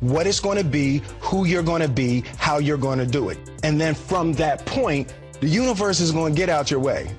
what 0.00 0.26
it's 0.26 0.40
going 0.40 0.58
to 0.58 0.64
be, 0.64 1.02
who 1.20 1.46
you're 1.46 1.62
going 1.62 1.82
to 1.82 1.88
be, 1.88 2.24
how 2.38 2.58
you're 2.58 2.76
going 2.76 2.98
to 2.98 3.06
do 3.06 3.28
it. 3.28 3.38
And 3.62 3.80
then 3.80 3.94
from 3.94 4.32
that 4.34 4.64
point, 4.66 5.14
the 5.40 5.48
universe 5.48 6.00
is 6.00 6.12
going 6.12 6.34
to 6.34 6.36
get 6.36 6.48
out 6.48 6.70
your 6.70 6.80
way. 6.80 7.10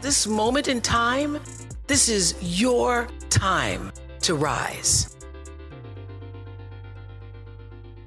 This 0.00 0.26
moment 0.26 0.68
in 0.68 0.80
time, 0.80 1.38
this 1.86 2.08
is 2.08 2.34
your 2.40 3.08
time 3.30 3.92
to 4.20 4.34
rise. 4.34 5.14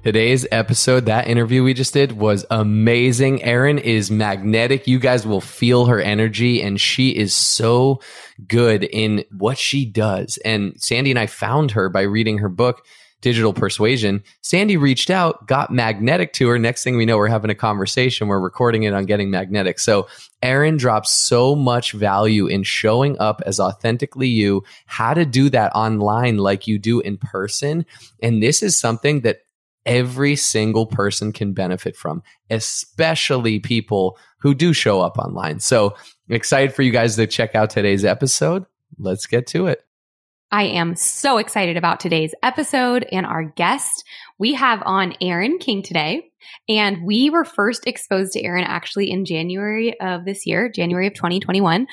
Today's 0.04 0.44
episode, 0.50 1.06
that 1.06 1.28
interview 1.28 1.62
we 1.62 1.74
just 1.74 1.94
did 1.94 2.10
was 2.12 2.44
amazing. 2.50 3.40
Erin 3.44 3.78
is 3.78 4.10
magnetic. 4.10 4.88
You 4.88 4.98
guys 4.98 5.24
will 5.24 5.40
feel 5.40 5.86
her 5.86 6.00
energy 6.00 6.60
and 6.60 6.80
she 6.80 7.10
is 7.10 7.32
so 7.32 8.00
good 8.48 8.82
in 8.82 9.24
what 9.30 9.58
she 9.58 9.84
does. 9.84 10.38
And 10.44 10.74
Sandy 10.82 11.10
and 11.10 11.20
I 11.20 11.26
found 11.26 11.70
her 11.72 11.88
by 11.88 12.00
reading 12.02 12.38
her 12.38 12.48
book 12.48 12.84
digital 13.22 13.54
persuasion. 13.54 14.22
Sandy 14.42 14.76
reached 14.76 15.08
out, 15.08 15.46
got 15.46 15.70
magnetic 15.70 16.34
to 16.34 16.48
her. 16.48 16.58
Next 16.58 16.84
thing 16.84 16.96
we 16.96 17.06
know, 17.06 17.16
we're 17.16 17.28
having 17.28 17.50
a 17.50 17.54
conversation. 17.54 18.28
We're 18.28 18.40
recording 18.40 18.82
it 18.82 18.92
on 18.92 19.06
getting 19.06 19.30
magnetic. 19.30 19.78
So 19.78 20.08
Erin 20.42 20.76
drops 20.76 21.10
so 21.12 21.54
much 21.54 21.92
value 21.92 22.46
in 22.46 22.64
showing 22.64 23.18
up 23.18 23.40
as 23.46 23.58
authentically 23.58 24.28
you, 24.28 24.64
how 24.84 25.14
to 25.14 25.24
do 25.24 25.48
that 25.50 25.72
online 25.74 26.36
like 26.36 26.66
you 26.66 26.78
do 26.78 27.00
in 27.00 27.16
person. 27.16 27.86
And 28.22 28.42
this 28.42 28.62
is 28.62 28.76
something 28.76 29.20
that 29.20 29.38
every 29.86 30.36
single 30.36 30.86
person 30.86 31.32
can 31.32 31.52
benefit 31.52 31.96
from, 31.96 32.22
especially 32.50 33.60
people 33.60 34.18
who 34.38 34.54
do 34.54 34.72
show 34.72 35.00
up 35.00 35.18
online. 35.18 35.60
So 35.60 35.94
excited 36.28 36.74
for 36.74 36.82
you 36.82 36.92
guys 36.92 37.16
to 37.16 37.26
check 37.26 37.54
out 37.54 37.70
today's 37.70 38.04
episode. 38.04 38.66
Let's 38.98 39.26
get 39.26 39.46
to 39.48 39.66
it. 39.66 39.84
I 40.52 40.64
am 40.64 40.96
so 40.96 41.38
excited 41.38 41.78
about 41.78 41.98
today's 41.98 42.34
episode 42.42 43.06
and 43.10 43.24
our 43.24 43.42
guest. 43.42 44.04
We 44.38 44.52
have 44.52 44.82
on 44.84 45.14
Erin 45.22 45.56
King 45.58 45.82
today. 45.82 46.28
And 46.68 47.04
we 47.06 47.30
were 47.30 47.44
first 47.44 47.86
exposed 47.86 48.32
to 48.32 48.42
Erin 48.42 48.64
actually 48.64 49.10
in 49.10 49.24
January 49.24 49.98
of 50.00 50.26
this 50.26 50.44
year, 50.44 50.68
January 50.68 51.06
of 51.06 51.14
2021. 51.14 51.86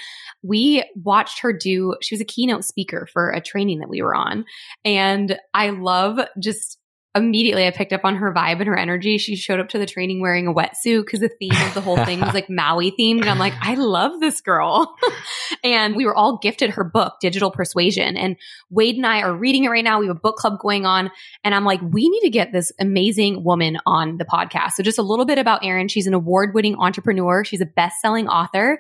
We 0.44 0.84
watched 0.96 1.40
her 1.40 1.54
do, 1.54 1.96
she 2.02 2.16
was 2.16 2.22
a 2.22 2.26
keynote 2.26 2.66
speaker 2.66 3.08
for 3.14 3.30
a 3.30 3.40
training 3.40 3.80
that 3.80 3.90
we 3.90 4.02
were 4.02 4.16
on. 4.16 4.44
And 4.84 5.40
I 5.54 5.70
love 5.70 6.20
just 6.42 6.79
immediately 7.16 7.66
I 7.66 7.72
picked 7.72 7.92
up 7.92 8.06
on 8.06 8.16
her 8.18 8.32
vibe 8.34 8.60
and 8.60 8.68
her 8.68 8.78
energy. 8.78 9.18
She 9.18 9.36
showed 9.36 9.60
up 9.60 9.70
to 9.70 9.80
the 9.80 9.86
training 9.86 10.22
wearing 10.22 10.48
a 10.48 10.54
wetsuit 10.54 11.06
because 11.06 11.20
the 11.20 11.30
theme 11.30 11.56
of 11.68 11.74
the 11.74 11.82
whole 11.82 11.98
thing 12.06 12.20
was 12.20 12.34
like 12.34 12.50
Maui 12.50 12.92
themed. 12.92 13.22
And 13.22 13.30
I'm 13.30 13.40
like, 13.40 13.54
I 13.62 13.76
love 13.76 14.20
this 14.20 14.42
girl. 14.42 14.96
and 15.64 15.96
we 15.96 16.06
were 16.06 16.16
all 16.16 16.38
gifted 16.38 16.72
her 16.72 16.84
book, 16.84 17.16
Digital 17.20 17.50
Persuasion. 17.50 18.16
And 18.16 18.36
Wade 18.70 18.96
and 18.96 19.08
I 19.08 19.22
are 19.22 19.34
reading 19.34 19.64
it 19.64 19.70
right 19.70 19.84
now. 19.84 20.00
We 20.00 20.08
have 20.08 20.16
a 20.16 20.20
book 20.20 20.38
club 20.38 20.60
going 20.60 20.86
on. 20.86 21.10
And 21.44 21.56
I'm 21.56 21.66
like, 21.66 21.82
we 21.82 22.08
need 22.08 22.22
to 22.22 22.30
get 22.30 22.52
this 22.52 22.72
amazing 22.80 23.44
woman 23.44 23.78
on 23.86 24.18
the 24.18 24.26
podcast. 24.26 24.74
So 24.74 24.84
just 24.84 25.00
a 25.00 25.04
little 25.04 25.26
bit 25.26 25.40
about 25.40 25.66
Erin. 25.66 25.88
She's 25.88 26.08
an 26.08 26.14
award 26.14 26.54
winning 26.54 26.76
entrepreneur. 26.76 27.44
She's 27.44 27.62
a 27.62 27.66
best 27.66 28.02
selling 28.02 28.28
author 28.28 28.80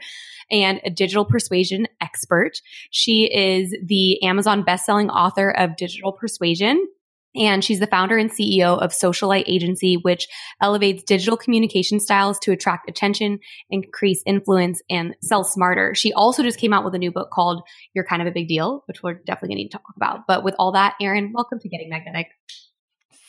and 0.51 0.79
a 0.83 0.89
digital 0.89 1.25
persuasion 1.25 1.87
expert. 2.01 2.61
She 2.91 3.25
is 3.25 3.75
the 3.83 4.21
Amazon 4.23 4.63
best-selling 4.63 5.09
author 5.09 5.51
of 5.51 5.75
Digital 5.75 6.11
Persuasion. 6.11 6.87
And 7.35 7.63
she's 7.63 7.79
the 7.79 7.87
founder 7.87 8.17
and 8.17 8.31
CEO 8.31 8.81
of 8.81 8.91
Socialite 8.91 9.43
Agency, 9.45 9.95
which 9.95 10.27
elevates 10.61 11.03
digital 11.03 11.37
communication 11.37 11.99
styles 11.99 12.39
to 12.39 12.51
attract 12.51 12.89
attention, 12.89 13.39
increase 13.69 14.23
influence, 14.25 14.81
and 14.89 15.15
sell 15.21 15.43
smarter. 15.43 15.93
She 15.93 16.11
also 16.11 16.41
just 16.41 16.59
came 16.59 16.73
out 16.73 16.83
with 16.83 16.95
a 16.95 16.97
new 16.97 17.11
book 17.11 17.29
called 17.31 17.61
You're 17.93 18.05
Kind 18.05 18.21
of 18.21 18.27
a 18.27 18.31
Big 18.31 18.47
Deal, 18.47 18.83
which 18.87 19.03
we're 19.03 19.13
definitely 19.13 19.49
going 19.49 19.57
to 19.57 19.63
need 19.63 19.69
to 19.69 19.77
talk 19.77 19.83
about. 19.95 20.21
But 20.27 20.43
with 20.43 20.55
all 20.57 20.71
that, 20.71 20.95
Erin, 20.99 21.31
welcome 21.33 21.59
to 21.59 21.69
Getting 21.69 21.89
Magnetic. 21.89 22.27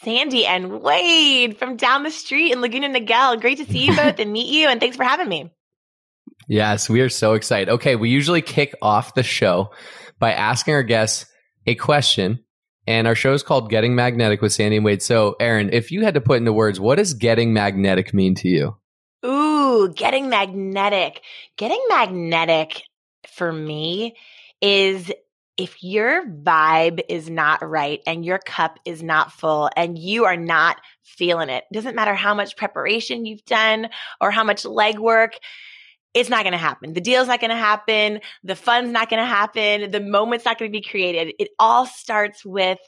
Sandy 0.02 0.46
and 0.46 0.80
Wade 0.80 1.58
from 1.58 1.76
down 1.76 2.02
the 2.02 2.10
street 2.10 2.52
in 2.52 2.62
Laguna 2.62 2.88
Niguel. 2.88 3.38
Great 3.38 3.58
to 3.58 3.66
see 3.66 3.86
you 3.86 3.94
both 3.94 4.18
and 4.18 4.32
meet 4.32 4.48
you, 4.48 4.68
and 4.68 4.80
thanks 4.80 4.96
for 4.96 5.04
having 5.04 5.28
me. 5.28 5.50
Yes, 6.48 6.90
we 6.90 7.00
are 7.00 7.08
so 7.08 7.34
excited. 7.34 7.68
Okay, 7.68 7.94
we 7.94 8.10
usually 8.10 8.42
kick 8.42 8.74
off 8.82 9.14
the 9.14 9.22
show 9.22 9.70
by 10.18 10.32
asking 10.32 10.74
our 10.74 10.82
guests 10.82 11.26
a 11.64 11.76
question 11.76 12.40
and 12.90 13.06
our 13.06 13.14
show 13.14 13.32
is 13.32 13.44
called 13.44 13.70
Getting 13.70 13.94
Magnetic 13.94 14.42
with 14.42 14.52
Sandy 14.52 14.74
and 14.74 14.84
Wade. 14.84 15.00
So, 15.00 15.36
Erin, 15.38 15.70
if 15.72 15.92
you 15.92 16.02
had 16.02 16.14
to 16.14 16.20
put 16.20 16.38
into 16.38 16.52
words, 16.52 16.80
what 16.80 16.96
does 16.96 17.14
getting 17.14 17.52
magnetic 17.52 18.12
mean 18.12 18.34
to 18.34 18.48
you? 18.48 18.76
Ooh, 19.24 19.92
getting 19.94 20.28
magnetic. 20.28 21.22
Getting 21.56 21.80
magnetic 21.88 22.82
for 23.28 23.52
me 23.52 24.16
is 24.60 25.12
if 25.56 25.84
your 25.84 26.26
vibe 26.26 27.02
is 27.08 27.30
not 27.30 27.62
right 27.62 28.00
and 28.08 28.24
your 28.24 28.38
cup 28.38 28.80
is 28.84 29.04
not 29.04 29.30
full 29.30 29.70
and 29.76 29.96
you 29.96 30.24
are 30.24 30.36
not 30.36 30.80
feeling 31.04 31.48
it, 31.48 31.62
doesn't 31.72 31.94
matter 31.94 32.16
how 32.16 32.34
much 32.34 32.56
preparation 32.56 33.24
you've 33.24 33.44
done 33.44 33.88
or 34.20 34.32
how 34.32 34.42
much 34.42 34.64
legwork, 34.64 35.34
it's 36.14 36.28
not 36.28 36.42
going 36.42 36.52
to 36.52 36.58
happen. 36.58 36.92
The 36.92 37.00
deal's 37.00 37.28
not 37.28 37.40
going 37.40 37.50
to 37.50 37.56
happen. 37.56 38.20
The 38.42 38.56
fun's 38.56 38.90
not 38.90 39.08
going 39.08 39.22
to 39.22 39.26
happen. 39.26 39.90
The 39.90 40.00
moment's 40.00 40.44
not 40.44 40.58
going 40.58 40.70
to 40.70 40.76
be 40.76 40.82
created. 40.82 41.34
It 41.38 41.50
all 41.58 41.86
starts 41.86 42.44
with, 42.44 42.78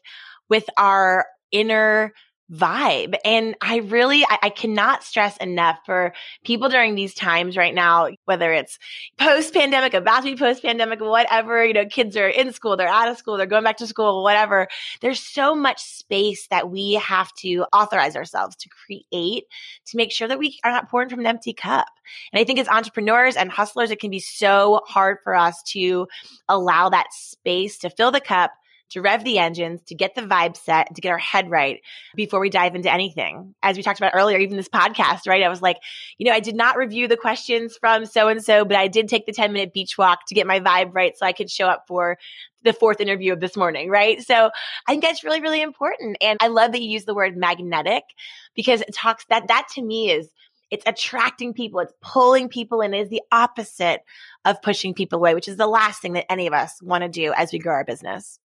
with 0.48 0.64
our 0.76 1.26
inner 1.52 2.12
vibe. 2.52 3.14
And 3.24 3.56
I 3.62 3.78
really, 3.78 4.24
I, 4.24 4.38
I, 4.42 4.50
cannot 4.50 5.04
stress 5.04 5.36
enough 5.38 5.78
for 5.86 6.12
people 6.44 6.68
during 6.68 6.94
these 6.94 7.14
times 7.14 7.56
right 7.56 7.74
now, 7.74 8.10
whether 8.26 8.52
it's 8.52 8.78
post 9.16 9.54
pandemic, 9.54 9.94
about 9.94 10.22
to 10.22 10.30
be 10.30 10.36
post 10.36 10.62
pandemic, 10.62 11.00
whatever, 11.00 11.64
you 11.64 11.72
know, 11.72 11.86
kids 11.86 12.14
are 12.16 12.28
in 12.28 12.52
school, 12.52 12.76
they're 12.76 12.88
out 12.88 13.08
of 13.08 13.16
school, 13.16 13.38
they're 13.38 13.46
going 13.46 13.64
back 13.64 13.78
to 13.78 13.86
school, 13.86 14.22
whatever. 14.22 14.68
There's 15.00 15.20
so 15.20 15.54
much 15.54 15.80
space 15.82 16.46
that 16.48 16.70
we 16.70 16.94
have 16.94 17.32
to 17.38 17.64
authorize 17.72 18.16
ourselves 18.16 18.56
to 18.56 18.68
create 18.68 19.44
to 19.86 19.96
make 19.96 20.12
sure 20.12 20.28
that 20.28 20.38
we 20.38 20.58
are 20.62 20.72
not 20.72 20.90
pouring 20.90 21.08
from 21.08 21.20
an 21.20 21.26
empty 21.26 21.54
cup. 21.54 21.88
And 22.32 22.40
I 22.40 22.44
think 22.44 22.58
as 22.58 22.68
entrepreneurs 22.68 23.36
and 23.36 23.50
hustlers, 23.50 23.90
it 23.90 24.00
can 24.00 24.10
be 24.10 24.20
so 24.20 24.82
hard 24.86 25.18
for 25.24 25.34
us 25.34 25.62
to 25.68 26.06
allow 26.48 26.90
that 26.90 27.12
space 27.12 27.78
to 27.78 27.90
fill 27.90 28.10
the 28.10 28.20
cup 28.20 28.52
to 28.92 29.00
rev 29.00 29.24
the 29.24 29.38
engines, 29.38 29.82
to 29.86 29.94
get 29.94 30.14
the 30.14 30.22
vibe 30.22 30.56
set, 30.56 30.94
to 30.94 31.00
get 31.00 31.10
our 31.10 31.18
head 31.18 31.50
right 31.50 31.80
before 32.14 32.40
we 32.40 32.50
dive 32.50 32.74
into 32.74 32.92
anything. 32.92 33.54
As 33.62 33.76
we 33.76 33.82
talked 33.82 34.00
about 34.00 34.12
earlier, 34.14 34.38
even 34.38 34.56
this 34.56 34.68
podcast, 34.68 35.26
right? 35.26 35.42
I 35.42 35.48
was 35.48 35.62
like, 35.62 35.78
you 36.18 36.26
know, 36.26 36.32
I 36.32 36.40
did 36.40 36.54
not 36.54 36.76
review 36.76 37.08
the 37.08 37.16
questions 37.16 37.76
from 37.78 38.06
so 38.06 38.28
and 38.28 38.42
so, 38.42 38.64
but 38.64 38.76
I 38.76 38.88
did 38.88 39.08
take 39.08 39.26
the 39.26 39.32
10 39.32 39.52
minute 39.52 39.72
beach 39.72 39.96
walk 39.98 40.26
to 40.28 40.34
get 40.34 40.46
my 40.46 40.60
vibe 40.60 40.94
right 40.94 41.16
so 41.16 41.26
I 41.26 41.32
could 41.32 41.50
show 41.50 41.66
up 41.66 41.84
for 41.88 42.18
the 42.64 42.72
fourth 42.72 43.00
interview 43.00 43.32
of 43.32 43.40
this 43.40 43.56
morning, 43.56 43.90
right? 43.90 44.22
So 44.22 44.50
I 44.86 44.92
think 44.92 45.02
that's 45.02 45.24
really, 45.24 45.40
really 45.40 45.62
important. 45.62 46.16
And 46.20 46.38
I 46.40 46.48
love 46.48 46.72
that 46.72 46.82
you 46.82 46.90
use 46.90 47.04
the 47.04 47.14
word 47.14 47.36
magnetic 47.36 48.04
because 48.54 48.82
it 48.82 48.94
talks 48.94 49.24
that, 49.30 49.48
that 49.48 49.66
to 49.74 49.82
me 49.82 50.10
is, 50.10 50.28
it's 50.70 50.84
attracting 50.86 51.52
people. 51.52 51.80
It's 51.80 51.92
pulling 52.00 52.48
people 52.48 52.80
in. 52.80 52.94
It 52.94 53.02
is 53.02 53.08
the 53.10 53.20
opposite 53.30 54.00
of 54.46 54.62
pushing 54.62 54.94
people 54.94 55.18
away, 55.18 55.34
which 55.34 55.46
is 55.46 55.58
the 55.58 55.66
last 55.66 56.00
thing 56.00 56.14
that 56.14 56.32
any 56.32 56.46
of 56.46 56.54
us 56.54 56.80
want 56.82 57.02
to 57.02 57.10
do 57.10 57.32
as 57.36 57.52
we 57.52 57.58
grow 57.58 57.74
our 57.74 57.84
business. 57.84 58.38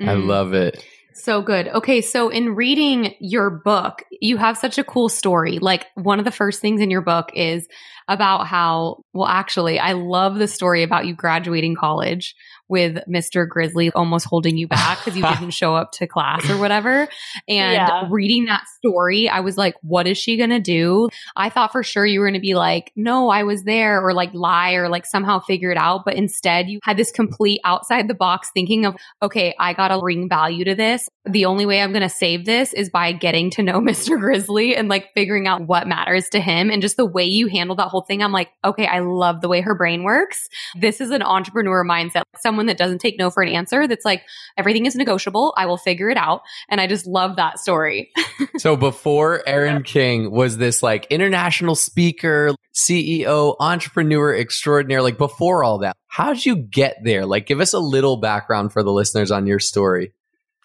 Mm. 0.00 0.08
I 0.08 0.14
love 0.14 0.54
it. 0.54 0.84
So 1.14 1.42
good. 1.42 1.66
Okay. 1.68 2.00
So 2.00 2.28
in 2.28 2.54
reading 2.54 3.14
your 3.18 3.50
book, 3.50 4.04
you 4.20 4.36
have 4.36 4.56
such 4.56 4.78
a 4.78 4.84
cool 4.84 5.08
story. 5.08 5.58
Like 5.58 5.86
one 5.94 6.20
of 6.20 6.24
the 6.24 6.30
first 6.30 6.60
things 6.60 6.80
in 6.80 6.90
your 6.90 7.00
book 7.00 7.30
is 7.34 7.66
about 8.06 8.46
how, 8.46 9.02
well, 9.12 9.26
actually, 9.26 9.80
I 9.80 9.92
love 9.92 10.36
the 10.36 10.46
story 10.46 10.84
about 10.84 11.06
you 11.06 11.14
graduating 11.14 11.74
college 11.74 12.36
with 12.68 12.98
Mr. 13.08 13.48
Grizzly 13.48 13.90
almost 13.92 14.26
holding 14.26 14.56
you 14.56 14.68
back 14.68 14.98
because 14.98 15.16
you 15.16 15.22
didn't 15.28 15.50
show 15.50 15.74
up 15.74 15.92
to 15.92 16.06
class 16.06 16.48
or 16.50 16.58
whatever. 16.58 17.08
And 17.48 17.72
yeah. 17.72 18.06
reading 18.10 18.46
that 18.46 18.64
story, 18.76 19.28
I 19.28 19.40
was 19.40 19.56
like, 19.56 19.74
what 19.82 20.06
is 20.06 20.18
she 20.18 20.36
going 20.36 20.50
to 20.50 20.60
do? 20.60 21.08
I 21.36 21.48
thought 21.50 21.72
for 21.72 21.82
sure 21.82 22.04
you 22.04 22.20
were 22.20 22.26
going 22.26 22.34
to 22.34 22.40
be 22.40 22.54
like, 22.54 22.92
no, 22.96 23.28
I 23.28 23.42
was 23.42 23.64
there 23.64 24.00
or 24.04 24.12
like 24.12 24.32
lie 24.34 24.72
or 24.72 24.88
like 24.88 25.06
somehow 25.06 25.40
figure 25.40 25.70
it 25.70 25.78
out. 25.78 26.04
But 26.04 26.14
instead, 26.14 26.68
you 26.68 26.80
had 26.82 26.96
this 26.96 27.10
complete 27.10 27.60
outside 27.64 28.08
the 28.08 28.14
box 28.14 28.50
thinking 28.52 28.86
of, 28.86 28.96
okay, 29.22 29.54
I 29.58 29.72
got 29.72 29.88
to 29.88 29.98
bring 29.98 30.28
value 30.28 30.64
to 30.64 30.74
this. 30.74 31.08
The 31.24 31.44
only 31.44 31.66
way 31.66 31.80
I'm 31.80 31.92
going 31.92 32.02
to 32.02 32.08
save 32.08 32.44
this 32.44 32.72
is 32.72 32.90
by 32.90 33.12
getting 33.12 33.50
to 33.52 33.62
know 33.62 33.80
Mr. 33.80 34.18
Grizzly 34.18 34.76
and 34.76 34.88
like 34.88 35.08
figuring 35.14 35.46
out 35.46 35.62
what 35.62 35.86
matters 35.86 36.28
to 36.30 36.40
him. 36.40 36.70
And 36.70 36.82
just 36.82 36.96
the 36.96 37.06
way 37.06 37.24
you 37.24 37.48
handle 37.48 37.76
that 37.76 37.88
whole 37.88 38.02
thing, 38.02 38.22
I'm 38.22 38.32
like, 38.32 38.50
okay, 38.64 38.86
I 38.86 39.00
love 39.00 39.40
the 39.40 39.48
way 39.48 39.60
her 39.60 39.74
brain 39.74 40.02
works. 40.02 40.48
This 40.76 41.00
is 41.00 41.10
an 41.10 41.22
entrepreneur 41.22 41.84
mindset. 41.84 42.22
Someone 42.40 42.57
someone 42.58 42.66
that 42.66 42.76
doesn't 42.76 42.98
take 42.98 43.18
no 43.18 43.30
for 43.30 43.42
an 43.42 43.48
answer. 43.48 43.86
That's 43.86 44.04
like, 44.04 44.24
everything 44.56 44.86
is 44.86 44.96
negotiable. 44.96 45.54
I 45.56 45.66
will 45.66 45.76
figure 45.76 46.10
it 46.10 46.16
out. 46.16 46.42
And 46.68 46.80
I 46.80 46.88
just 46.88 47.06
love 47.06 47.36
that 47.36 47.60
story. 47.60 48.10
so 48.58 48.76
before 48.76 49.42
Erin 49.46 49.84
King 49.84 50.32
was 50.32 50.56
this 50.56 50.82
like 50.82 51.06
international 51.08 51.76
speaker, 51.76 52.54
CEO, 52.74 53.54
entrepreneur 53.60 54.34
extraordinaire, 54.34 55.02
like 55.02 55.18
before 55.18 55.62
all 55.62 55.78
that, 55.78 55.96
how'd 56.08 56.44
you 56.44 56.56
get 56.56 56.96
there? 57.04 57.26
Like, 57.26 57.46
give 57.46 57.60
us 57.60 57.72
a 57.72 57.78
little 57.78 58.16
background 58.16 58.72
for 58.72 58.82
the 58.82 58.92
listeners 58.92 59.30
on 59.30 59.46
your 59.46 59.60
story. 59.60 60.12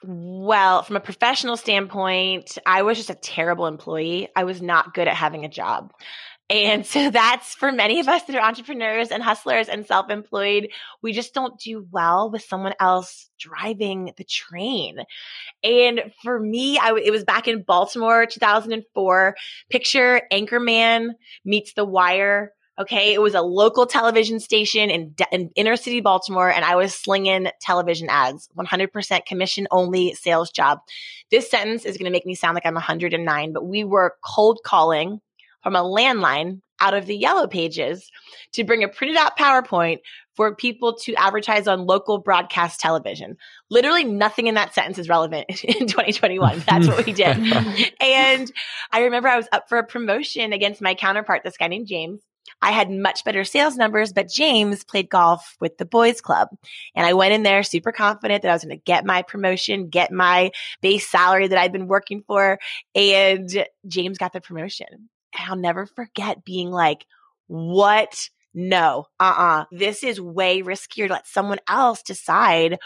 Well, 0.06 0.84
from 0.84 0.98
a 0.98 1.00
professional 1.00 1.56
standpoint, 1.56 2.58
I 2.66 2.82
was 2.82 2.98
just 2.98 3.10
a 3.10 3.16
terrible 3.16 3.68
employee. 3.68 4.28
I 4.36 4.44
was 4.44 4.62
not 4.62 4.94
good 4.94 5.08
at 5.08 5.16
having 5.16 5.46
a 5.46 5.50
job. 5.50 5.94
And 6.50 6.86
so 6.86 7.10
that's 7.12 7.54
for 7.56 7.72
many 7.72 8.00
of 8.00 8.08
us 8.08 8.24
that 8.24 8.36
are 8.36 8.42
entrepreneurs 8.42 9.10
and 9.10 9.24
hustlers 9.24 9.70
and 9.70 9.86
self 9.86 10.10
employed. 10.10 10.70
We 11.02 11.14
just 11.14 11.34
don't 11.34 11.60
do 11.60 11.88
well 11.92 12.30
with 12.30 12.44
someone 12.44 12.74
else 12.80 13.30
driving 13.40 14.14
the 14.18 14.24
train. 14.24 15.00
And 15.64 16.12
for 16.22 16.40
me, 16.40 16.78
I, 16.78 16.94
it 17.04 17.12
was 17.12 17.24
back 17.24 17.48
in 17.48 17.64
Baltimore, 17.64 18.26
2004. 18.26 19.36
Picture 19.70 20.22
Anchorman 20.32 21.12
meets 21.46 21.74
The 21.74 21.86
Wire 21.86 22.54
Okay. 22.80 23.14
It 23.14 23.22
was 23.22 23.36
a 23.36 23.42
local 23.42 23.86
television 23.86 24.40
station 24.40 24.90
in, 24.90 25.14
in 25.32 25.52
inner 25.56 25.76
city 25.76 26.02
Baltimore, 26.02 26.50
and 26.50 26.66
I 26.66 26.76
was 26.76 26.96
slinging 26.96 27.50
television 27.62 28.10
ads, 28.10 28.50
100% 28.58 29.26
commission 29.28 29.68
only 29.70 30.16
sales 30.16 30.50
job. 30.50 30.80
This 31.30 31.52
sentence 31.52 31.86
is 31.86 31.98
going 31.98 32.06
to 32.06 32.12
make 32.12 32.26
me 32.26 32.34
sound 32.34 32.56
like 32.56 32.66
I'm 32.66 32.74
109, 32.74 33.54
but 33.54 33.66
we 33.66 33.84
were 33.84 34.16
cold 34.24 34.62
calling 34.66 35.22
from 35.64 35.76
a 35.76 35.84
landline 35.84 36.62
out 36.80 36.94
of 36.94 37.06
the 37.06 37.16
yellow 37.16 37.48
pages 37.48 38.12
to 38.52 38.64
bring 38.64 38.84
a 38.84 38.88
printed 38.88 39.18
out 39.18 39.38
PowerPoint 39.38 40.00
for 40.36 40.56
people 40.56 40.96
to 40.96 41.14
advertise 41.16 41.68
on 41.68 41.86
local 41.86 42.18
broadcast 42.18 42.80
television. 42.80 43.38
Literally 43.70 44.04
nothing 44.04 44.48
in 44.48 44.56
that 44.56 44.74
sentence 44.74 44.98
is 44.98 45.08
relevant 45.08 45.46
in 45.64 45.88
2021. 45.88 46.64
That's 46.68 46.88
what 46.88 47.06
we 47.06 47.14
did. 47.14 47.38
and 48.00 48.52
I 48.92 49.02
remember 49.02 49.30
I 49.30 49.38
was 49.38 49.48
up 49.52 49.70
for 49.70 49.78
a 49.78 49.86
promotion 49.86 50.54
against 50.54 50.82
my 50.82 50.96
counterpart, 50.96 51.44
this 51.44 51.58
guy 51.58 51.68
named 51.68 51.88
James. 51.88 52.22
I 52.62 52.72
had 52.72 52.90
much 52.90 53.24
better 53.24 53.44
sales 53.44 53.78
numbers, 53.78 54.14
but 54.14 54.30
James 54.30 54.84
played 54.84 55.10
golf 55.10 55.56
with 55.60 55.78
the 55.78 55.86
boys 55.86 56.22
club. 56.22 56.50
And 56.96 57.06
I 57.06 57.14
went 57.14 57.34
in 57.34 57.44
there 57.44 57.64
super 57.64 57.92
confident 57.92 58.42
that 58.42 58.50
I 58.50 58.54
was 58.54 58.64
going 58.64 58.78
to 58.78 58.84
get 58.84 59.06
my 59.06 59.22
promotion, 59.22 59.90
get 59.90 60.12
my 60.12 60.52
base 60.82 61.10
salary 61.10 61.48
that 61.48 61.58
I'd 61.58 61.72
been 61.72 61.88
working 61.88 62.24
for. 62.26 62.60
And 62.96 63.66
James 63.88 64.18
got 64.18 64.34
the 64.34 64.42
promotion. 64.42 65.10
And 65.38 65.50
I'll 65.50 65.58
never 65.58 65.86
forget 65.86 66.46
being 66.46 66.72
like, 66.72 67.06
what? 67.48 68.30
No, 68.54 69.08
uh 69.20 69.24
uh-uh. 69.24 69.62
uh 69.62 69.66
This 69.72 70.04
is 70.04 70.22
way 70.22 70.62
riskier 70.62 71.08
to 71.08 71.14
let 71.14 71.28
someone 71.28 71.60
else 71.68 72.04
decide 72.04 72.80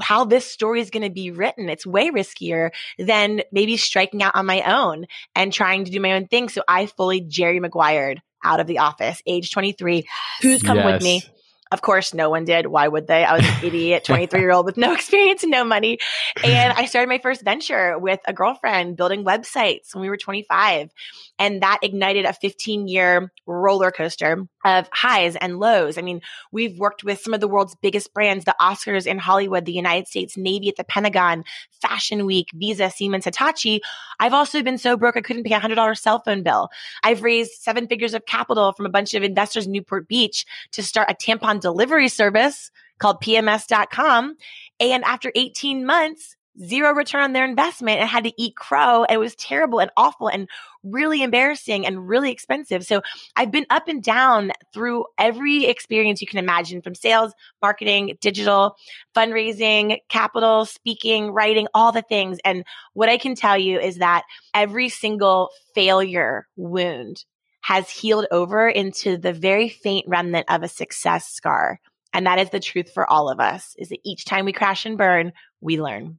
how 0.00 0.24
this 0.24 0.44
story 0.44 0.80
is 0.80 0.90
going 0.90 1.02
to 1.02 1.10
be 1.10 1.30
written. 1.30 1.68
It's 1.68 1.86
way 1.86 2.10
riskier 2.10 2.70
than 2.98 3.42
maybe 3.52 3.76
striking 3.76 4.22
out 4.22 4.36
on 4.36 4.46
my 4.46 4.62
own 4.62 5.06
and 5.34 5.52
trying 5.52 5.84
to 5.84 5.90
do 5.90 6.00
my 6.00 6.12
own 6.12 6.26
thing. 6.26 6.48
So 6.48 6.62
I 6.68 6.86
fully 6.86 7.22
Jerry 7.22 7.60
Maguired 7.60 8.20
out 8.44 8.60
of 8.60 8.66
the 8.66 8.78
office, 8.78 9.22
age 9.26 9.50
23. 9.50 10.06
Who's 10.42 10.62
come 10.62 10.76
yes. 10.76 10.86
with 10.92 11.02
me? 11.02 11.22
Of 11.70 11.82
course, 11.82 12.14
no 12.14 12.30
one 12.30 12.44
did. 12.44 12.66
Why 12.66 12.88
would 12.88 13.06
they? 13.06 13.24
I 13.24 13.34
was 13.36 13.44
an 13.44 13.64
idiot 13.64 14.04
23 14.06 14.40
year 14.40 14.50
old 14.50 14.64
with 14.64 14.78
no 14.78 14.92
experience 14.92 15.42
and 15.42 15.52
no 15.52 15.64
money. 15.64 15.98
And 16.42 16.72
I 16.72 16.86
started 16.86 17.08
my 17.08 17.18
first 17.18 17.42
venture 17.42 17.98
with 17.98 18.20
a 18.26 18.32
girlfriend 18.32 18.96
building 18.96 19.24
websites 19.24 19.94
when 19.94 20.02
we 20.02 20.08
were 20.08 20.16
25. 20.16 20.90
And 21.38 21.62
that 21.62 21.78
ignited 21.82 22.24
a 22.24 22.32
15 22.32 22.88
year 22.88 23.32
roller 23.46 23.90
coaster 23.90 24.46
of 24.64 24.88
highs 24.92 25.36
and 25.36 25.58
lows. 25.58 25.96
I 25.96 26.02
mean, 26.02 26.20
we've 26.52 26.78
worked 26.78 27.04
with 27.04 27.20
some 27.20 27.34
of 27.34 27.40
the 27.40 27.48
world's 27.48 27.76
biggest 27.76 28.12
brands, 28.12 28.44
the 28.44 28.56
Oscars 28.60 29.06
in 29.06 29.18
Hollywood, 29.18 29.64
the 29.64 29.72
United 29.72 30.08
States 30.08 30.36
Navy 30.36 30.68
at 30.68 30.76
the 30.76 30.84
Pentagon, 30.84 31.44
Fashion 31.80 32.26
Week, 32.26 32.48
Visa, 32.54 32.90
Siemens, 32.90 33.24
Hitachi. 33.24 33.80
I've 34.18 34.34
also 34.34 34.62
been 34.62 34.78
so 34.78 34.96
broke 34.96 35.16
I 35.16 35.20
couldn't 35.20 35.44
pay 35.44 35.54
a 35.54 35.60
hundred 35.60 35.76
dollar 35.76 35.94
cell 35.94 36.20
phone 36.20 36.42
bill. 36.42 36.70
I've 37.02 37.22
raised 37.22 37.52
seven 37.52 37.86
figures 37.86 38.14
of 38.14 38.26
capital 38.26 38.72
from 38.72 38.86
a 38.86 38.90
bunch 38.90 39.14
of 39.14 39.22
investors 39.22 39.66
in 39.66 39.72
Newport 39.72 40.08
Beach 40.08 40.44
to 40.72 40.82
start 40.82 41.10
a 41.10 41.14
tampon 41.14 41.60
delivery 41.60 42.08
service 42.08 42.70
called 42.98 43.20
PMS.com. 43.20 44.36
And 44.80 45.04
after 45.04 45.32
18 45.34 45.86
months, 45.86 46.36
zero 46.64 46.92
return 46.92 47.22
on 47.22 47.32
their 47.32 47.44
investment 47.44 48.00
and 48.00 48.08
had 48.08 48.24
to 48.24 48.32
eat 48.36 48.56
crow. 48.56 49.04
And 49.04 49.16
It 49.16 49.18
was 49.18 49.34
terrible 49.36 49.78
and 49.80 49.90
awful 49.96 50.28
and 50.28 50.48
really 50.82 51.22
embarrassing 51.22 51.86
and 51.86 52.08
really 52.08 52.30
expensive. 52.30 52.84
So 52.84 53.02
I've 53.36 53.50
been 53.50 53.66
up 53.70 53.88
and 53.88 54.02
down 54.02 54.52
through 54.72 55.06
every 55.18 55.66
experience 55.66 56.20
you 56.20 56.26
can 56.26 56.38
imagine 56.38 56.82
from 56.82 56.94
sales, 56.94 57.32
marketing, 57.62 58.16
digital, 58.20 58.76
fundraising, 59.14 59.98
capital, 60.08 60.64
speaking, 60.64 61.30
writing, 61.30 61.68
all 61.74 61.92
the 61.92 62.02
things. 62.02 62.38
And 62.44 62.64
what 62.94 63.08
I 63.08 63.18
can 63.18 63.34
tell 63.34 63.58
you 63.58 63.78
is 63.78 63.98
that 63.98 64.24
every 64.54 64.88
single 64.88 65.50
failure 65.74 66.46
wound 66.56 67.24
has 67.60 67.90
healed 67.90 68.26
over 68.30 68.68
into 68.68 69.18
the 69.18 69.32
very 69.32 69.68
faint 69.68 70.06
remnant 70.08 70.46
of 70.48 70.62
a 70.62 70.68
success 70.68 71.28
scar. 71.28 71.80
And 72.12 72.26
that 72.26 72.38
is 72.38 72.50
the 72.50 72.60
truth 72.60 72.90
for 72.92 73.08
all 73.08 73.28
of 73.28 73.40
us 73.40 73.74
is 73.78 73.90
that 73.90 74.00
each 74.04 74.24
time 74.24 74.46
we 74.46 74.52
crash 74.52 74.86
and 74.86 74.96
burn, 74.96 75.32
we 75.60 75.80
learn. 75.80 76.18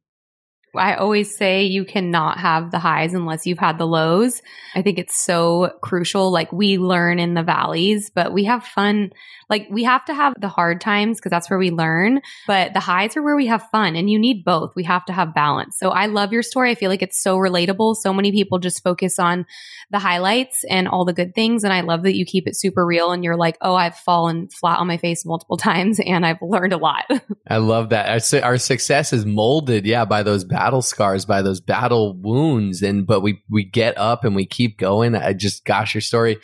I 0.75 0.95
always 0.95 1.35
say 1.35 1.63
you 1.63 1.85
cannot 1.85 2.37
have 2.39 2.71
the 2.71 2.79
highs 2.79 3.13
unless 3.13 3.45
you've 3.45 3.59
had 3.59 3.77
the 3.77 3.87
lows. 3.87 4.41
I 4.75 4.81
think 4.81 4.99
it's 4.99 5.17
so 5.17 5.71
crucial. 5.81 6.31
Like 6.31 6.51
we 6.51 6.77
learn 6.77 7.19
in 7.19 7.33
the 7.33 7.43
valleys, 7.43 8.09
but 8.09 8.33
we 8.33 8.45
have 8.45 8.63
fun. 8.63 9.11
Like 9.49 9.67
we 9.71 9.83
have 9.83 10.05
to 10.05 10.13
have 10.13 10.35
the 10.39 10.47
hard 10.47 10.79
times 10.79 11.17
because 11.17 11.31
that's 11.31 11.49
where 11.49 11.57
we 11.57 11.71
learn, 11.71 12.21
but 12.45 12.73
the 12.73 12.79
highs 12.79 13.17
are 13.17 13.23
where 13.23 13.35
we 13.35 13.47
have 13.47 13.67
fun 13.71 13.95
and 13.95 14.09
you 14.09 14.19
need 14.19 14.45
both. 14.45 14.75
We 14.75 14.83
have 14.83 15.05
to 15.05 15.13
have 15.13 15.33
balance. 15.33 15.77
So 15.77 15.89
I 15.89 16.05
love 16.05 16.31
your 16.31 16.43
story. 16.43 16.69
I 16.71 16.75
feel 16.75 16.89
like 16.89 17.01
it's 17.01 17.21
so 17.21 17.37
relatable. 17.37 17.95
So 17.95 18.13
many 18.13 18.31
people 18.31 18.59
just 18.59 18.83
focus 18.83 19.17
on 19.17 19.45
the 19.89 19.99
highlights 19.99 20.63
and 20.69 20.87
all 20.87 21.03
the 21.03 21.13
good 21.13 21.33
things. 21.33 21.63
And 21.63 21.73
I 21.73 21.81
love 21.81 22.03
that 22.03 22.15
you 22.15 22.25
keep 22.25 22.47
it 22.47 22.55
super 22.55 22.85
real 22.85 23.11
and 23.11 23.23
you're 23.23 23.37
like, 23.37 23.57
oh, 23.61 23.73
I've 23.73 23.95
fallen 23.95 24.49
flat 24.49 24.77
on 24.77 24.87
my 24.87 24.97
face 24.97 25.25
multiple 25.25 25.57
times 25.69 25.99
and 25.99 26.25
I've 26.25 26.41
learned 26.41 26.73
a 26.73 26.77
lot. 26.77 27.05
I 27.47 27.57
love 27.57 27.89
that. 27.89 28.33
Our 28.43 28.57
success 28.57 29.13
is 29.13 29.25
molded, 29.25 29.85
yeah, 29.85 30.05
by 30.05 30.21
those 30.23 30.43
battle 30.59 30.81
scars, 30.81 31.23
by 31.23 31.41
those 31.41 31.61
battle 31.61 32.13
wounds. 32.17 32.81
And, 32.81 33.07
but 33.07 33.21
we, 33.21 33.41
we 33.49 33.63
get 33.63 33.97
up 33.97 34.25
and 34.25 34.35
we 34.35 34.45
keep 34.45 34.77
going. 34.77 35.15
I 35.15 35.31
just, 35.31 35.63
gosh, 35.63 35.93
your 35.93 36.01
story 36.01 36.37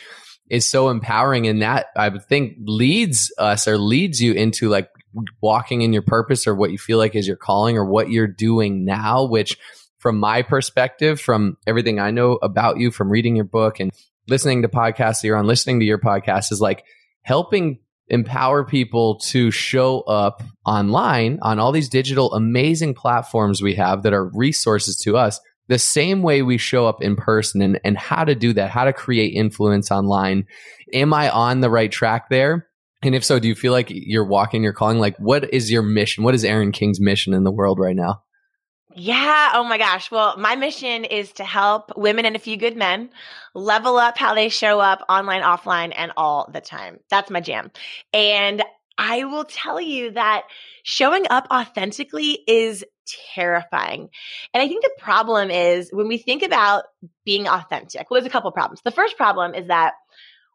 is 0.50 0.66
so 0.66 0.88
empowering. 0.88 1.48
And 1.48 1.62
that 1.62 1.88
I 1.98 2.10
think 2.18 2.56
leads 2.64 3.30
us 3.38 3.68
or 3.68 3.78
leads 3.78 4.22
you 4.22 4.32
into 4.32 4.70
like 4.70 4.90
walking 5.42 5.82
in 5.82 5.92
your 5.92 6.02
purpose 6.02 6.48
or 6.48 6.56
what 6.56 6.72
you 6.72 6.78
feel 6.78 6.98
like 6.98 7.14
is 7.14 7.28
your 7.28 7.36
calling 7.36 7.78
or 7.78 7.84
what 7.84 8.10
you're 8.10 8.26
doing 8.26 8.86
now, 8.86 9.26
which 9.26 9.58
from 9.98 10.18
my 10.18 10.44
perspective, 10.44 11.20
from 11.20 11.58
everything 11.68 12.00
I 12.00 12.12
know 12.12 12.40
about 12.42 12.80
you, 12.80 12.92
from 12.92 13.10
reading 13.10 13.36
your 13.36 13.44
book 13.44 13.82
and 13.82 13.92
listening 14.30 14.62
to 14.62 14.70
podcasts 14.70 15.22
that 15.22 15.26
you're 15.26 15.36
on, 15.36 15.46
listening 15.46 15.82
to 15.82 15.86
your 15.86 16.00
podcast 16.00 16.54
is 16.54 16.62
like 16.62 16.86
helping 17.24 17.80
empower 18.08 18.64
people 18.64 19.20
to 19.20 19.50
show 19.52 20.02
up 20.02 20.44
online 20.66 21.40
on 21.42 21.60
all 21.60 21.72
these 21.72 21.90
digital 21.90 22.34
amazing 22.34 22.94
platforms 22.94 23.62
we 23.62 23.76
have 23.76 24.04
that 24.04 24.14
are 24.14 24.30
resources 24.30 24.98
to 24.98 25.18
us 25.18 25.40
the 25.68 25.80
same 25.80 26.22
way 26.22 26.42
we 26.42 26.58
show 26.58 26.86
up 26.86 27.02
in 27.02 27.16
person 27.16 27.62
and, 27.62 27.80
and 27.84 27.98
how 27.98 28.24
to 28.24 28.36
do 28.36 28.54
that, 28.54 28.70
how 28.70 28.86
to 28.86 28.94
create 28.94 29.34
influence 29.34 29.92
online. 29.92 30.46
Am 30.94 31.14
I 31.14 31.30
on 31.30 31.62
the 31.62 31.70
right 31.70 31.92
track 31.92 32.30
there? 32.30 32.68
And 33.02 33.16
if 33.16 33.24
so, 33.24 33.40
do 33.40 33.48
you 33.48 33.56
feel 33.56 33.72
like 33.72 33.88
you're 33.90 34.28
walking 34.28 34.64
your 34.64 34.74
calling? 34.74 35.00
Like, 35.00 35.18
what 35.18 35.54
is 35.54 35.72
your 35.72 35.82
mission? 35.82 36.24
What 36.24 36.36
is 36.36 36.46
Erin 36.46 36.72
King's 36.72 37.00
mission 37.00 37.34
in 37.34 37.44
the 37.44 37.52
world 37.52 37.80
right 37.80 37.96
now? 37.96 38.22
Yeah. 38.98 39.52
Oh 39.54 39.66
my 39.66 39.78
gosh. 39.78 40.10
Well, 40.10 40.38
my 40.38 40.56
mission 40.56 41.04
is 41.04 41.34
to 41.34 41.44
help 41.44 41.92
women 41.98 42.24
and 42.24 42.36
a 42.36 42.40
few 42.40 42.56
good 42.56 42.78
men 42.78 43.10
level 43.54 43.98
up 43.98 44.18
how 44.18 44.34
they 44.34 44.48
show 44.48 44.80
up 44.80 45.04
online, 45.10 45.42
offline, 45.42 45.94
and 45.96 46.14
all 46.16 46.50
the 46.52 46.62
time. 46.62 47.00
That's 47.10 47.30
my 47.30 47.42
jam. 47.42 47.72
And 48.14 48.64
I 48.98 49.26
will 49.26 49.44
tell 49.44 49.82
you 49.82 50.12
that 50.12 50.44
showing 50.84 51.26
up 51.30 51.48
authentically 51.52 52.40
is 52.48 52.86
terrifying. 53.34 54.08
And 54.54 54.64
I 54.64 54.68
think 54.70 54.82
the 54.82 54.96
problem 54.98 55.52
is 55.52 55.90
when 55.92 56.08
we 56.08 56.18
think 56.18 56.42
about 56.42 56.86
being 57.26 57.50
authentic, 57.50 58.10
well, 58.10 58.22
there's 58.22 58.28
a 58.28 58.32
couple 58.32 58.52
problems. 58.54 58.82
The 58.82 58.92
first 58.92 59.18
problem 59.18 59.54
is 59.56 59.68
that 59.68 59.96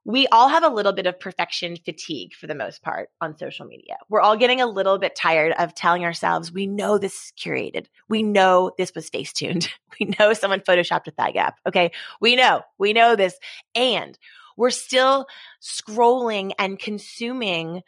we 0.04 0.26
all 0.28 0.48
have 0.48 0.64
a 0.64 0.68
little 0.68 0.92
bit 0.92 1.06
of 1.06 1.20
perfection 1.20 1.76
fatigue 1.76 2.32
for 2.34 2.46
the 2.46 2.54
most 2.54 2.82
part 2.82 3.10
on 3.20 3.36
social 3.36 3.66
media. 3.66 3.96
We're 4.08 4.22
all 4.22 4.36
getting 4.36 4.60
a 4.60 4.66
little 4.66 4.98
bit 4.98 5.14
tired 5.14 5.52
of 5.58 5.74
telling 5.74 6.04
ourselves, 6.04 6.50
we 6.50 6.66
know 6.66 6.96
this 6.96 7.12
is 7.12 7.32
curated. 7.38 7.86
We 8.08 8.22
know 8.22 8.72
this 8.78 8.94
was 8.94 9.08
face 9.08 9.32
tuned. 9.32 9.68
We 10.00 10.14
know 10.18 10.32
someone 10.32 10.60
photoshopped 10.60 11.08
a 11.08 11.10
thigh 11.10 11.32
gap. 11.32 11.58
Okay. 11.66 11.90
We 12.22 12.34
know, 12.34 12.62
we 12.78 12.94
know 12.94 13.16
this. 13.16 13.38
And 13.74 14.18
we're 14.56 14.70
still 14.70 15.26
scrolling 15.60 16.52
and 16.58 16.78
consuming 16.78 17.82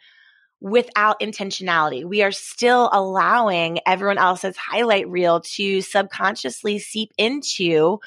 without 0.63 1.19
intentionality. 1.19 2.05
We 2.05 2.21
are 2.21 2.31
still 2.31 2.89
allowing 2.93 3.79
everyone 3.87 4.17
else's 4.17 4.55
highlight 4.57 5.09
reel 5.09 5.41
to 5.41 5.81
subconsciously 5.81 6.77
seep 6.79 7.11
into 7.17 7.99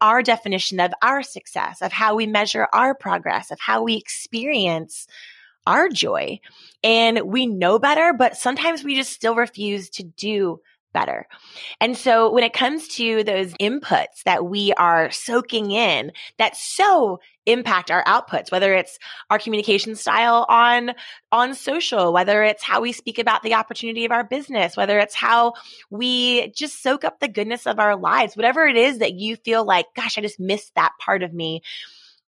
our 0.00 0.22
definition 0.22 0.80
of 0.80 0.92
our 1.02 1.22
success, 1.22 1.82
of 1.82 1.92
how 1.92 2.14
we 2.14 2.26
measure 2.26 2.68
our 2.72 2.94
progress, 2.94 3.50
of 3.50 3.60
how 3.60 3.82
we 3.82 3.96
experience 3.96 5.06
our 5.66 5.88
joy. 5.88 6.40
And 6.82 7.20
we 7.22 7.46
know 7.46 7.78
better, 7.78 8.12
but 8.12 8.36
sometimes 8.36 8.82
we 8.82 8.96
just 8.96 9.12
still 9.12 9.34
refuse 9.34 9.90
to 9.90 10.02
do 10.02 10.60
better. 10.92 11.26
And 11.80 11.96
so 11.96 12.30
when 12.30 12.44
it 12.44 12.52
comes 12.52 12.88
to 12.96 13.24
those 13.24 13.52
inputs 13.54 14.22
that 14.24 14.44
we 14.44 14.72
are 14.74 15.10
soaking 15.10 15.70
in 15.70 16.12
that 16.38 16.56
so 16.56 17.20
impact 17.46 17.90
our 17.90 18.04
outputs, 18.04 18.52
whether 18.52 18.74
it's 18.74 18.98
our 19.30 19.38
communication 19.38 19.94
style 19.96 20.46
on, 20.48 20.92
on 21.32 21.54
social, 21.54 22.12
whether 22.12 22.42
it's 22.42 22.62
how 22.62 22.80
we 22.80 22.92
speak 22.92 23.18
about 23.18 23.42
the 23.42 23.54
opportunity 23.54 24.04
of 24.04 24.12
our 24.12 24.24
business, 24.24 24.76
whether 24.76 24.98
it's 24.98 25.14
how 25.14 25.54
we 25.90 26.48
just 26.50 26.82
soak 26.82 27.04
up 27.04 27.18
the 27.18 27.28
goodness 27.28 27.66
of 27.66 27.78
our 27.78 27.96
lives, 27.96 28.36
whatever 28.36 28.66
it 28.66 28.76
is 28.76 28.98
that 28.98 29.14
you 29.14 29.36
feel 29.36 29.64
like, 29.64 29.86
gosh, 29.96 30.18
I 30.18 30.20
just 30.20 30.40
missed 30.40 30.74
that 30.74 30.92
part 31.00 31.22
of 31.22 31.32
me 31.32 31.62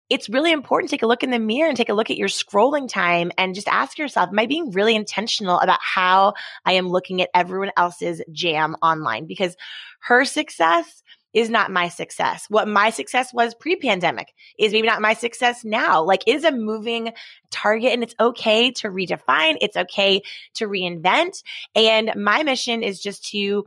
it's 0.09 0.29
really 0.29 0.51
important 0.51 0.89
to 0.89 0.95
take 0.95 1.03
a 1.03 1.07
look 1.07 1.23
in 1.23 1.29
the 1.29 1.39
mirror 1.39 1.67
and 1.67 1.77
take 1.77 1.89
a 1.89 1.93
look 1.93 2.09
at 2.09 2.17
your 2.17 2.27
scrolling 2.27 2.89
time 2.89 3.31
and 3.37 3.55
just 3.55 3.67
ask 3.67 3.97
yourself, 3.97 4.29
am 4.29 4.39
I 4.39 4.47
being 4.47 4.71
really 4.71 4.95
intentional 4.95 5.59
about 5.59 5.79
how 5.81 6.33
I 6.65 6.73
am 6.73 6.89
looking 6.89 7.21
at 7.21 7.29
everyone 7.33 7.71
else's 7.77 8.21
jam 8.31 8.75
online? 8.81 9.27
Because 9.27 9.55
her 10.01 10.25
success 10.25 11.03
is 11.33 11.49
not 11.49 11.71
my 11.71 11.89
success. 11.89 12.45
What 12.49 12.67
my 12.67 12.89
success 12.89 13.31
was 13.33 13.53
pre 13.53 13.75
pandemic 13.75 14.33
is 14.57 14.73
maybe 14.73 14.87
not 14.87 15.01
my 15.01 15.13
success 15.13 15.63
now. 15.63 16.03
Like 16.03 16.23
it 16.25 16.35
is 16.35 16.43
a 16.43 16.51
moving 16.51 17.13
target 17.51 17.93
and 17.93 18.01
it's 18.01 18.15
okay 18.19 18.71
to 18.71 18.87
redefine. 18.87 19.57
It's 19.61 19.77
okay 19.77 20.21
to 20.55 20.65
reinvent. 20.67 21.43
And 21.75 22.11
my 22.15 22.41
mission 22.43 22.81
is 22.81 22.99
just 22.99 23.29
to 23.29 23.65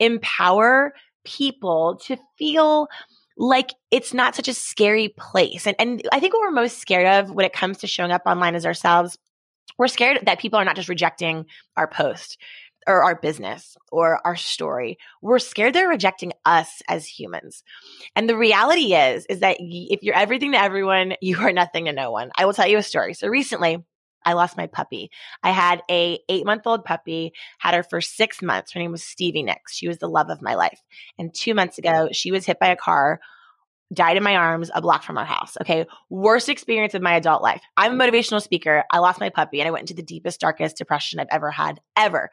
empower 0.00 0.92
people 1.24 2.00
to 2.04 2.16
feel 2.36 2.88
like 3.36 3.70
it's 3.90 4.14
not 4.14 4.34
such 4.34 4.48
a 4.48 4.54
scary 4.54 5.08
place. 5.08 5.66
And, 5.66 5.76
and 5.78 6.02
I 6.12 6.20
think 6.20 6.34
what 6.34 6.42
we're 6.42 6.50
most 6.50 6.78
scared 6.78 7.06
of 7.06 7.30
when 7.30 7.46
it 7.46 7.52
comes 7.52 7.78
to 7.78 7.86
showing 7.86 8.12
up 8.12 8.22
online 8.26 8.54
as 8.54 8.66
ourselves, 8.66 9.18
we're 9.78 9.88
scared 9.88 10.20
that 10.22 10.38
people 10.38 10.58
are 10.58 10.64
not 10.64 10.76
just 10.76 10.88
rejecting 10.88 11.46
our 11.76 11.88
post 11.88 12.38
or 12.86 13.02
our 13.02 13.16
business 13.16 13.76
or 13.90 14.20
our 14.26 14.36
story. 14.36 14.98
We're 15.22 15.38
scared 15.38 15.74
they're 15.74 15.88
rejecting 15.88 16.32
us 16.44 16.82
as 16.88 17.06
humans. 17.06 17.62
And 18.14 18.28
the 18.28 18.36
reality 18.36 18.94
is, 18.94 19.26
is 19.26 19.40
that 19.40 19.56
if 19.60 20.02
you're 20.02 20.14
everything 20.14 20.52
to 20.52 20.60
everyone, 20.60 21.14
you 21.20 21.38
are 21.38 21.52
nothing 21.52 21.86
to 21.86 21.92
no 21.92 22.10
one. 22.10 22.30
I 22.36 22.44
will 22.44 22.52
tell 22.52 22.68
you 22.68 22.78
a 22.78 22.82
story. 22.82 23.14
So 23.14 23.28
recently, 23.28 23.84
I 24.24 24.32
lost 24.34 24.56
my 24.56 24.66
puppy. 24.66 25.10
I 25.42 25.50
had 25.50 25.82
a 25.90 26.18
eight 26.28 26.46
month 26.46 26.66
old 26.66 26.84
puppy, 26.84 27.32
had 27.58 27.74
her 27.74 27.82
for 27.82 28.00
six 28.00 28.42
months. 28.42 28.72
Her 28.72 28.80
name 28.80 28.92
was 28.92 29.04
Stevie 29.04 29.42
Nicks. 29.42 29.74
She 29.74 29.88
was 29.88 29.98
the 29.98 30.08
love 30.08 30.30
of 30.30 30.42
my 30.42 30.54
life. 30.54 30.80
And 31.18 31.34
two 31.34 31.54
months 31.54 31.78
ago, 31.78 32.08
she 32.12 32.32
was 32.32 32.46
hit 32.46 32.58
by 32.58 32.68
a 32.68 32.76
car, 32.76 33.20
died 33.92 34.16
in 34.16 34.22
my 34.22 34.36
arms 34.36 34.70
a 34.74 34.80
block 34.80 35.02
from 35.02 35.18
our 35.18 35.24
house. 35.24 35.56
Okay. 35.60 35.86
Worst 36.08 36.48
experience 36.48 36.94
of 36.94 37.02
my 37.02 37.16
adult 37.16 37.42
life. 37.42 37.62
I'm 37.76 38.00
a 38.00 38.04
motivational 38.04 38.42
speaker. 38.42 38.84
I 38.90 38.98
lost 38.98 39.20
my 39.20 39.30
puppy 39.30 39.60
and 39.60 39.68
I 39.68 39.70
went 39.70 39.82
into 39.82 39.94
the 39.94 40.02
deepest, 40.02 40.40
darkest 40.40 40.76
depression 40.76 41.20
I've 41.20 41.28
ever 41.30 41.50
had, 41.50 41.80
ever. 41.96 42.30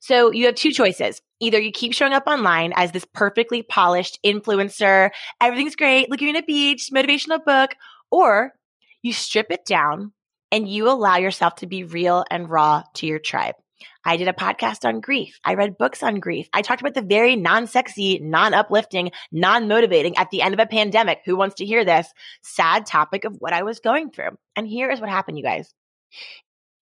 So 0.00 0.32
you 0.32 0.46
have 0.46 0.56
two 0.56 0.72
choices. 0.72 1.22
Either 1.38 1.60
you 1.60 1.70
keep 1.70 1.92
showing 1.92 2.12
up 2.12 2.26
online 2.26 2.72
as 2.74 2.90
this 2.90 3.06
perfectly 3.14 3.62
polished 3.62 4.18
influencer, 4.26 5.10
everything's 5.40 5.76
great, 5.76 6.10
look, 6.10 6.20
you're 6.20 6.30
in 6.30 6.36
a 6.36 6.42
beach, 6.42 6.90
motivational 6.92 7.42
book, 7.44 7.76
or 8.10 8.52
you 9.00 9.12
strip 9.12 9.46
it 9.50 9.64
down 9.64 10.12
and 10.52 10.68
you 10.68 10.88
allow 10.88 11.16
yourself 11.16 11.56
to 11.56 11.66
be 11.66 11.82
real 11.82 12.24
and 12.30 12.48
raw 12.48 12.84
to 12.94 13.06
your 13.06 13.18
tribe. 13.18 13.56
I 14.04 14.16
did 14.16 14.28
a 14.28 14.32
podcast 14.32 14.84
on 14.84 15.00
grief. 15.00 15.40
I 15.44 15.54
read 15.54 15.78
books 15.78 16.02
on 16.02 16.20
grief. 16.20 16.48
I 16.52 16.62
talked 16.62 16.80
about 16.80 16.94
the 16.94 17.02
very 17.02 17.34
non 17.34 17.66
sexy, 17.66 18.20
non 18.20 18.54
uplifting, 18.54 19.10
non 19.32 19.66
motivating 19.66 20.16
at 20.16 20.30
the 20.30 20.42
end 20.42 20.54
of 20.54 20.60
a 20.60 20.66
pandemic. 20.66 21.20
Who 21.24 21.36
wants 21.36 21.56
to 21.56 21.66
hear 21.66 21.84
this 21.84 22.08
sad 22.42 22.86
topic 22.86 23.24
of 23.24 23.36
what 23.38 23.52
I 23.52 23.62
was 23.62 23.80
going 23.80 24.10
through? 24.10 24.38
And 24.54 24.68
here 24.68 24.90
is 24.90 25.00
what 25.00 25.10
happened, 25.10 25.38
you 25.38 25.44
guys 25.44 25.72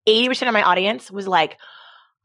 80% 0.08 0.48
of 0.48 0.54
my 0.54 0.64
audience 0.64 1.12
was 1.12 1.28
like, 1.28 1.58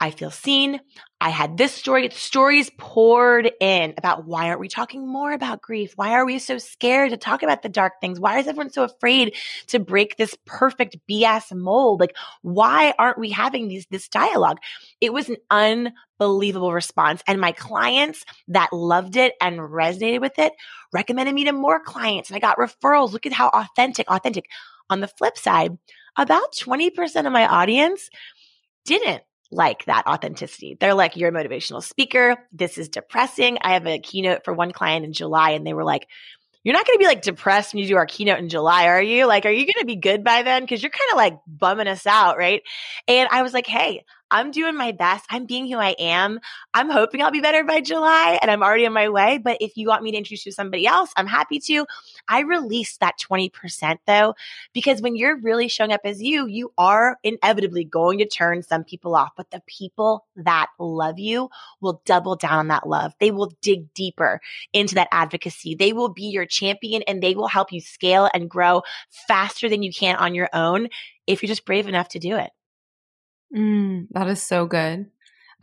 I 0.00 0.10
feel 0.10 0.30
seen. 0.30 0.80
I 1.20 1.30
had 1.30 1.56
this 1.56 1.72
story. 1.72 2.10
Stories 2.10 2.70
poured 2.78 3.50
in 3.60 3.94
about 3.96 4.26
why 4.26 4.48
aren't 4.48 4.60
we 4.60 4.68
talking 4.68 5.06
more 5.06 5.32
about 5.32 5.62
grief? 5.62 5.92
Why 5.96 6.12
are 6.12 6.26
we 6.26 6.38
so 6.38 6.58
scared 6.58 7.10
to 7.10 7.16
talk 7.16 7.42
about 7.42 7.62
the 7.62 7.68
dark 7.68 7.94
things? 8.00 8.20
Why 8.20 8.38
is 8.38 8.46
everyone 8.46 8.70
so 8.70 8.82
afraid 8.82 9.34
to 9.68 9.78
break 9.78 10.16
this 10.16 10.36
perfect 10.44 10.98
BS 11.08 11.56
mold? 11.56 12.00
Like, 12.00 12.16
why 12.42 12.92
aren't 12.98 13.18
we 13.18 13.30
having 13.30 13.68
these, 13.68 13.86
this 13.90 14.08
dialogue? 14.08 14.58
It 15.00 15.12
was 15.12 15.30
an 15.30 15.36
unbelievable 16.20 16.72
response. 16.72 17.22
And 17.26 17.40
my 17.40 17.52
clients 17.52 18.24
that 18.48 18.72
loved 18.72 19.16
it 19.16 19.34
and 19.40 19.60
resonated 19.60 20.20
with 20.20 20.38
it 20.38 20.52
recommended 20.92 21.34
me 21.34 21.44
to 21.44 21.52
more 21.52 21.80
clients. 21.80 22.28
And 22.28 22.36
I 22.36 22.40
got 22.40 22.58
referrals. 22.58 23.12
Look 23.12 23.26
at 23.26 23.32
how 23.32 23.48
authentic, 23.48 24.10
authentic. 24.10 24.46
On 24.90 25.00
the 25.00 25.08
flip 25.08 25.38
side, 25.38 25.78
about 26.18 26.52
20% 26.52 27.26
of 27.26 27.32
my 27.32 27.46
audience 27.46 28.10
didn't 28.84 29.22
like 29.54 29.84
that 29.86 30.06
authenticity. 30.06 30.76
They're 30.78 30.94
like, 30.94 31.16
you're 31.16 31.30
a 31.30 31.32
motivational 31.32 31.82
speaker. 31.82 32.36
This 32.52 32.78
is 32.78 32.88
depressing. 32.88 33.58
I 33.60 33.74
have 33.74 33.86
a 33.86 33.98
keynote 33.98 34.44
for 34.44 34.52
one 34.52 34.72
client 34.72 35.04
in 35.04 35.12
July 35.12 35.50
and 35.50 35.66
they 35.66 35.74
were 35.74 35.84
like, 35.84 36.08
you're 36.62 36.74
not 36.74 36.86
going 36.86 36.98
to 36.98 37.02
be 37.02 37.06
like 37.06 37.22
depressed 37.22 37.74
when 37.74 37.82
you 37.82 37.88
do 37.88 37.96
our 37.96 38.06
keynote 38.06 38.38
in 38.38 38.48
July, 38.48 38.86
are 38.86 39.02
you? 39.02 39.26
Like, 39.26 39.44
are 39.44 39.50
you 39.50 39.66
going 39.66 39.80
to 39.80 39.86
be 39.86 39.96
good 39.96 40.24
by 40.24 40.42
then? 40.42 40.66
Cause 40.66 40.82
you're 40.82 40.90
kind 40.90 41.10
of 41.12 41.16
like 41.18 41.38
bumming 41.46 41.88
us 41.88 42.06
out. 42.06 42.38
Right. 42.38 42.62
And 43.06 43.28
I 43.30 43.42
was 43.42 43.52
like, 43.52 43.66
Hey, 43.66 44.04
I'm 44.30 44.50
doing 44.50 44.76
my 44.76 44.92
best. 44.92 45.24
I'm 45.30 45.46
being 45.46 45.66
who 45.68 45.78
I 45.78 45.94
am. 45.98 46.40
I'm 46.72 46.90
hoping 46.90 47.22
I'll 47.22 47.30
be 47.30 47.40
better 47.40 47.62
by 47.62 47.80
July 47.80 48.38
and 48.40 48.50
I'm 48.50 48.62
already 48.62 48.86
on 48.86 48.92
my 48.92 49.08
way. 49.08 49.38
But 49.38 49.58
if 49.60 49.76
you 49.76 49.88
want 49.88 50.02
me 50.02 50.10
to 50.10 50.16
introduce 50.16 50.44
you 50.46 50.52
to 50.52 50.56
somebody 50.56 50.86
else, 50.86 51.12
I'm 51.16 51.26
happy 51.26 51.60
to. 51.60 51.86
I 52.28 52.40
release 52.40 52.96
that 52.98 53.14
20% 53.18 53.98
though, 54.06 54.34
because 54.72 55.02
when 55.02 55.14
you're 55.14 55.36
really 55.36 55.68
showing 55.68 55.92
up 55.92 56.00
as 56.04 56.22
you, 56.22 56.46
you 56.46 56.72
are 56.78 57.18
inevitably 57.22 57.84
going 57.84 58.18
to 58.18 58.26
turn 58.26 58.62
some 58.62 58.82
people 58.82 59.14
off. 59.14 59.30
But 59.36 59.50
the 59.50 59.62
people 59.66 60.26
that 60.36 60.68
love 60.78 61.18
you 61.18 61.50
will 61.80 62.02
double 62.04 62.34
down 62.36 62.58
on 62.58 62.68
that 62.68 62.88
love. 62.88 63.14
They 63.20 63.30
will 63.30 63.52
dig 63.62 63.92
deeper 63.94 64.40
into 64.72 64.94
that 64.96 65.08
advocacy. 65.12 65.74
They 65.74 65.92
will 65.92 66.08
be 66.08 66.24
your 66.24 66.46
champion 66.46 67.02
and 67.06 67.22
they 67.22 67.34
will 67.34 67.48
help 67.48 67.72
you 67.72 67.80
scale 67.80 68.28
and 68.34 68.50
grow 68.50 68.82
faster 69.28 69.68
than 69.68 69.82
you 69.82 69.92
can 69.92 70.16
on 70.16 70.34
your 70.34 70.48
own 70.52 70.88
if 71.26 71.42
you're 71.42 71.48
just 71.48 71.66
brave 71.66 71.86
enough 71.86 72.08
to 72.10 72.18
do 72.18 72.36
it. 72.36 72.50
Mm, 73.54 74.08
that 74.10 74.28
is 74.28 74.42
so 74.42 74.66
good. 74.66 75.06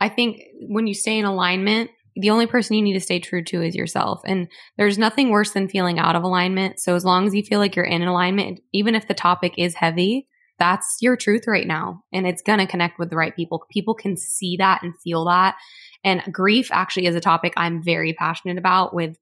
I 0.00 0.08
think 0.08 0.40
when 0.60 0.86
you 0.86 0.94
stay 0.94 1.18
in 1.18 1.24
alignment, 1.24 1.90
the 2.16 2.30
only 2.30 2.46
person 2.46 2.76
you 2.76 2.82
need 2.82 2.94
to 2.94 3.00
stay 3.00 3.20
true 3.20 3.42
to 3.44 3.62
is 3.62 3.74
yourself. 3.74 4.20
And 4.26 4.48
there's 4.76 4.98
nothing 4.98 5.30
worse 5.30 5.52
than 5.52 5.68
feeling 5.68 5.98
out 5.98 6.16
of 6.16 6.22
alignment. 6.22 6.80
So 6.80 6.94
as 6.94 7.04
long 7.04 7.26
as 7.26 7.34
you 7.34 7.42
feel 7.42 7.58
like 7.58 7.76
you're 7.76 7.84
in 7.84 8.02
alignment, 8.02 8.60
even 8.72 8.94
if 8.94 9.08
the 9.08 9.14
topic 9.14 9.54
is 9.56 9.74
heavy, 9.74 10.26
that's 10.58 10.98
your 11.00 11.16
truth 11.16 11.44
right 11.46 11.66
now. 11.66 12.02
And 12.12 12.26
it's 12.26 12.42
going 12.42 12.58
to 12.58 12.66
connect 12.66 12.98
with 12.98 13.10
the 13.10 13.16
right 13.16 13.34
people. 13.34 13.64
People 13.70 13.94
can 13.94 14.16
see 14.16 14.56
that 14.58 14.82
and 14.82 14.94
feel 15.02 15.24
that. 15.24 15.56
And 16.04 16.22
grief 16.32 16.68
actually 16.72 17.06
is 17.06 17.14
a 17.14 17.20
topic 17.20 17.54
I'm 17.56 17.82
very 17.82 18.12
passionate 18.12 18.58
about 18.58 18.94
with 18.94 19.16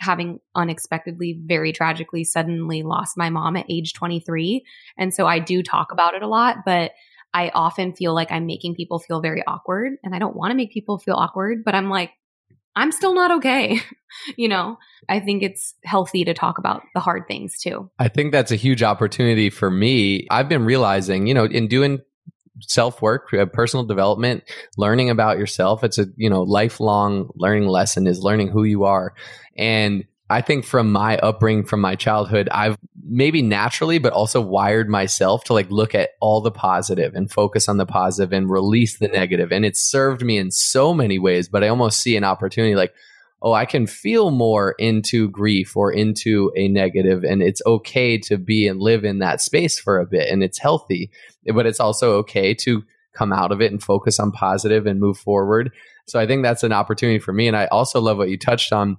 having 0.00 0.40
unexpectedly, 0.54 1.40
very 1.46 1.72
tragically, 1.72 2.24
suddenly 2.24 2.82
lost 2.82 3.16
my 3.16 3.30
mom 3.30 3.56
at 3.56 3.66
age 3.70 3.94
23. 3.94 4.64
And 4.98 5.14
so 5.14 5.26
I 5.26 5.38
do 5.38 5.62
talk 5.62 5.92
about 5.92 6.14
it 6.14 6.22
a 6.22 6.28
lot, 6.28 6.58
but 6.66 6.92
I 7.34 7.50
often 7.52 7.92
feel 7.92 8.14
like 8.14 8.30
I'm 8.30 8.46
making 8.46 8.76
people 8.76 9.00
feel 9.00 9.20
very 9.20 9.42
awkward 9.46 9.94
and 10.04 10.14
I 10.14 10.20
don't 10.20 10.36
want 10.36 10.52
to 10.52 10.56
make 10.56 10.72
people 10.72 10.98
feel 10.98 11.16
awkward, 11.16 11.64
but 11.64 11.74
I'm 11.74 11.90
like, 11.90 12.12
I'm 12.76 12.92
still 12.92 13.14
not 13.14 13.32
okay. 13.32 13.80
you 14.36 14.48
know, 14.48 14.78
I 15.08 15.20
think 15.20 15.42
it's 15.42 15.74
healthy 15.84 16.24
to 16.24 16.34
talk 16.34 16.58
about 16.58 16.82
the 16.94 17.00
hard 17.00 17.26
things 17.28 17.58
too. 17.58 17.90
I 17.98 18.08
think 18.08 18.32
that's 18.32 18.52
a 18.52 18.56
huge 18.56 18.82
opportunity 18.82 19.50
for 19.50 19.70
me. 19.70 20.26
I've 20.30 20.48
been 20.48 20.64
realizing, 20.64 21.26
you 21.26 21.34
know, 21.34 21.44
in 21.44 21.68
doing 21.68 22.00
self 22.60 23.02
work, 23.02 23.34
uh, 23.34 23.46
personal 23.46 23.84
development, 23.84 24.44
learning 24.76 25.10
about 25.10 25.38
yourself, 25.38 25.82
it's 25.84 25.98
a, 25.98 26.06
you 26.16 26.30
know, 26.30 26.42
lifelong 26.42 27.30
learning 27.34 27.66
lesson 27.66 28.06
is 28.06 28.22
learning 28.22 28.48
who 28.48 28.64
you 28.64 28.84
are. 28.84 29.14
And 29.56 30.04
I 30.30 30.40
think 30.40 30.64
from 30.64 30.90
my 30.90 31.18
upbringing, 31.18 31.64
from 31.64 31.80
my 31.80 31.96
childhood, 31.96 32.48
I've 32.50 32.78
maybe 33.06 33.42
naturally, 33.42 33.98
but 33.98 34.14
also 34.14 34.40
wired 34.40 34.88
myself 34.88 35.44
to 35.44 35.52
like 35.52 35.70
look 35.70 35.94
at 35.94 36.10
all 36.20 36.40
the 36.40 36.50
positive 36.50 37.14
and 37.14 37.30
focus 37.30 37.68
on 37.68 37.76
the 37.76 37.84
positive 37.84 38.32
and 38.32 38.50
release 38.50 38.98
the 38.98 39.08
negative. 39.08 39.52
And 39.52 39.66
it's 39.66 39.80
served 39.80 40.24
me 40.24 40.38
in 40.38 40.50
so 40.50 40.94
many 40.94 41.18
ways, 41.18 41.48
but 41.48 41.62
I 41.62 41.68
almost 41.68 42.00
see 42.00 42.16
an 42.16 42.24
opportunity 42.24 42.74
like, 42.74 42.94
oh, 43.42 43.52
I 43.52 43.66
can 43.66 43.86
feel 43.86 44.30
more 44.30 44.74
into 44.78 45.28
grief 45.28 45.76
or 45.76 45.92
into 45.92 46.50
a 46.56 46.66
negative, 46.68 47.24
and 47.24 47.42
it's 47.42 47.60
okay 47.66 48.16
to 48.16 48.38
be 48.38 48.66
and 48.66 48.80
live 48.80 49.04
in 49.04 49.18
that 49.18 49.42
space 49.42 49.78
for 49.78 49.98
a 50.00 50.06
bit, 50.06 50.30
and 50.30 50.42
it's 50.42 50.58
healthy, 50.58 51.10
but 51.54 51.66
it's 51.66 51.80
also 51.80 52.14
okay 52.14 52.54
to 52.54 52.82
come 53.12 53.34
out 53.34 53.52
of 53.52 53.60
it 53.60 53.70
and 53.70 53.82
focus 53.82 54.18
on 54.18 54.32
positive 54.32 54.86
and 54.86 54.98
move 54.98 55.18
forward. 55.18 55.70
So 56.06 56.18
I 56.18 56.26
think 56.26 56.42
that's 56.42 56.64
an 56.64 56.72
opportunity 56.72 57.18
for 57.18 57.32
me. 57.32 57.46
And 57.46 57.56
I 57.56 57.66
also 57.66 58.00
love 58.00 58.16
what 58.16 58.30
you 58.30 58.38
touched 58.38 58.72
on 58.72 58.96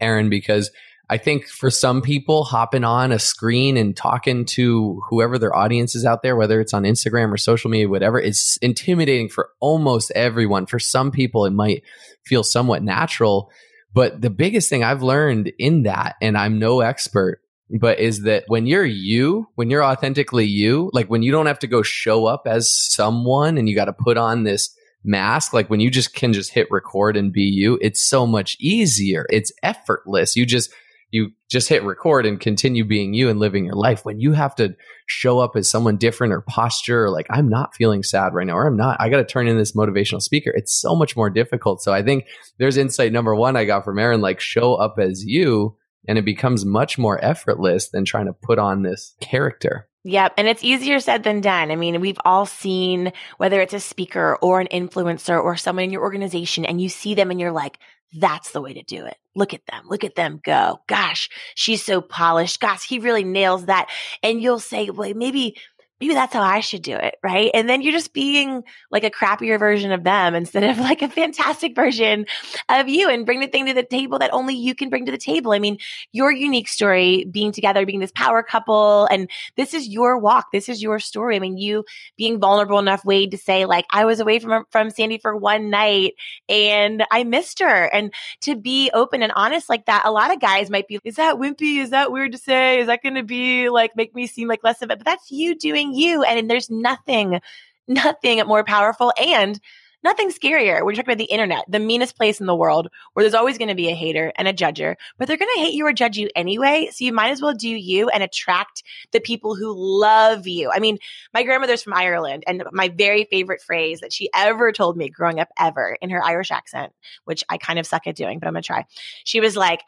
Erin, 0.00 0.28
because 0.28 0.70
I 1.10 1.16
think 1.16 1.46
for 1.46 1.70
some 1.70 2.02
people, 2.02 2.44
hopping 2.44 2.84
on 2.84 3.12
a 3.12 3.18
screen 3.18 3.78
and 3.78 3.96
talking 3.96 4.44
to 4.46 5.00
whoever 5.08 5.38
their 5.38 5.56
audience 5.56 5.94
is 5.94 6.04
out 6.04 6.22
there, 6.22 6.36
whether 6.36 6.60
it's 6.60 6.74
on 6.74 6.82
Instagram 6.82 7.32
or 7.32 7.38
social 7.38 7.70
media, 7.70 7.88
whatever, 7.88 8.20
is 8.20 8.58
intimidating 8.60 9.30
for 9.30 9.50
almost 9.60 10.10
everyone. 10.14 10.66
For 10.66 10.78
some 10.78 11.10
people, 11.10 11.46
it 11.46 11.52
might 11.52 11.82
feel 12.26 12.42
somewhat 12.42 12.82
natural. 12.82 13.50
But 13.94 14.20
the 14.20 14.28
biggest 14.28 14.68
thing 14.68 14.84
I've 14.84 15.02
learned 15.02 15.50
in 15.58 15.84
that, 15.84 16.16
and 16.20 16.36
I'm 16.36 16.58
no 16.58 16.80
expert, 16.80 17.40
but 17.80 18.00
is 18.00 18.22
that 18.22 18.44
when 18.48 18.66
you're 18.66 18.84
you, 18.84 19.48
when 19.54 19.70
you're 19.70 19.84
authentically 19.84 20.46
you, 20.46 20.90
like 20.92 21.08
when 21.08 21.22
you 21.22 21.32
don't 21.32 21.46
have 21.46 21.58
to 21.60 21.66
go 21.66 21.82
show 21.82 22.26
up 22.26 22.42
as 22.46 22.70
someone 22.70 23.56
and 23.56 23.66
you 23.66 23.74
got 23.74 23.86
to 23.86 23.94
put 23.94 24.18
on 24.18 24.44
this 24.44 24.74
mask, 25.04 25.52
like 25.52 25.70
when 25.70 25.80
you 25.80 25.90
just 25.90 26.14
can 26.14 26.32
just 26.32 26.52
hit 26.52 26.68
record 26.70 27.16
and 27.16 27.32
be 27.32 27.42
you, 27.42 27.78
it's 27.80 28.02
so 28.02 28.26
much 28.26 28.56
easier. 28.60 29.26
It's 29.30 29.52
effortless. 29.62 30.36
You 30.36 30.46
just, 30.46 30.70
you 31.10 31.30
just 31.50 31.68
hit 31.68 31.82
record 31.84 32.26
and 32.26 32.38
continue 32.38 32.84
being 32.84 33.14
you 33.14 33.30
and 33.30 33.40
living 33.40 33.64
your 33.64 33.74
life. 33.74 34.04
When 34.04 34.20
you 34.20 34.32
have 34.32 34.54
to 34.56 34.76
show 35.06 35.38
up 35.38 35.56
as 35.56 35.70
someone 35.70 35.96
different 35.96 36.34
or 36.34 36.42
posture, 36.42 37.04
or 37.04 37.10
like, 37.10 37.26
I'm 37.30 37.48
not 37.48 37.74
feeling 37.74 38.02
sad 38.02 38.34
right 38.34 38.46
now, 38.46 38.58
or 38.58 38.66
I'm 38.66 38.76
not, 38.76 39.00
I 39.00 39.08
got 39.08 39.16
to 39.16 39.24
turn 39.24 39.48
in 39.48 39.56
this 39.56 39.72
motivational 39.72 40.20
speaker. 40.20 40.52
It's 40.54 40.78
so 40.78 40.94
much 40.94 41.16
more 41.16 41.30
difficult. 41.30 41.82
So 41.82 41.92
I 41.94 42.02
think 42.02 42.24
there's 42.58 42.76
insight 42.76 43.12
number 43.12 43.34
one 43.34 43.56
I 43.56 43.64
got 43.64 43.84
from 43.84 43.98
Erin 43.98 44.20
like 44.20 44.40
show 44.40 44.74
up 44.74 44.96
as 44.98 45.24
you 45.24 45.76
and 46.06 46.18
it 46.18 46.24
becomes 46.24 46.64
much 46.64 46.98
more 46.98 47.22
effortless 47.24 47.90
than 47.90 48.04
trying 48.04 48.26
to 48.26 48.32
put 48.32 48.58
on 48.58 48.82
this 48.82 49.14
character. 49.20 49.87
Yep. 50.04 50.34
And 50.38 50.48
it's 50.48 50.64
easier 50.64 51.00
said 51.00 51.24
than 51.24 51.40
done. 51.40 51.70
I 51.70 51.76
mean, 51.76 52.00
we've 52.00 52.20
all 52.24 52.46
seen 52.46 53.12
whether 53.36 53.60
it's 53.60 53.74
a 53.74 53.80
speaker 53.80 54.38
or 54.40 54.60
an 54.60 54.68
influencer 54.68 55.42
or 55.42 55.56
someone 55.56 55.84
in 55.84 55.90
your 55.90 56.02
organization 56.02 56.64
and 56.64 56.80
you 56.80 56.88
see 56.88 57.14
them 57.14 57.30
and 57.30 57.40
you're 57.40 57.52
like, 57.52 57.78
that's 58.12 58.52
the 58.52 58.62
way 58.62 58.72
to 58.72 58.82
do 58.82 59.04
it. 59.04 59.16
Look 59.34 59.52
at 59.52 59.66
them. 59.66 59.84
Look 59.86 60.04
at 60.04 60.14
them 60.14 60.40
go. 60.42 60.80
Gosh, 60.86 61.28
she's 61.54 61.84
so 61.84 62.00
polished. 62.00 62.60
Gosh, 62.60 62.88
he 62.88 62.98
really 62.98 63.24
nails 63.24 63.66
that. 63.66 63.90
And 64.22 64.40
you'll 64.40 64.60
say, 64.60 64.88
well, 64.90 65.12
maybe 65.14 65.56
maybe 66.00 66.14
that's 66.14 66.32
how 66.32 66.42
I 66.42 66.60
should 66.60 66.82
do 66.82 66.94
it. 66.94 67.16
Right. 67.22 67.50
And 67.54 67.68
then 67.68 67.82
you're 67.82 67.92
just 67.92 68.12
being 68.12 68.62
like 68.90 69.04
a 69.04 69.10
crappier 69.10 69.58
version 69.58 69.90
of 69.92 70.04
them 70.04 70.34
instead 70.34 70.64
of 70.64 70.78
like 70.88 71.02
a 71.02 71.08
fantastic 71.08 71.74
version 71.74 72.26
of 72.68 72.88
you 72.88 73.08
and 73.08 73.26
bring 73.26 73.40
the 73.40 73.48
thing 73.48 73.66
to 73.66 73.74
the 73.74 73.82
table 73.82 74.18
that 74.18 74.32
only 74.32 74.54
you 74.54 74.74
can 74.74 74.90
bring 74.90 75.06
to 75.06 75.12
the 75.12 75.18
table. 75.18 75.52
I 75.52 75.58
mean, 75.58 75.78
your 76.12 76.30
unique 76.30 76.68
story 76.68 77.24
being 77.30 77.52
together, 77.52 77.84
being 77.84 78.00
this 78.00 78.12
power 78.12 78.42
couple, 78.42 79.06
and 79.06 79.28
this 79.56 79.74
is 79.74 79.88
your 79.88 80.18
walk. 80.18 80.52
This 80.52 80.68
is 80.68 80.82
your 80.82 80.98
story. 80.98 81.36
I 81.36 81.40
mean, 81.40 81.56
you 81.56 81.84
being 82.16 82.38
vulnerable 82.38 82.78
enough, 82.78 83.04
Wade, 83.04 83.32
to 83.32 83.38
say 83.38 83.64
like, 83.64 83.86
I 83.92 84.04
was 84.04 84.20
away 84.20 84.38
from, 84.38 84.64
from 84.70 84.90
Sandy 84.90 85.18
for 85.18 85.36
one 85.36 85.70
night 85.70 86.14
and 86.48 87.04
I 87.10 87.24
missed 87.24 87.58
her 87.60 87.84
and 87.84 88.12
to 88.42 88.54
be 88.54 88.90
open 88.94 89.22
and 89.22 89.32
honest 89.34 89.68
like 89.68 89.86
that. 89.86 90.02
A 90.04 90.10
lot 90.10 90.32
of 90.32 90.40
guys 90.40 90.70
might 90.70 90.86
be, 90.86 91.00
is 91.04 91.16
that 91.16 91.36
wimpy? 91.36 91.78
Is 91.78 91.90
that 91.90 92.12
weird 92.12 92.32
to 92.32 92.38
say? 92.38 92.80
Is 92.80 92.86
that 92.86 93.02
going 93.02 93.14
to 93.16 93.22
be 93.22 93.68
like, 93.68 93.96
make 93.96 94.14
me 94.14 94.26
seem 94.26 94.48
like 94.48 94.62
less 94.62 94.82
of 94.82 94.90
it? 94.90 94.98
But 94.98 95.04
that's 95.04 95.30
you 95.30 95.54
doing 95.56 95.87
you. 95.94 96.22
And 96.22 96.50
there's 96.50 96.70
nothing, 96.70 97.40
nothing 97.86 98.44
more 98.46 98.64
powerful 98.64 99.12
and 99.20 99.60
nothing 100.04 100.30
scarier. 100.30 100.84
We're 100.84 100.92
talking 100.92 101.06
about 101.06 101.18
the 101.18 101.24
internet, 101.24 101.64
the 101.68 101.80
meanest 101.80 102.16
place 102.16 102.40
in 102.40 102.46
the 102.46 102.54
world 102.54 102.88
where 103.12 103.24
there's 103.24 103.34
always 103.34 103.58
going 103.58 103.68
to 103.68 103.74
be 103.74 103.88
a 103.88 103.94
hater 103.94 104.32
and 104.36 104.46
a 104.46 104.52
judger, 104.52 104.94
but 105.18 105.26
they're 105.26 105.36
going 105.36 105.50
to 105.56 105.60
hate 105.60 105.74
you 105.74 105.86
or 105.86 105.92
judge 105.92 106.16
you 106.16 106.30
anyway. 106.36 106.88
So 106.92 107.04
you 107.04 107.12
might 107.12 107.30
as 107.30 107.42
well 107.42 107.54
do 107.54 107.68
you 107.68 108.08
and 108.08 108.22
attract 108.22 108.82
the 109.12 109.20
people 109.20 109.54
who 109.54 109.74
love 109.76 110.46
you. 110.46 110.70
I 110.72 110.78
mean, 110.78 110.98
my 111.34 111.42
grandmother's 111.42 111.82
from 111.82 111.94
Ireland 111.94 112.44
and 112.46 112.62
my 112.72 112.88
very 112.88 113.24
favorite 113.24 113.62
phrase 113.62 114.00
that 114.00 114.12
she 114.12 114.30
ever 114.34 114.72
told 114.72 114.96
me 114.96 115.08
growing 115.08 115.40
up 115.40 115.48
ever 115.58 115.96
in 116.00 116.10
her 116.10 116.22
Irish 116.22 116.50
accent, 116.50 116.92
which 117.24 117.42
I 117.48 117.58
kind 117.58 117.78
of 117.78 117.86
suck 117.86 118.06
at 118.06 118.16
doing, 118.16 118.38
but 118.38 118.46
I'm 118.46 118.54
going 118.54 118.62
to 118.62 118.66
try. 118.66 118.86
She 119.24 119.40
was 119.40 119.56
like, 119.56 119.80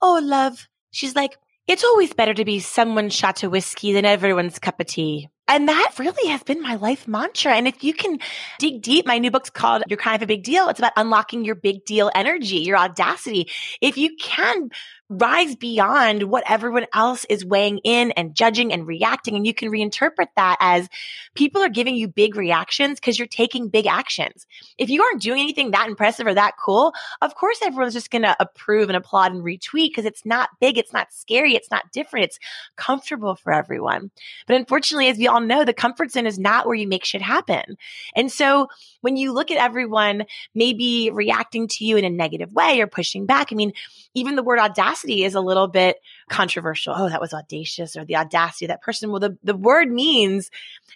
Oh, 0.00 0.20
love. 0.22 0.68
She's 0.90 1.14
like, 1.14 1.38
it's 1.68 1.84
always 1.84 2.12
better 2.12 2.34
to 2.34 2.44
be 2.44 2.58
someone's 2.58 3.14
shot 3.14 3.44
of 3.44 3.52
whiskey 3.52 3.92
than 3.92 4.04
everyone's 4.04 4.58
cup 4.58 4.80
of 4.80 4.86
tea. 4.86 5.28
And 5.52 5.68
that 5.68 5.92
really 5.98 6.30
has 6.30 6.42
been 6.42 6.62
my 6.62 6.76
life 6.76 7.06
mantra. 7.06 7.52
And 7.52 7.68
if 7.68 7.84
you 7.84 7.92
can 7.92 8.20
dig 8.58 8.80
deep, 8.80 9.04
my 9.04 9.18
new 9.18 9.30
book's 9.30 9.50
called 9.50 9.82
You're 9.86 9.98
Kind 9.98 10.16
of 10.16 10.22
a 10.22 10.26
Big 10.26 10.44
Deal. 10.44 10.70
It's 10.70 10.80
about 10.80 10.94
unlocking 10.96 11.44
your 11.44 11.56
big 11.56 11.84
deal 11.84 12.10
energy, 12.14 12.60
your 12.60 12.78
audacity. 12.78 13.50
If 13.82 13.98
you 13.98 14.16
can 14.18 14.70
rise 15.08 15.56
beyond 15.56 16.24
what 16.24 16.44
everyone 16.50 16.86
else 16.94 17.24
is 17.26 17.44
weighing 17.44 17.78
in 17.84 18.12
and 18.12 18.34
judging 18.34 18.72
and 18.72 18.86
reacting. 18.86 19.36
And 19.36 19.46
you 19.46 19.52
can 19.52 19.70
reinterpret 19.70 20.28
that 20.36 20.56
as 20.60 20.88
people 21.34 21.62
are 21.62 21.68
giving 21.68 21.94
you 21.94 22.08
big 22.08 22.36
reactions 22.36 22.98
because 22.98 23.18
you're 23.18 23.28
taking 23.28 23.68
big 23.68 23.86
actions. 23.86 24.46
If 24.78 24.88
you 24.88 25.02
aren't 25.02 25.22
doing 25.22 25.40
anything 25.40 25.72
that 25.72 25.88
impressive 25.88 26.26
or 26.26 26.34
that 26.34 26.54
cool, 26.62 26.94
of 27.20 27.34
course 27.34 27.60
everyone's 27.62 27.94
just 27.94 28.10
going 28.10 28.22
to 28.22 28.36
approve 28.40 28.88
and 28.88 28.96
applaud 28.96 29.32
and 29.32 29.44
retweet 29.44 29.90
because 29.90 30.04
it's 30.04 30.24
not 30.24 30.50
big, 30.60 30.78
it's 30.78 30.92
not 30.92 31.12
scary, 31.12 31.54
it's 31.54 31.70
not 31.70 31.92
different, 31.92 32.26
it's 32.26 32.38
comfortable 32.76 33.34
for 33.34 33.52
everyone. 33.52 34.10
But 34.46 34.56
unfortunately, 34.56 35.08
as 35.08 35.18
we 35.18 35.28
all 35.28 35.40
know, 35.40 35.64
the 35.64 35.74
comfort 35.74 36.10
zone 36.12 36.26
is 36.26 36.38
not 36.38 36.66
where 36.66 36.76
you 36.76 36.88
make 36.88 37.04
shit 37.04 37.22
happen. 37.22 37.76
And 38.16 38.32
so 38.32 38.68
when 39.02 39.16
you 39.16 39.32
look 39.32 39.50
at 39.50 39.58
everyone 39.58 40.24
maybe 40.54 41.10
reacting 41.12 41.68
to 41.68 41.84
you 41.84 41.96
in 41.96 42.04
a 42.04 42.10
negative 42.10 42.52
way 42.52 42.80
or 42.80 42.86
pushing 42.86 43.26
back, 43.26 43.48
I 43.52 43.56
mean, 43.56 43.72
even 44.14 44.36
the 44.36 44.42
word 44.42 44.58
audacity 44.58 45.01
is 45.04 45.34
a 45.34 45.40
little 45.40 45.68
bit 45.68 45.96
controversial. 46.28 46.94
Oh, 46.96 47.08
that 47.08 47.20
was 47.20 47.34
audacious 47.34 47.96
or 47.96 48.04
the 48.04 48.16
audacity 48.16 48.66
of 48.66 48.70
that 48.70 48.82
person. 48.82 49.10
Well, 49.10 49.20
the, 49.20 49.36
the 49.42 49.56
word 49.56 49.90
means 49.90 50.50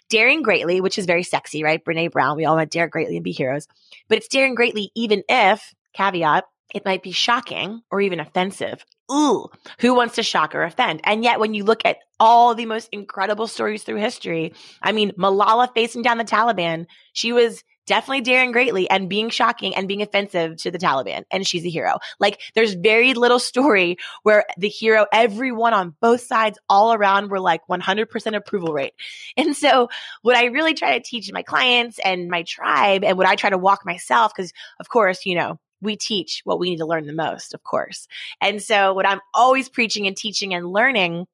daring 0.09 0.41
greatly, 0.41 0.81
which 0.81 0.97
is 0.97 1.05
very 1.05 1.23
sexy, 1.23 1.63
right? 1.63 1.83
Brene 1.83 2.11
Brown, 2.11 2.37
we 2.37 2.45
all 2.45 2.55
want 2.55 2.71
to 2.71 2.77
dare 2.77 2.87
greatly 2.87 3.17
and 3.17 3.23
be 3.23 3.31
heroes, 3.31 3.67
but 4.07 4.17
it's 4.17 4.27
daring 4.27 4.55
greatly, 4.55 4.91
even 4.95 5.23
if 5.27 5.73
caveat, 5.93 6.45
it 6.73 6.85
might 6.85 7.03
be 7.03 7.11
shocking 7.11 7.81
or 7.91 8.01
even 8.01 8.19
offensive. 8.19 8.85
Ooh, 9.11 9.47
who 9.79 9.93
wants 9.93 10.15
to 10.15 10.23
shock 10.23 10.53
or 10.53 10.63
offend? 10.63 10.99
And 11.05 11.23
yet, 11.23 11.39
when 11.39 11.53
you 11.53 11.63
look 11.63 11.85
at 11.85 11.97
all 12.19 12.55
the 12.55 12.65
most 12.65 12.89
incredible 12.91 13.47
stories 13.47 13.83
through 13.83 13.97
history, 13.97 14.53
I 14.81 14.91
mean, 14.91 15.11
Malala 15.11 15.73
facing 15.73 16.01
down 16.01 16.17
the 16.17 16.25
Taliban, 16.25 16.87
she 17.13 17.31
was 17.31 17.63
definitely 17.87 18.21
daring 18.21 18.51
greatly 18.51 18.89
and 18.89 19.09
being 19.09 19.29
shocking 19.29 19.75
and 19.75 19.87
being 19.87 20.01
offensive 20.01 20.57
to 20.57 20.69
the 20.69 20.77
Taliban. 20.77 21.23
And 21.31 21.47
she's 21.47 21.65
a 21.65 21.69
hero. 21.69 21.97
Like 22.19 22.39
there's 22.53 22.73
very 22.73 23.13
little 23.13 23.39
story 23.39 23.97
where 24.21 24.45
the 24.57 24.69
hero, 24.69 25.07
everyone 25.11 25.73
on 25.73 25.95
both 25.99 26.21
sides 26.21 26.59
all 26.69 26.93
around 26.93 27.31
were 27.31 27.39
like 27.39 27.61
100% 27.67 28.35
approval 28.35 28.73
rate. 28.73 28.93
And 29.35 29.55
so 29.55 29.89
what 30.21 30.35
I 30.35 30.45
really 30.45 30.73
try 30.73 30.97
to 30.97 31.03
teach 31.03 31.31
my 31.31 31.41
clients 31.41 31.99
and 32.03 32.27
my 32.27 32.43
tribe 32.43 33.03
and 33.03 33.17
what 33.17 33.27
I 33.27 33.35
try 33.35 33.49
to 33.49 33.57
walk 33.57 33.85
myself, 33.85 34.33
because 34.35 34.53
of 34.79 34.89
course, 34.89 35.25
you 35.25 35.35
know, 35.35 35.59
we 35.81 35.95
teach 35.95 36.41
what 36.43 36.59
we 36.59 36.71
need 36.71 36.77
to 36.77 36.85
learn 36.85 37.05
the 37.05 37.13
most, 37.13 37.53
of 37.53 37.63
course. 37.63 38.07
And 38.41 38.61
so 38.61 38.93
what 38.93 39.07
I'm 39.07 39.19
always 39.33 39.69
preaching 39.69 40.07
and 40.07 40.17
teaching 40.17 40.53
and 40.53 40.67
learning 40.67 41.27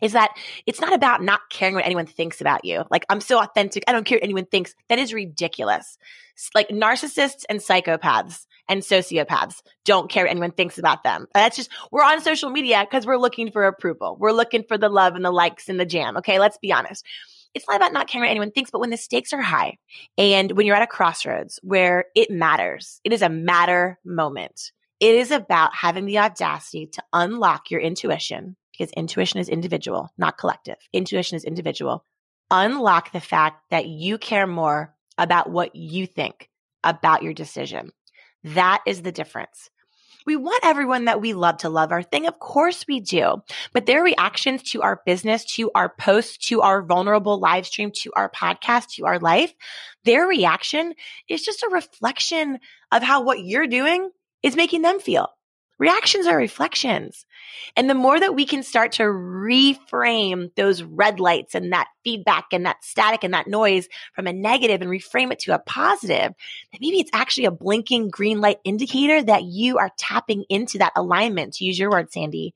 is 0.00 0.12
that 0.12 0.30
it's 0.66 0.80
not 0.80 0.92
about 0.92 1.22
not 1.22 1.40
caring 1.50 1.74
what 1.74 1.84
anyone 1.84 2.06
thinks 2.06 2.40
about 2.40 2.64
you. 2.64 2.84
Like, 2.90 3.04
I'm 3.08 3.20
so 3.20 3.40
authentic. 3.40 3.84
I 3.86 3.92
don't 3.92 4.04
care 4.04 4.16
what 4.16 4.24
anyone 4.24 4.46
thinks. 4.46 4.74
That 4.88 4.98
is 4.98 5.14
ridiculous. 5.14 5.98
Like, 6.54 6.68
narcissists 6.68 7.44
and 7.48 7.60
psychopaths 7.60 8.46
and 8.68 8.82
sociopaths 8.82 9.62
don't 9.84 10.10
care 10.10 10.24
what 10.24 10.30
anyone 10.30 10.50
thinks 10.52 10.78
about 10.78 11.02
them. 11.02 11.26
That's 11.32 11.56
just, 11.56 11.70
we're 11.90 12.02
on 12.02 12.20
social 12.20 12.50
media 12.50 12.84
because 12.88 13.06
we're 13.06 13.16
looking 13.16 13.50
for 13.50 13.64
approval. 13.64 14.16
We're 14.18 14.32
looking 14.32 14.64
for 14.64 14.76
the 14.76 14.88
love 14.88 15.14
and 15.14 15.24
the 15.24 15.30
likes 15.30 15.68
and 15.68 15.80
the 15.80 15.86
jam. 15.86 16.16
Okay. 16.18 16.38
Let's 16.38 16.58
be 16.58 16.72
honest. 16.72 17.04
It's 17.54 17.66
not 17.66 17.76
about 17.76 17.94
not 17.94 18.06
caring 18.06 18.24
what 18.24 18.30
anyone 18.30 18.50
thinks, 18.50 18.70
but 18.70 18.80
when 18.80 18.90
the 18.90 18.98
stakes 18.98 19.32
are 19.32 19.40
high 19.40 19.78
and 20.18 20.52
when 20.52 20.66
you're 20.66 20.76
at 20.76 20.82
a 20.82 20.86
crossroads 20.86 21.58
where 21.62 22.04
it 22.14 22.30
matters, 22.30 23.00
it 23.02 23.14
is 23.14 23.22
a 23.22 23.30
matter 23.30 23.98
moment. 24.04 24.72
It 25.00 25.14
is 25.14 25.30
about 25.30 25.74
having 25.74 26.04
the 26.04 26.18
audacity 26.18 26.86
to 26.92 27.02
unlock 27.14 27.70
your 27.70 27.80
intuition 27.80 28.56
because 28.76 28.92
intuition 28.92 29.40
is 29.40 29.48
individual, 29.48 30.10
not 30.18 30.38
collective. 30.38 30.76
Intuition 30.92 31.36
is 31.36 31.44
individual. 31.44 32.04
Unlock 32.50 33.12
the 33.12 33.20
fact 33.20 33.62
that 33.70 33.86
you 33.86 34.18
care 34.18 34.46
more 34.46 34.94
about 35.18 35.50
what 35.50 35.74
you 35.74 36.06
think 36.06 36.48
about 36.84 37.22
your 37.22 37.32
decision. 37.32 37.92
That 38.44 38.82
is 38.86 39.02
the 39.02 39.12
difference. 39.12 39.70
We 40.26 40.34
want 40.34 40.64
everyone 40.64 41.04
that 41.04 41.20
we 41.20 41.34
love 41.34 41.58
to 41.58 41.68
love 41.68 41.92
our 41.92 42.02
thing. 42.02 42.26
Of 42.26 42.40
course 42.40 42.84
we 42.88 42.98
do. 42.98 43.42
But 43.72 43.86
their 43.86 44.02
reactions 44.02 44.64
to 44.72 44.82
our 44.82 45.00
business, 45.06 45.44
to 45.54 45.70
our 45.74 45.88
posts, 45.88 46.48
to 46.48 46.62
our 46.62 46.82
vulnerable 46.82 47.38
live 47.38 47.64
stream, 47.64 47.92
to 48.02 48.12
our 48.16 48.28
podcast, 48.30 48.94
to 48.96 49.06
our 49.06 49.20
life, 49.20 49.54
their 50.04 50.26
reaction 50.26 50.94
is 51.28 51.44
just 51.44 51.62
a 51.62 51.70
reflection 51.70 52.58
of 52.90 53.04
how 53.04 53.22
what 53.22 53.44
you're 53.44 53.68
doing 53.68 54.10
is 54.42 54.56
making 54.56 54.82
them 54.82 54.98
feel. 54.98 55.28
Reactions 55.78 56.26
are 56.26 56.36
reflections. 56.36 57.26
And 57.76 57.90
the 57.90 57.94
more 57.94 58.18
that 58.18 58.34
we 58.34 58.46
can 58.46 58.62
start 58.62 58.92
to 58.92 59.02
reframe 59.02 60.54
those 60.54 60.82
red 60.82 61.20
lights 61.20 61.54
and 61.54 61.72
that 61.72 61.88
feedback 62.02 62.46
and 62.52 62.64
that 62.64 62.82
static 62.82 63.24
and 63.24 63.34
that 63.34 63.46
noise 63.46 63.86
from 64.14 64.26
a 64.26 64.32
negative 64.32 64.80
and 64.80 64.90
reframe 64.90 65.32
it 65.32 65.40
to 65.40 65.54
a 65.54 65.58
positive, 65.58 66.32
then 66.72 66.80
maybe 66.80 67.00
it's 67.00 67.10
actually 67.12 67.44
a 67.44 67.50
blinking 67.50 68.08
green 68.08 68.40
light 68.40 68.58
indicator 68.64 69.22
that 69.22 69.44
you 69.44 69.76
are 69.76 69.92
tapping 69.98 70.44
into 70.48 70.78
that 70.78 70.94
alignment, 70.96 71.54
to 71.54 71.64
use 71.64 71.78
your 71.78 71.90
word, 71.90 72.10
Sandy. 72.10 72.54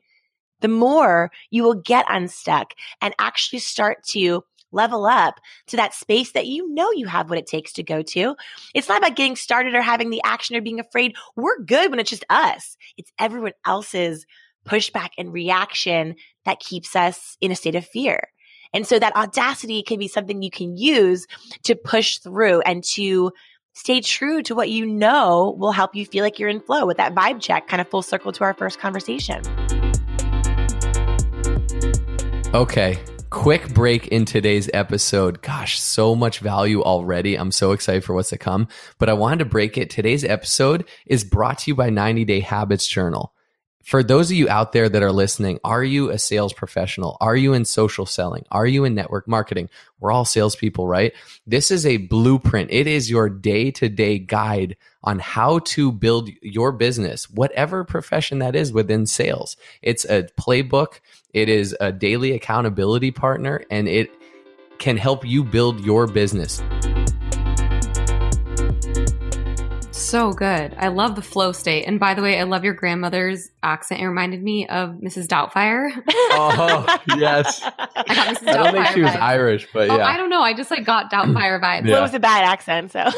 The 0.61 0.69
more 0.69 1.31
you 1.51 1.63
will 1.63 1.75
get 1.75 2.07
unstuck 2.09 2.75
and 3.01 3.15
actually 3.19 3.61
start 3.61 4.03
to 4.11 4.45
level 4.73 5.07
up 5.07 5.41
to 5.69 5.77
that 5.77 5.95
space 5.95 6.33
that 6.33 6.47
you 6.47 6.73
know 6.73 6.91
you 6.93 7.07
have 7.07 7.31
what 7.31 7.39
it 7.39 7.47
takes 7.47 7.73
to 7.75 7.83
go 7.83 8.03
to. 8.03 8.37
It's 8.75 8.89
not 8.89 8.99
about 8.99 9.17
getting 9.17 9.37
started 9.37 9.75
or 9.75 9.83
having 9.83 10.11
the 10.11 10.23
action 10.25 10.57
or 10.57 10.61
being 10.61 10.81
afraid. 10.81 11.15
We're 11.37 11.63
good 11.63 11.91
when 11.91 12.01
it's 12.01 12.11
just 12.11 12.25
us. 12.31 12.77
It's 12.97 13.13
everyone 13.19 13.53
else's 13.67 14.27
pushback 14.67 15.11
and 15.19 15.33
reaction 15.33 16.17
that 16.45 16.61
keeps 16.61 16.95
us 16.95 17.37
in 17.41 17.51
a 17.51 17.57
state 17.57 17.75
of 17.75 17.87
fear. 17.87 18.29
And 18.73 18.87
so 18.87 18.99
that 18.99 19.17
audacity 19.17 19.83
can 19.83 19.99
be 19.99 20.09
something 20.09 20.43
you 20.43 20.51
can 20.51 20.77
use 20.77 21.27
to 21.65 21.75
push 21.75 22.19
through 22.19 22.61
and 22.61 22.85
to 22.93 23.33
stay 23.73 24.01
true 24.01 24.43
to 24.43 24.55
what 24.55 24.71
you 24.71 24.87
know 24.87 25.57
will 25.59 25.73
help 25.73 25.95
you 25.95 26.07
feel 26.07 26.23
like 26.23 26.39
you're 26.39 26.49
in 26.49 26.61
flow 26.61 26.87
with 26.87 26.97
that 26.99 27.15
vibe 27.15 27.41
check, 27.41 27.67
kind 27.67 27.81
of 27.81 27.89
full 27.89 28.03
circle 28.03 28.33
to 28.33 28.45
our 28.45 28.55
first 28.55 28.79
conversation. 28.79 29.43
Okay, 32.55 32.99
quick 33.31 33.73
break 33.73 34.09
in 34.09 34.25
today's 34.25 34.69
episode. 34.75 35.41
Gosh, 35.41 35.81
so 35.81 36.15
much 36.15 36.41
value 36.41 36.83
already. 36.83 37.37
I'm 37.37 37.53
so 37.53 37.73
excited 37.73 38.05
for 38.05 38.13
what's 38.13 38.31
to 38.31 38.39
come. 38.39 38.69
But 38.99 39.09
I 39.09 39.15
wanted 39.15 39.39
to 39.39 39.45
break 39.45 39.79
it. 39.79 39.89
Today's 39.89 40.25
episode 40.25 40.87
is 41.07 41.25
brought 41.25 41.61
to 41.61 41.71
you 41.71 41.75
by 41.77 41.91
90 41.91 42.25
Day 42.25 42.41
Habits 42.41 42.87
Journal. 42.87 43.33
For 43.85 44.03
those 44.03 44.31
of 44.31 44.37
you 44.37 44.49
out 44.49 44.73
there 44.73 44.89
that 44.89 45.03
are 45.03 45.13
listening, 45.13 45.59
are 45.65 45.83
you 45.83 46.11
a 46.11 46.19
sales 46.19 46.53
professional? 46.53 47.17
Are 47.21 47.37
you 47.37 47.55
in 47.55 47.65
social 47.65 48.05
selling? 48.05 48.45
Are 48.51 48.67
you 48.67 48.85
in 48.85 48.95
network 48.95 49.27
marketing? 49.27 49.71
We're 50.01 50.13
all 50.13 50.25
salespeople, 50.25 50.87
right? 50.87 51.13
This 51.47 51.71
is 51.71 51.87
a 51.87 51.97
blueprint. 51.97 52.71
It 52.73 52.87
is 52.87 53.11
your 53.11 53.31
day 53.31 53.71
to 53.73 53.89
day 53.89 54.19
guide 54.19 54.77
on 55.03 55.19
how 55.19 55.61
to 55.61 55.91
build 55.93 56.31
your 56.43 56.73
business, 56.73 57.31
whatever 57.31 57.85
profession 57.85 58.39
that 58.41 58.55
is 58.55 58.73
within 58.73 59.07
sales. 59.07 59.57
It's 59.83 60.05
a 60.05 60.25
playbook. 60.39 61.01
It 61.33 61.49
is 61.49 61.77
a 61.81 61.93
daily 61.93 62.33
accountability 62.33 63.11
partner 63.11 63.65
and 63.71 63.89
it 63.89 64.11
can 64.79 64.97
help 64.97 65.27
you 65.27 65.45
build 65.45 65.85
your 65.85 66.07
business. 66.07 66.63
So 70.11 70.33
good. 70.33 70.75
I 70.77 70.89
love 70.89 71.15
the 71.15 71.23
flow 71.23 71.53
state. 71.53 71.85
And 71.85 72.01
by 72.01 72.15
the 72.15 72.23
way, 72.23 72.37
I 72.41 72.43
love 72.43 72.65
your 72.65 72.75
grandmother's 72.75 73.49
accent. 73.63 74.01
It 74.01 74.09
reminded 74.09 74.43
me 74.43 74.67
of 74.67 74.97
Mrs. 74.97 75.29
Doubtfire. 75.29 75.91
Oh, 76.33 76.99
yes. 77.17 77.61
I 77.65 78.15
got 78.15 78.37
Mrs. 78.37 78.49
I 78.49 78.53
don't 78.53 78.73
think 78.73 78.87
Doubtfire 78.87 78.95
she 78.95 79.03
was 79.03 79.11
vibes. 79.11 79.21
Irish, 79.21 79.69
but 79.73 79.91
Oh, 79.91 79.97
yeah. 79.97 80.07
I 80.07 80.17
don't 80.17 80.31
know. 80.31 80.43
I 80.43 80.55
just 80.55 80.71
like 80.71 80.85
got 80.85 81.11
Doubtfire 81.13 81.61
vibes. 81.61 81.85
Yeah. 81.87 81.93
Well, 81.93 81.99
it 81.99 82.03
was 82.03 82.15
a 82.15 82.21
bad 82.21 82.45
accent, 82.45 82.93
so. 82.93 83.01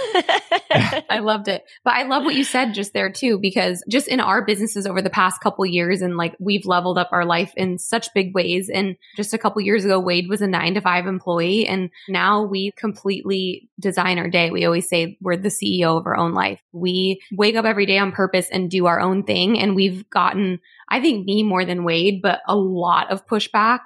I 1.11 1.19
loved 1.21 1.49
it. 1.49 1.63
But 1.85 1.95
I 1.95 2.05
love 2.05 2.25
what 2.25 2.35
you 2.35 2.43
said 2.45 2.73
just 2.75 2.95
there 2.95 3.13
too, 3.13 3.39
because 3.39 3.85
just 3.89 4.09
in 4.09 4.19
our 4.19 4.45
businesses 4.45 4.87
over 4.87 5.03
the 5.03 5.11
past 5.11 5.41
couple 5.43 5.65
years, 5.67 6.01
and 6.03 6.17
like 6.17 6.35
we've 6.41 6.65
leveled 6.67 6.97
up 6.99 7.11
our 7.13 7.25
life 7.27 7.53
in 7.57 7.79
such 7.79 8.09
big 8.15 8.35
ways. 8.35 8.71
And 8.73 8.97
just 9.17 9.35
a 9.35 9.39
couple 9.39 9.61
years 9.61 9.85
ago, 9.85 10.01
Wade 10.01 10.29
was 10.29 10.41
a 10.43 10.47
nine 10.49 10.75
to 10.75 10.81
five 10.81 11.07
employee, 11.07 11.67
and 11.67 11.91
now 12.09 12.43
we 12.45 12.73
completely 12.77 13.69
design 13.79 14.19
our 14.19 14.29
day. 14.29 14.51
We 14.51 14.65
always 14.65 14.89
say 14.89 15.19
we're 15.21 15.37
the 15.37 15.49
CEO 15.51 15.99
of 15.99 16.07
our 16.07 16.17
own 16.17 16.33
life. 16.33 16.61
We 16.83 17.23
wake 17.33 17.57
up 17.57 17.65
every 17.65 17.87
day 17.87 17.97
on 17.97 18.13
purpose 18.13 18.49
and 18.51 18.71
do 18.71 18.87
our 18.87 19.01
own 19.01 19.23
thing. 19.23 19.59
And 19.59 19.75
we've 19.75 20.09
gotten, 20.11 20.61
I 20.91 21.01
think, 21.01 21.25
me 21.25 21.43
more 21.43 21.65
than 21.65 21.85
Wade, 21.85 22.21
but 22.21 22.41
a 22.47 22.57
lot 22.57 23.11
of 23.11 23.27
pushback 23.27 23.81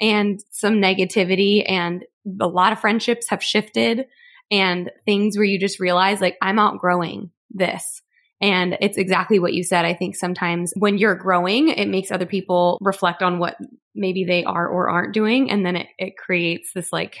and 0.00 0.40
some 0.50 0.74
negativity, 0.74 1.64
and 1.68 2.04
a 2.40 2.46
lot 2.46 2.72
of 2.72 2.80
friendships 2.80 3.28
have 3.30 3.42
shifted 3.42 4.06
and 4.50 4.90
things 5.06 5.36
where 5.36 5.44
you 5.46 5.58
just 5.58 5.80
realize 5.80 6.20
like 6.20 6.36
I'm 6.42 6.58
outgrowing 6.58 7.30
this. 7.50 8.02
And 8.40 8.76
it's 8.80 8.98
exactly 8.98 9.38
what 9.38 9.54
you 9.54 9.62
said. 9.62 9.84
I 9.84 9.94
think 9.94 10.16
sometimes 10.16 10.72
when 10.76 10.98
you're 10.98 11.14
growing, 11.14 11.68
it 11.68 11.88
makes 11.88 12.10
other 12.10 12.26
people 12.26 12.78
reflect 12.80 13.22
on 13.22 13.38
what 13.38 13.56
maybe 13.94 14.24
they 14.24 14.44
are 14.44 14.66
or 14.66 14.90
aren't 14.90 15.14
doing. 15.14 15.50
And 15.50 15.64
then 15.64 15.76
it, 15.76 15.86
it 15.98 16.16
creates 16.16 16.72
this 16.74 16.92
like 16.92 17.18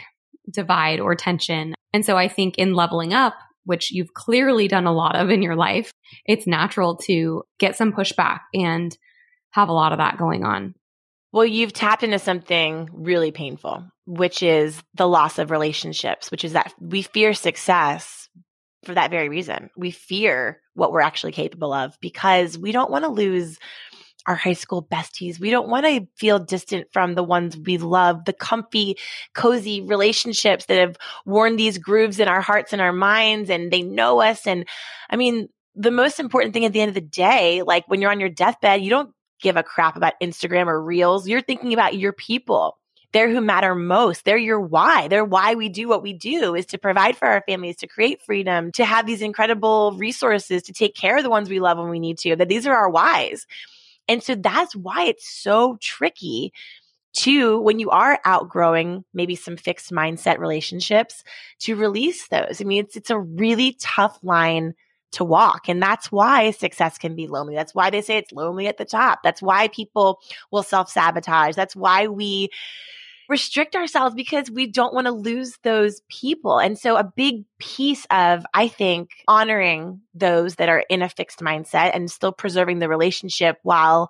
divide 0.50 0.98
or 0.98 1.14
tension. 1.14 1.74
And 1.94 2.04
so 2.04 2.16
I 2.16 2.26
think 2.26 2.58
in 2.58 2.74
leveling 2.74 3.14
up, 3.14 3.34
which 3.64 3.90
you've 3.90 4.14
clearly 4.14 4.68
done 4.68 4.86
a 4.86 4.92
lot 4.92 5.16
of 5.16 5.30
in 5.30 5.42
your 5.42 5.56
life, 5.56 5.92
it's 6.26 6.46
natural 6.46 6.96
to 6.96 7.42
get 7.58 7.76
some 7.76 7.92
pushback 7.92 8.40
and 8.54 8.96
have 9.50 9.68
a 9.68 9.72
lot 9.72 9.92
of 9.92 9.98
that 9.98 10.18
going 10.18 10.44
on. 10.44 10.74
Well, 11.32 11.46
you've 11.46 11.72
tapped 11.72 12.02
into 12.02 12.18
something 12.18 12.90
really 12.92 13.30
painful, 13.30 13.86
which 14.06 14.42
is 14.42 14.82
the 14.94 15.08
loss 15.08 15.38
of 15.38 15.50
relationships, 15.50 16.30
which 16.30 16.44
is 16.44 16.52
that 16.52 16.74
we 16.78 17.02
fear 17.02 17.32
success 17.32 18.28
for 18.84 18.94
that 18.94 19.10
very 19.10 19.28
reason. 19.28 19.70
We 19.76 19.92
fear 19.92 20.60
what 20.74 20.92
we're 20.92 21.00
actually 21.00 21.32
capable 21.32 21.72
of 21.72 21.96
because 22.00 22.58
we 22.58 22.72
don't 22.72 22.90
want 22.90 23.04
to 23.04 23.10
lose 23.10 23.58
our 24.26 24.34
high 24.34 24.52
school 24.52 24.82
besties. 24.82 25.40
We 25.40 25.50
don't 25.50 25.68
want 25.68 25.86
to 25.86 26.06
feel 26.16 26.38
distant 26.38 26.88
from 26.92 27.14
the 27.14 27.24
ones 27.24 27.56
we 27.56 27.78
love, 27.78 28.24
the 28.24 28.32
comfy, 28.32 28.96
cozy 29.34 29.80
relationships 29.80 30.66
that 30.66 30.78
have 30.78 30.96
worn 31.26 31.56
these 31.56 31.78
grooves 31.78 32.20
in 32.20 32.28
our 32.28 32.40
hearts 32.40 32.72
and 32.72 32.82
our 32.82 32.92
minds 32.92 33.50
and 33.50 33.72
they 33.72 33.82
know 33.82 34.20
us. 34.20 34.46
And 34.46 34.66
I 35.10 35.16
mean, 35.16 35.48
the 35.74 35.90
most 35.90 36.20
important 36.20 36.54
thing 36.54 36.64
at 36.64 36.72
the 36.72 36.80
end 36.80 36.90
of 36.90 36.94
the 36.94 37.00
day, 37.00 37.62
like 37.62 37.86
when 37.88 38.00
you're 38.00 38.10
on 38.10 38.20
your 38.20 38.28
deathbed, 38.28 38.82
you 38.82 38.90
don't 38.90 39.12
give 39.40 39.56
a 39.56 39.62
crap 39.62 39.96
about 39.96 40.14
Instagram 40.22 40.66
or 40.66 40.80
reels. 40.80 41.26
You're 41.26 41.42
thinking 41.42 41.72
about 41.72 41.96
your 41.96 42.12
people. 42.12 42.78
They're 43.12 43.30
who 43.30 43.42
matter 43.42 43.74
most. 43.74 44.24
They're 44.24 44.38
your 44.38 44.60
why. 44.60 45.08
They're 45.08 45.24
why 45.24 45.54
we 45.54 45.68
do 45.68 45.86
what 45.86 46.02
we 46.02 46.14
do 46.14 46.54
is 46.54 46.64
to 46.66 46.78
provide 46.78 47.16
for 47.16 47.28
our 47.28 47.42
families, 47.46 47.76
to 47.76 47.86
create 47.86 48.22
freedom, 48.22 48.72
to 48.72 48.84
have 48.84 49.06
these 49.06 49.20
incredible 49.20 49.92
resources, 49.98 50.62
to 50.62 50.72
take 50.72 50.94
care 50.94 51.18
of 51.18 51.22
the 51.22 51.30
ones 51.30 51.50
we 51.50 51.60
love 51.60 51.76
when 51.76 51.90
we 51.90 51.98
need 51.98 52.18
to. 52.18 52.36
That 52.36 52.48
these 52.48 52.66
are 52.66 52.74
our 52.74 52.88
whys. 52.88 53.46
And 54.08 54.22
so 54.22 54.34
that's 54.34 54.74
why 54.74 55.04
it's 55.04 55.28
so 55.28 55.76
tricky 55.80 56.52
to 57.14 57.60
when 57.60 57.78
you 57.78 57.90
are 57.90 58.18
outgrowing 58.24 59.04
maybe 59.12 59.36
some 59.36 59.56
fixed 59.56 59.90
mindset 59.90 60.38
relationships 60.38 61.22
to 61.60 61.76
release 61.76 62.28
those. 62.28 62.60
I 62.60 62.64
mean, 62.64 62.84
it's 62.84 62.96
it's 62.96 63.10
a 63.10 63.18
really 63.18 63.76
tough 63.80 64.18
line 64.22 64.74
to 65.12 65.24
walk. 65.24 65.68
And 65.68 65.82
that's 65.82 66.10
why 66.10 66.50
success 66.50 66.98
can 66.98 67.14
be 67.14 67.26
lonely. 67.26 67.54
That's 67.54 67.74
why 67.74 67.90
they 67.90 68.00
say 68.00 68.16
it's 68.16 68.32
lonely 68.32 68.66
at 68.66 68.78
the 68.78 68.84
top. 68.84 69.20
That's 69.22 69.42
why 69.42 69.68
people 69.68 70.20
will 70.50 70.62
self 70.62 70.90
sabotage. 70.90 71.54
That's 71.54 71.76
why 71.76 72.06
we 72.06 72.48
restrict 73.28 73.74
ourselves 73.74 74.14
because 74.14 74.50
we 74.50 74.66
don't 74.66 74.94
want 74.94 75.06
to 75.06 75.12
lose 75.12 75.56
those 75.62 76.00
people. 76.08 76.58
And 76.58 76.78
so 76.78 76.96
a 76.96 77.04
big 77.04 77.44
piece 77.58 78.06
of, 78.10 78.44
I 78.52 78.68
think, 78.68 79.10
honoring 79.28 80.00
those 80.14 80.56
that 80.56 80.68
are 80.68 80.84
in 80.88 81.02
a 81.02 81.08
fixed 81.08 81.40
mindset 81.40 81.92
and 81.94 82.10
still 82.10 82.32
preserving 82.32 82.78
the 82.78 82.88
relationship 82.88 83.58
while 83.62 84.08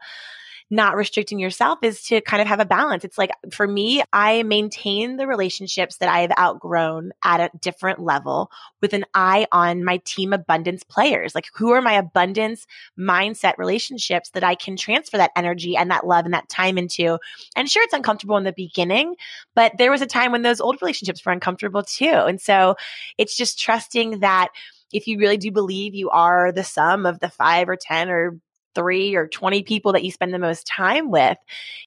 not 0.72 0.96
restricting 0.96 1.38
yourself 1.38 1.78
is 1.82 2.02
to 2.04 2.22
kind 2.22 2.40
of 2.40 2.48
have 2.48 2.58
a 2.58 2.64
balance. 2.64 3.04
It's 3.04 3.18
like 3.18 3.30
for 3.52 3.68
me, 3.68 4.02
I 4.10 4.42
maintain 4.42 5.18
the 5.18 5.26
relationships 5.26 5.98
that 5.98 6.08
I've 6.08 6.32
outgrown 6.38 7.12
at 7.22 7.40
a 7.40 7.58
different 7.58 7.98
level 7.98 8.50
with 8.80 8.94
an 8.94 9.04
eye 9.12 9.46
on 9.52 9.84
my 9.84 9.98
team 9.98 10.32
abundance 10.32 10.82
players. 10.82 11.34
Like 11.34 11.44
who 11.54 11.72
are 11.72 11.82
my 11.82 11.92
abundance 11.92 12.66
mindset 12.98 13.58
relationships 13.58 14.30
that 14.30 14.44
I 14.44 14.54
can 14.54 14.78
transfer 14.78 15.18
that 15.18 15.32
energy 15.36 15.76
and 15.76 15.90
that 15.90 16.06
love 16.06 16.24
and 16.24 16.32
that 16.32 16.48
time 16.48 16.78
into? 16.78 17.18
And 17.54 17.70
sure, 17.70 17.82
it's 17.82 17.92
uncomfortable 17.92 18.38
in 18.38 18.44
the 18.44 18.54
beginning, 18.56 19.16
but 19.54 19.72
there 19.76 19.90
was 19.90 20.00
a 20.00 20.06
time 20.06 20.32
when 20.32 20.40
those 20.40 20.62
old 20.62 20.80
relationships 20.80 21.22
were 21.22 21.32
uncomfortable 21.32 21.82
too. 21.82 22.06
And 22.06 22.40
so 22.40 22.76
it's 23.18 23.36
just 23.36 23.60
trusting 23.60 24.20
that 24.20 24.48
if 24.90 25.06
you 25.06 25.18
really 25.18 25.36
do 25.36 25.50
believe 25.50 25.94
you 25.94 26.08
are 26.08 26.50
the 26.50 26.64
sum 26.64 27.04
of 27.04 27.20
the 27.20 27.28
five 27.28 27.68
or 27.68 27.76
10 27.76 28.08
or 28.08 28.40
three 28.74 29.14
or 29.14 29.28
20 29.28 29.62
people 29.62 29.92
that 29.92 30.04
you 30.04 30.10
spend 30.10 30.32
the 30.32 30.38
most 30.38 30.66
time 30.66 31.10
with, 31.10 31.38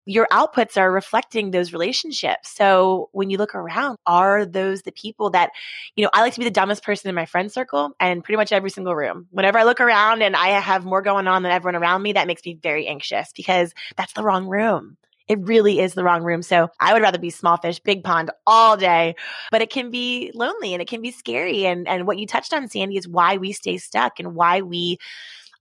your 0.05 0.27
outputs 0.31 0.77
are 0.77 0.91
reflecting 0.91 1.51
those 1.51 1.73
relationships. 1.73 2.49
So 2.49 3.09
when 3.11 3.29
you 3.29 3.37
look 3.37 3.55
around, 3.55 3.97
are 4.05 4.45
those 4.45 4.83
the 4.83 4.91
people 4.91 5.31
that, 5.31 5.51
you 5.95 6.03
know, 6.03 6.09
I 6.13 6.21
like 6.21 6.33
to 6.33 6.39
be 6.39 6.45
the 6.45 6.51
dumbest 6.51 6.83
person 6.83 7.09
in 7.09 7.15
my 7.15 7.25
friend 7.25 7.51
circle 7.51 7.95
and 7.99 8.23
pretty 8.23 8.37
much 8.37 8.51
every 8.51 8.69
single 8.69 8.95
room. 8.95 9.27
Whenever 9.31 9.57
I 9.57 9.63
look 9.63 9.81
around 9.81 10.21
and 10.21 10.35
I 10.35 10.49
have 10.49 10.85
more 10.85 11.01
going 11.01 11.27
on 11.27 11.43
than 11.43 11.51
everyone 11.51 11.75
around 11.75 12.01
me, 12.01 12.13
that 12.13 12.27
makes 12.27 12.45
me 12.45 12.57
very 12.61 12.87
anxious 12.87 13.31
because 13.35 13.73
that's 13.95 14.13
the 14.13 14.23
wrong 14.23 14.47
room. 14.47 14.97
It 15.27 15.39
really 15.41 15.79
is 15.79 15.93
the 15.93 16.03
wrong 16.03 16.23
room. 16.23 16.43
So 16.43 16.69
I 16.79 16.93
would 16.93 17.01
rather 17.01 17.17
be 17.17 17.31
small 17.31 17.57
fish, 17.57 17.79
big 17.79 18.03
pond 18.03 18.29
all 18.45 18.77
day, 18.77 19.15
but 19.51 19.61
it 19.61 19.71
can 19.71 19.89
be 19.89 20.31
lonely 20.35 20.73
and 20.73 20.81
it 20.81 20.87
can 20.87 21.01
be 21.01 21.11
scary. 21.11 21.65
And, 21.65 21.87
and 21.87 22.05
what 22.05 22.19
you 22.19 22.27
touched 22.27 22.53
on, 22.53 22.67
Sandy, 22.67 22.97
is 22.97 23.07
why 23.07 23.37
we 23.37 23.51
stay 23.51 23.77
stuck 23.77 24.19
and 24.19 24.35
why 24.35 24.61
we 24.61 24.99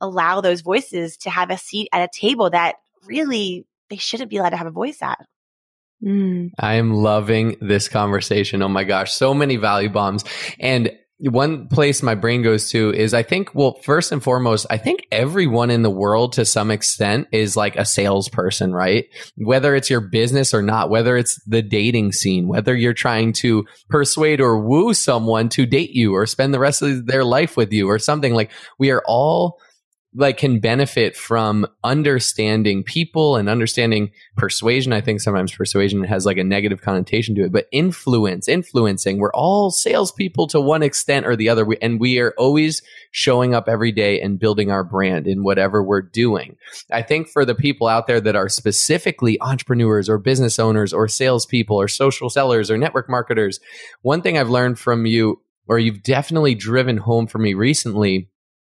allow 0.05 0.41
those 0.41 0.61
voices 0.61 1.17
to 1.19 1.31
have 1.31 1.51
a 1.51 1.59
seat 1.59 1.89
at 1.93 2.09
a 2.09 2.19
table 2.19 2.51
that 2.51 2.77
really 3.07 3.67
they 3.91 3.97
shouldn't 3.97 4.31
be 4.31 4.37
allowed 4.37 4.51
to 4.51 4.57
have 4.57 4.67
a 4.67 4.73
voice 4.73 5.03
at. 5.03 5.27
Mm. 6.03 6.51
I 6.59 6.75
am 6.75 6.93
loving 6.93 7.57
this 7.61 7.89
conversation. 7.89 8.63
Oh 8.63 8.69
my 8.69 8.85
gosh, 8.85 9.13
so 9.13 9.35
many 9.35 9.57
value 9.57 9.89
bombs. 9.89 10.25
And 10.61 10.91
one 11.19 11.69
place 11.69 12.03
my 12.03 12.15
brain 12.15 12.43
goes 12.43 12.71
to 12.71 12.93
is 12.93 13.15
I 13.15 13.23
think, 13.23 13.55
well, 13.55 13.79
first 13.85 14.11
and 14.11 14.23
foremost, 14.23 14.67
I 14.69 14.79
think 14.79 15.07
everyone 15.13 15.71
in 15.71 15.83
the 15.83 15.91
world 15.91 16.33
to 16.35 16.45
some 16.45 16.71
extent 16.71 17.29
is 17.33 17.57
like 17.57 17.77
a 17.77 17.85
salesperson, 17.85 18.73
right? 18.73 19.07
Whether 19.37 19.75
it's 19.75 19.89
your 19.89 20.01
business 20.01 20.53
or 20.53 20.61
not, 20.61 20.91
whether 20.91 21.17
it's 21.17 21.41
the 21.47 21.63
dating 21.63 22.13
scene, 22.13 22.49
whether 22.49 22.75
you're 22.75 22.95
trying 22.95 23.33
to 23.35 23.65
persuade 23.89 24.41
or 24.41 24.59
woo 24.59 24.93
someone 24.93 25.49
to 25.51 25.67
date 25.67 25.91
you 25.91 26.15
or 26.15 26.27
spend 26.27 26.53
the 26.53 26.59
rest 26.59 26.83
of 26.83 27.07
their 27.07 27.25
life 27.25 27.57
with 27.57 27.73
you 27.73 27.89
or 27.89 27.99
something 27.99 28.35
like 28.35 28.51
we 28.79 28.91
are 28.91 29.03
all 29.07 29.59
like 30.17 30.37
can 30.37 30.61
benefit 30.61 31.17
from 31.17 31.67
understanding 31.83 32.85
people 32.85 33.37
and 33.37 33.49
understanding 33.49 34.13
persuasion. 34.37 34.93
I 34.93 35.01
think 35.01 35.21
sometimes 35.21 35.53
persuasion 35.53 36.05
has 36.05 36.25
like 36.25 36.37
a 36.37 36.45
negative 36.45 36.83
connotation 36.83 37.35
to 37.35 37.45
it, 37.45 37.53
but 37.53 37.67
influence, 37.73 38.47
influencing. 38.47 39.19
We're 39.19 39.33
all 39.33 39.71
salespeople 39.71 40.47
to 40.49 40.61
one 40.61 40.83
extent 40.83 41.27
or 41.27 41.35
the 41.35 41.49
other, 41.49 41.65
We- 41.65 41.79
and 41.83 41.99
we 41.99 42.21
are 42.21 42.33
always 42.39 42.83
showing 43.11 43.55
up 43.55 43.69
every 43.69 43.91
day 43.91 44.21
and 44.21 44.39
building 44.39 44.71
our 44.71 44.85
brand 44.85 45.27
in 45.27 45.43
whatever 45.43 45.83
we're 45.83 46.03
doing. 46.03 46.57
I 46.93 47.03
think 47.03 47.29
for 47.29 47.45
the 47.45 47.55
people 47.55 47.89
out 47.89 48.07
there 48.07 48.21
that 48.21 48.37
are 48.37 48.49
specifically 48.49 49.41
entrepreneurs 49.41 50.09
or 50.09 50.19
business 50.19 50.59
owners 50.59 50.93
or 50.93 51.09
salespeople 51.09 51.77
or 51.77 51.89
social 51.89 52.31
sellers 52.31 52.71
or 52.71 52.79
network 52.79 53.11
marketers, 53.11 53.59
one 54.03 54.23
thing 54.23 54.39
I've 54.39 54.51
learned 54.51 54.79
from 54.79 55.07
you, 55.07 55.41
or 55.67 55.79
you've 55.79 56.03
definitely 56.03 56.55
driven 56.55 56.99
home 56.99 57.27
for 57.27 57.39
me 57.39 57.55
recently 57.55 58.29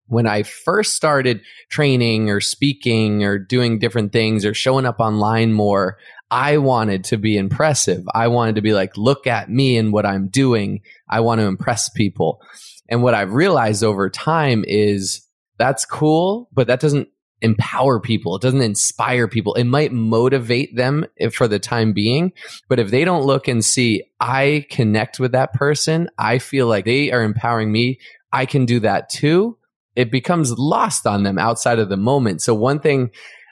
when 0.07 0.27
I 0.27 0.43
first 0.43 0.93
started 0.93 1.41
training 1.69 2.29
or 2.29 2.39
speaking 2.39 3.23
or 3.23 3.37
doing 3.37 3.79
different 3.79 4.11
things 4.11 4.45
or 4.45 4.53
showing 4.53 4.85
up 4.85 4.99
online 4.99 5.53
more, 5.53 5.97
I 6.29 6.57
wanted 6.57 7.03
to 7.05 7.17
be 7.17 7.37
impressive. 7.37 8.03
I 8.13 8.27
wanted 8.27 8.55
to 8.55 8.61
be 8.61 8.73
like, 8.73 8.97
look 8.97 9.27
at 9.27 9.49
me 9.49 9.77
and 9.77 9.93
what 9.93 10.05
I'm 10.05 10.27
doing. 10.27 10.81
I 11.09 11.21
want 11.21 11.39
to 11.39 11.47
impress 11.47 11.89
people. 11.89 12.41
And 12.89 13.01
what 13.01 13.13
I've 13.13 13.33
realized 13.33 13.83
over 13.83 14.09
time 14.09 14.63
is 14.67 15.25
that's 15.57 15.85
cool, 15.85 16.49
but 16.53 16.67
that 16.67 16.79
doesn't 16.79 17.09
empower 17.41 17.99
people. 17.99 18.35
It 18.35 18.41
doesn't 18.41 18.61
inspire 18.61 19.27
people. 19.27 19.53
It 19.55 19.65
might 19.65 19.91
motivate 19.91 20.75
them 20.75 21.05
for 21.31 21.47
the 21.47 21.59
time 21.59 21.93
being, 21.93 22.31
but 22.69 22.79
if 22.79 22.91
they 22.91 23.05
don't 23.05 23.25
look 23.25 23.47
and 23.47 23.63
see, 23.63 24.03
I 24.19 24.65
connect 24.69 25.19
with 25.19 25.33
that 25.33 25.53
person, 25.53 26.09
I 26.17 26.39
feel 26.39 26.67
like 26.67 26.85
they 26.85 27.11
are 27.11 27.23
empowering 27.23 27.71
me, 27.71 27.99
I 28.31 28.45
can 28.45 28.65
do 28.65 28.79
that 28.81 29.09
too. 29.09 29.57
It 29.95 30.11
becomes 30.11 30.51
lost 30.57 31.07
on 31.07 31.23
them 31.23 31.37
outside 31.37 31.79
of 31.79 31.89
the 31.89 31.97
moment. 31.97 32.41
So 32.41 32.53
one 32.53 32.79
thing 32.79 33.11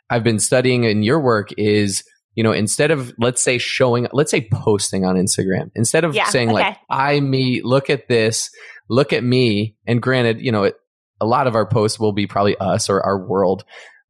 I've 0.09 0.23
been 0.23 0.39
studying 0.39 0.83
in 0.83 1.03
your 1.03 1.19
work 1.19 1.49
is 1.57 2.03
you 2.35 2.43
know, 2.43 2.51
instead 2.51 2.91
of 2.91 3.13
let's 3.19 3.43
say 3.43 3.57
showing, 3.57 4.07
let's 4.11 4.31
say 4.31 4.47
posting 4.51 5.05
on 5.05 5.15
Instagram, 5.15 5.69
instead 5.75 6.03
of 6.03 6.15
yeah, 6.15 6.25
saying 6.25 6.49
okay. 6.49 6.55
like, 6.55 6.77
I, 6.89 7.19
me, 7.19 7.61
look 7.63 7.89
at 7.89 8.07
this, 8.07 8.49
look 8.89 9.13
at 9.13 9.23
me. 9.23 9.75
And 9.85 10.01
granted, 10.01 10.41
you 10.41 10.51
know, 10.51 10.63
it, 10.63 10.75
a 11.21 11.25
lot 11.25 11.47
of 11.47 11.55
our 11.55 11.67
posts 11.67 11.99
will 11.99 12.11
be 12.11 12.27
probably 12.27 12.57
us 12.57 12.89
or 12.89 13.01
our 13.01 13.23
world, 13.23 13.63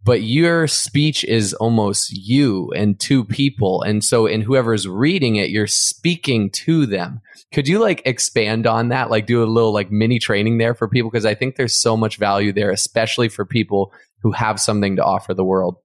but 0.03 0.21
your 0.21 0.67
speech 0.67 1.23
is 1.23 1.53
almost 1.53 2.11
you 2.11 2.71
and 2.75 2.99
two 2.99 3.23
people. 3.23 3.81
And 3.83 4.03
so 4.03 4.25
in 4.25 4.41
whoever's 4.41 4.87
reading 4.87 5.37
it, 5.37 5.49
you're 5.49 5.67
speaking 5.67 6.49
to 6.65 6.85
them. 6.85 7.21
Could 7.53 7.67
you 7.67 7.79
like 7.79 8.01
expand 8.05 8.67
on 8.67 8.89
that? 8.89 9.09
Like 9.09 9.25
do 9.25 9.43
a 9.43 9.45
little 9.45 9.73
like 9.73 9.91
mini 9.91 10.19
training 10.19 10.57
there 10.57 10.73
for 10.73 10.87
people? 10.87 11.09
Cause 11.09 11.25
I 11.25 11.35
think 11.35 11.55
there's 11.55 11.79
so 11.79 11.95
much 11.95 12.17
value 12.17 12.51
there, 12.51 12.71
especially 12.71 13.29
for 13.29 13.45
people 13.45 13.93
who 14.21 14.31
have 14.31 14.59
something 14.59 14.97
to 14.97 15.03
offer 15.03 15.33
the 15.33 15.43
world. 15.43 15.77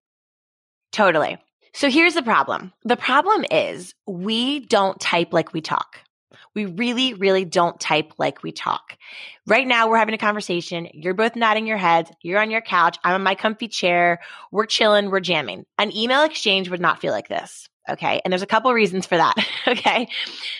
Totally. 0.90 1.38
So 1.74 1.90
here's 1.90 2.14
the 2.14 2.22
problem. 2.22 2.72
The 2.84 2.96
problem 2.96 3.44
is 3.50 3.94
we 4.06 4.60
don't 4.66 4.98
type 4.98 5.32
like 5.32 5.52
we 5.52 5.60
talk. 5.60 6.00
We 6.58 6.64
really, 6.64 7.14
really 7.14 7.44
don't 7.44 7.78
type 7.78 8.14
like 8.18 8.42
we 8.42 8.50
talk. 8.50 8.96
Right 9.46 9.64
now, 9.64 9.88
we're 9.88 9.96
having 9.96 10.16
a 10.16 10.18
conversation. 10.18 10.88
You're 10.92 11.14
both 11.14 11.36
nodding 11.36 11.68
your 11.68 11.76
heads. 11.76 12.10
You're 12.20 12.40
on 12.40 12.50
your 12.50 12.62
couch. 12.62 12.98
I'm 13.04 13.14
on 13.14 13.22
my 13.22 13.36
comfy 13.36 13.68
chair. 13.68 14.18
We're 14.50 14.66
chilling. 14.66 15.08
We're 15.08 15.20
jamming. 15.20 15.66
An 15.78 15.96
email 15.96 16.24
exchange 16.24 16.68
would 16.68 16.80
not 16.80 17.00
feel 17.00 17.12
like 17.12 17.28
this. 17.28 17.68
Okay. 17.88 18.20
And 18.24 18.32
there's 18.32 18.42
a 18.42 18.46
couple 18.46 18.72
reasons 18.72 19.06
for 19.06 19.16
that. 19.16 19.36
okay. 19.68 20.08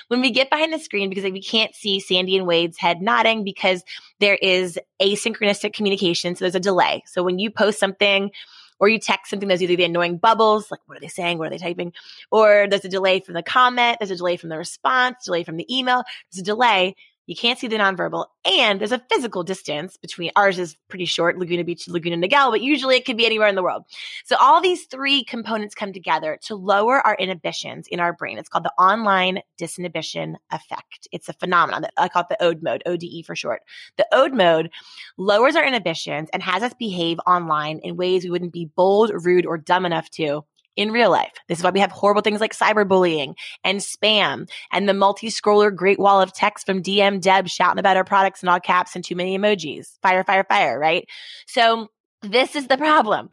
When 0.07 0.21
we 0.21 0.31
get 0.31 0.51
behind 0.51 0.73
the 0.73 0.79
screen, 0.79 1.09
because 1.09 1.25
we 1.25 1.43
can't 1.43 1.75
see 1.75 1.99
Sandy 1.99 2.37
and 2.37 2.47
Wade's 2.47 2.79
head 2.79 3.03
nodding 3.03 3.43
because 3.43 3.83
there 4.21 4.39
is 4.41 4.79
asynchronistic 5.03 5.73
communication. 5.73 6.37
So 6.37 6.45
there's 6.45 6.55
a 6.55 6.61
delay. 6.61 7.03
So 7.07 7.25
when 7.25 7.41
you 7.41 7.51
post 7.51 7.81
something, 7.81 8.31
or 8.79 8.89
you 8.89 8.99
text 8.99 9.31
something 9.31 9.49
that's 9.49 9.63
either 9.63 9.77
the 9.77 9.85
annoying 9.85 10.19
bubbles, 10.19 10.71
like 10.71 10.81
what 10.87 10.97
are 10.97 11.01
they 11.01 11.09
saying? 11.09 11.39
What 11.39 11.49
are 11.49 11.51
they 11.51 11.59
typing? 11.59 11.93
Or 12.31 12.67
there's 12.69 12.85
a 12.85 12.89
delay 12.89 13.21
from 13.21 13.35
the 13.35 13.43
comment, 13.43 13.99
there's 14.01 14.11
a 14.11 14.17
delay 14.17 14.37
from 14.37 14.51
the 14.51 14.59
response, 14.59 15.25
delay 15.25 15.45
from 15.45 15.57
the 15.57 15.77
email, 15.77 16.03
there's 16.31 16.41
a 16.41 16.45
delay. 16.45 16.95
You 17.29 17.37
can't 17.37 17.59
see 17.59 17.67
the 17.69 17.77
nonverbal. 17.77 18.25
And 18.47 18.81
there's 18.81 18.91
a 18.91 19.05
physical 19.11 19.45
distance 19.45 19.99
between 19.99 20.31
ours 20.35 20.59
is 20.59 20.79
pretty 20.89 21.05
short, 21.05 21.39
Laguna 21.39 21.63
Beach 21.63 21.85
to 21.85 21.93
Laguna 21.93 22.17
Niguel, 22.17 22.51
but 22.51 22.63
usually 22.63 22.97
it 22.97 23.05
could 23.05 23.19
be 23.19 23.27
anywhere 23.27 23.49
in 23.49 23.55
the 23.55 23.63
world. 23.63 23.85
So 24.25 24.35
all 24.41 24.63
these 24.63 24.87
three 24.87 25.25
components 25.25 25.75
come 25.75 25.93
together 25.93 26.39
to 26.45 26.57
lower 26.57 27.07
our 27.07 27.17
inhibitions 27.17 27.87
in 27.89 28.01
our 28.01 28.15
brain. 28.15 28.39
It's 28.39 28.49
called 28.49 28.65
the 28.65 28.83
online 28.83 29.43
disinhibition 29.61 30.37
effect. 30.51 31.07
It's 31.13 31.29
a 31.29 31.35
phenomenon 31.35 31.83
that 31.83 31.93
I 31.99 32.09
call 32.09 32.23
it 32.23 32.31
the 32.31 32.43
ODE 32.43 32.63
mode, 32.63 32.83
ODE 32.87 33.27
for 33.27 33.37
short. 33.37 33.61
The 33.99 34.07
ODE 34.11 34.35
mode 34.35 34.71
lowers 35.19 35.55
our 35.55 35.67
inhibitions 35.67 36.31
and 36.33 36.43
has 36.43 36.63
us 36.63 36.73
behave 36.79 37.21
online 37.27 37.81
in 37.81 37.97
ways 37.97 38.25
we 38.25 38.31
wouldn't 38.31 38.55
be 38.55 38.71
bold, 38.75 39.13
rude, 39.13 39.45
or 39.45 39.59
dumb 39.59 39.85
enough 39.85 40.09
to 40.13 40.45
in 40.79 40.93
real 40.93 41.11
life. 41.11 41.33
This 41.49 41.59
is 41.59 41.65
why 41.65 41.71
we 41.71 41.81
have 41.81 41.91
horrible 41.91 42.23
things 42.23 42.41
like 42.41 42.55
cyberbullying 42.55 43.35
and 43.65 43.81
spam 43.81 44.49
and 44.71 44.89
the 44.89 44.95
multi-scroller 44.95 45.75
great 45.75 45.99
wall 45.99 46.23
of 46.23 46.33
text 46.33 46.65
from 46.65 46.83
DM 46.83 47.21
Deb 47.21 47.49
shouting 47.49 47.81
about 47.81 47.97
our 47.97 48.05
products 48.05 48.45
in 48.45 48.49
all 48.49 48.61
caps 48.61 48.95
and 48.95 49.05
too 49.05 49.17
many 49.17 49.37
emojis. 49.37 49.99
Fire, 50.03 50.23
fire, 50.23 50.45
fire, 50.49 50.79
right? 50.79 51.09
So 51.47 51.89
this 52.23 52.55
is 52.55 52.69
the 52.69 52.79
problem. 52.79 53.29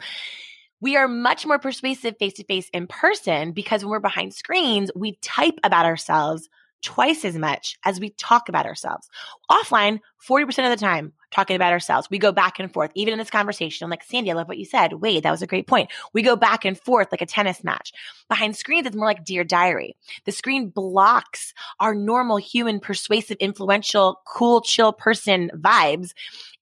We 0.81 0.97
are 0.97 1.07
much 1.07 1.45
more 1.45 1.59
persuasive 1.59 2.17
face 2.17 2.33
to 2.33 2.43
face 2.43 2.67
in 2.73 2.87
person 2.87 3.51
because 3.51 3.83
when 3.83 3.91
we're 3.91 3.99
behind 3.99 4.33
screens, 4.33 4.89
we 4.95 5.17
type 5.21 5.59
about 5.63 5.85
ourselves 5.85 6.49
twice 6.85 7.25
as 7.25 7.35
much 7.35 7.77
as 7.83 7.99
we 7.99 8.11
talk 8.11 8.47
about 8.47 8.67
ourselves. 8.67 9.09
Offline, 9.49 9.99
40% 10.23 10.47
of 10.47 10.69
the 10.69 10.85
time, 10.85 11.13
talking 11.31 11.55
about 11.55 11.73
ourselves. 11.73 12.07
We 12.11 12.19
go 12.19 12.31
back 12.31 12.59
and 12.59 12.71
forth. 12.71 12.91
Even 12.93 13.11
in 13.11 13.17
this 13.17 13.31
conversation, 13.31 13.83
I'm 13.83 13.89
like, 13.89 14.03
Sandy, 14.03 14.29
I 14.29 14.35
love 14.35 14.47
what 14.47 14.59
you 14.59 14.65
said. 14.65 14.93
Wade, 14.93 15.23
that 15.23 15.31
was 15.31 15.41
a 15.41 15.47
great 15.47 15.65
point. 15.65 15.91
We 16.13 16.21
go 16.21 16.35
back 16.35 16.63
and 16.63 16.79
forth 16.79 17.07
like 17.11 17.23
a 17.23 17.25
tennis 17.25 17.63
match. 17.63 17.91
Behind 18.29 18.55
screens, 18.55 18.85
it's 18.85 18.95
more 18.95 19.07
like 19.07 19.25
Dear 19.25 19.43
Diary. 19.43 19.97
The 20.25 20.31
screen 20.31 20.69
blocks 20.69 21.53
our 21.79 21.95
normal 21.95 22.37
human, 22.37 22.79
persuasive, 22.79 23.37
influential, 23.37 24.21
cool, 24.27 24.61
chill 24.61 24.93
person 24.93 25.49
vibes 25.55 26.11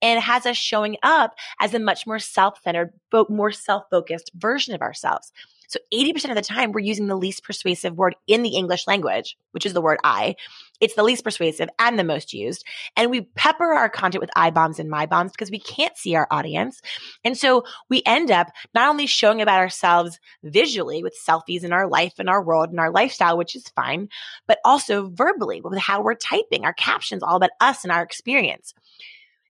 and 0.01 0.21
has 0.21 0.45
us 0.45 0.57
showing 0.57 0.95
up 1.03 1.35
as 1.59 1.73
a 1.73 1.79
much 1.79 2.07
more 2.07 2.19
self-centered, 2.19 2.93
more 3.29 3.51
self-focused 3.51 4.31
version 4.35 4.73
of 4.73 4.81
ourselves. 4.81 5.33
So 5.67 5.79
80% 5.93 6.29
of 6.29 6.35
the 6.35 6.41
time, 6.41 6.71
we're 6.71 6.81
using 6.81 7.07
the 7.07 7.15
least 7.15 7.43
persuasive 7.43 7.95
word 7.95 8.15
in 8.27 8.43
the 8.43 8.55
English 8.55 8.87
language, 8.87 9.37
which 9.51 9.65
is 9.65 9.73
the 9.73 9.81
word 9.81 9.99
I. 10.03 10.35
It's 10.79 10.95
the 10.95 11.03
least 11.03 11.23
persuasive 11.23 11.69
and 11.79 11.97
the 11.97 12.03
most 12.03 12.33
used. 12.33 12.65
And 12.95 13.09
we 13.09 13.21
pepper 13.21 13.73
our 13.73 13.89
content 13.89 14.21
with 14.21 14.29
I 14.35 14.49
bombs 14.49 14.79
and 14.79 14.89
my 14.89 15.05
bombs 15.05 15.31
because 15.31 15.51
we 15.51 15.59
can't 15.59 15.97
see 15.97 16.15
our 16.15 16.27
audience. 16.29 16.81
And 17.23 17.37
so 17.37 17.63
we 17.89 18.01
end 18.05 18.31
up 18.31 18.47
not 18.73 18.89
only 18.89 19.07
showing 19.07 19.41
about 19.41 19.59
ourselves 19.59 20.19
visually 20.43 21.03
with 21.03 21.17
selfies 21.17 21.63
in 21.63 21.73
our 21.73 21.87
life 21.87 22.13
and 22.19 22.29
our 22.29 22.43
world 22.43 22.69
and 22.69 22.79
our 22.79 22.91
lifestyle, 22.91 23.37
which 23.37 23.55
is 23.55 23.67
fine, 23.69 24.09
but 24.47 24.59
also 24.65 25.09
verbally 25.09 25.61
with 25.61 25.79
how 25.79 26.01
we're 26.01 26.15
typing 26.15 26.65
our 26.65 26.73
captions, 26.73 27.23
all 27.23 27.37
about 27.37 27.51
us 27.61 27.83
and 27.83 27.91
our 27.91 28.03
experience. 28.03 28.73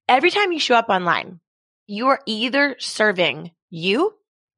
Every 0.08 0.32
time 0.32 0.52
you 0.52 0.60
show 0.60 0.76
up 0.76 0.90
online, 0.90 1.40
you 1.88 2.08
are 2.08 2.20
either 2.26 2.76
serving 2.80 3.52
you 3.70 4.14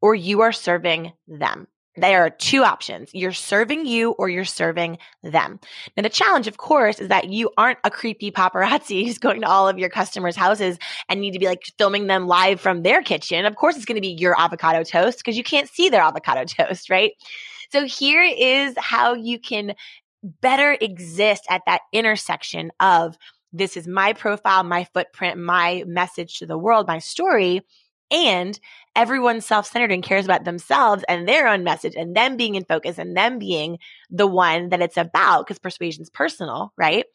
or 0.06 0.14
you 0.14 0.42
are 0.42 0.52
serving 0.52 1.12
them. 1.28 1.68
There 1.98 2.24
are 2.24 2.30
two 2.30 2.64
options. 2.64 3.10
You're 3.12 3.32
serving 3.32 3.88
you 3.88 4.12
or 4.12 4.30
you're 4.30 4.46
serving 4.46 5.00
them. 5.24 5.60
Now, 5.98 6.04
the 6.04 6.10
challenge, 6.10 6.46
of 6.46 6.58
course, 6.58 7.00
is 7.00 7.08
that 7.08 7.30
you 7.30 7.50
aren't 7.58 7.80
a 7.84 7.90
creepy 7.90 8.30
paparazzi 8.30 9.04
who's 9.08 9.18
going 9.18 9.42
to 9.42 9.48
all 9.48 9.68
of 9.68 9.80
your 9.80 9.90
customers' 9.90 10.36
houses 10.36 10.78
and 11.10 11.20
need 11.20 11.32
to 11.32 11.40
be 11.40 11.48
like 11.48 11.64
filming 11.80 12.06
them 12.06 12.28
live 12.28 12.62
from 12.62 12.84
their 12.84 13.02
kitchen. 13.02 13.46
Of 13.46 13.56
course, 13.56 13.78
it's 13.78 13.86
going 13.86 13.96
to 13.96 14.02
be 14.02 14.10
your 14.10 14.40
avocado 14.40 14.84
toast 14.84 15.18
because 15.18 15.38
you 15.38 15.44
can't 15.44 15.70
see 15.70 15.90
their 15.90 16.04
avocado 16.04 16.44
toast, 16.48 16.92
right? 16.92 17.14
So 17.72 17.86
here 17.86 18.22
is 18.22 18.76
how 18.78 19.16
you 19.16 19.40
can 19.40 19.74
better 20.24 20.78
exist 20.80 21.46
at 21.50 21.64
that 21.66 21.82
intersection 21.92 22.72
of 22.80 23.18
this 23.54 23.76
is 23.76 23.88
my 23.88 24.14
profile, 24.14 24.64
my 24.64 24.84
footprint, 24.94 25.40
my 25.40 25.84
message 25.88 26.38
to 26.40 26.46
the 26.46 26.60
world, 26.60 26.88
my 26.88 27.00
story 27.00 27.64
and 28.12 28.60
everyone's 28.96 29.46
self-centered 29.46 29.92
and 29.92 30.04
cares 30.04 30.26
about 30.26 30.46
themselves 30.46 31.04
and 31.08 31.28
their 31.28 31.48
own 31.48 31.64
message 31.64 31.96
and 31.96 32.16
them 32.16 32.38
being 32.38 32.56
in 32.56 32.64
focus 32.64 32.98
and 32.98 33.16
them 33.16 33.40
being 33.40 33.78
the 34.10 34.28
one 34.28 34.70
that 34.70 34.82
it's 34.82 34.98
about 34.98 35.46
because 35.46 35.60
persuasion 35.60 36.02
is 36.02 36.10
personal, 36.10 36.74
right? 36.78 37.06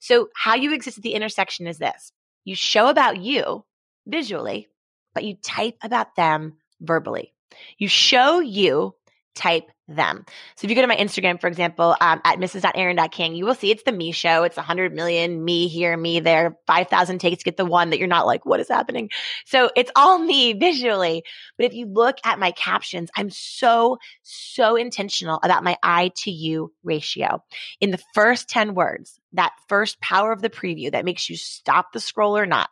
So 0.00 0.28
how 0.36 0.54
you 0.54 0.72
exist 0.74 0.98
at 0.98 1.02
the 1.02 1.14
intersection 1.14 1.66
is 1.66 1.78
this. 1.78 2.12
You 2.44 2.54
show 2.54 2.88
about 2.88 3.20
you 3.20 3.64
visually, 4.06 4.68
but 5.14 5.24
you 5.24 5.36
type 5.36 5.76
about 5.82 6.14
them 6.14 6.58
verbally. 6.80 7.32
You 7.78 7.88
show 7.88 8.40
you, 8.40 8.94
type 9.34 9.64
them. 9.86 10.24
So 10.56 10.64
if 10.64 10.70
you 10.70 10.76
go 10.76 10.82
to 10.82 10.88
my 10.88 10.96
Instagram, 10.96 11.40
for 11.40 11.46
example, 11.46 11.94
um, 12.00 12.20
at 12.24 12.38
mrs.erin.king, 12.38 13.34
you 13.34 13.44
will 13.44 13.54
see 13.54 13.70
it's 13.70 13.82
the 13.82 13.92
me 13.92 14.12
show. 14.12 14.44
It's 14.44 14.56
100 14.56 14.94
million 14.94 15.44
me 15.44 15.68
here, 15.68 15.96
me 15.96 16.20
there, 16.20 16.56
5,000 16.66 17.18
takes 17.18 17.38
to 17.38 17.44
get 17.44 17.56
the 17.56 17.64
one 17.66 17.90
that 17.90 17.98
you're 17.98 18.08
not 18.08 18.26
like, 18.26 18.46
what 18.46 18.60
is 18.60 18.68
happening? 18.68 19.10
So 19.44 19.70
it's 19.76 19.90
all 19.94 20.18
me 20.18 20.52
visually. 20.58 21.24
But 21.58 21.66
if 21.66 21.74
you 21.74 21.86
look 21.86 22.16
at 22.24 22.38
my 22.38 22.52
captions, 22.52 23.10
I'm 23.16 23.30
so, 23.30 23.98
so 24.22 24.76
intentional 24.76 25.38
about 25.42 25.64
my 25.64 25.76
I 25.82 26.12
to 26.18 26.30
you 26.30 26.72
ratio. 26.82 27.42
In 27.80 27.90
the 27.90 28.00
first 28.14 28.48
10 28.48 28.74
words, 28.74 29.20
that 29.32 29.52
first 29.68 30.00
power 30.00 30.32
of 30.32 30.40
the 30.40 30.50
preview 30.50 30.92
that 30.92 31.04
makes 31.04 31.28
you 31.28 31.36
stop 31.36 31.92
the 31.92 32.00
scroll 32.00 32.36
or 32.36 32.46
not, 32.46 32.70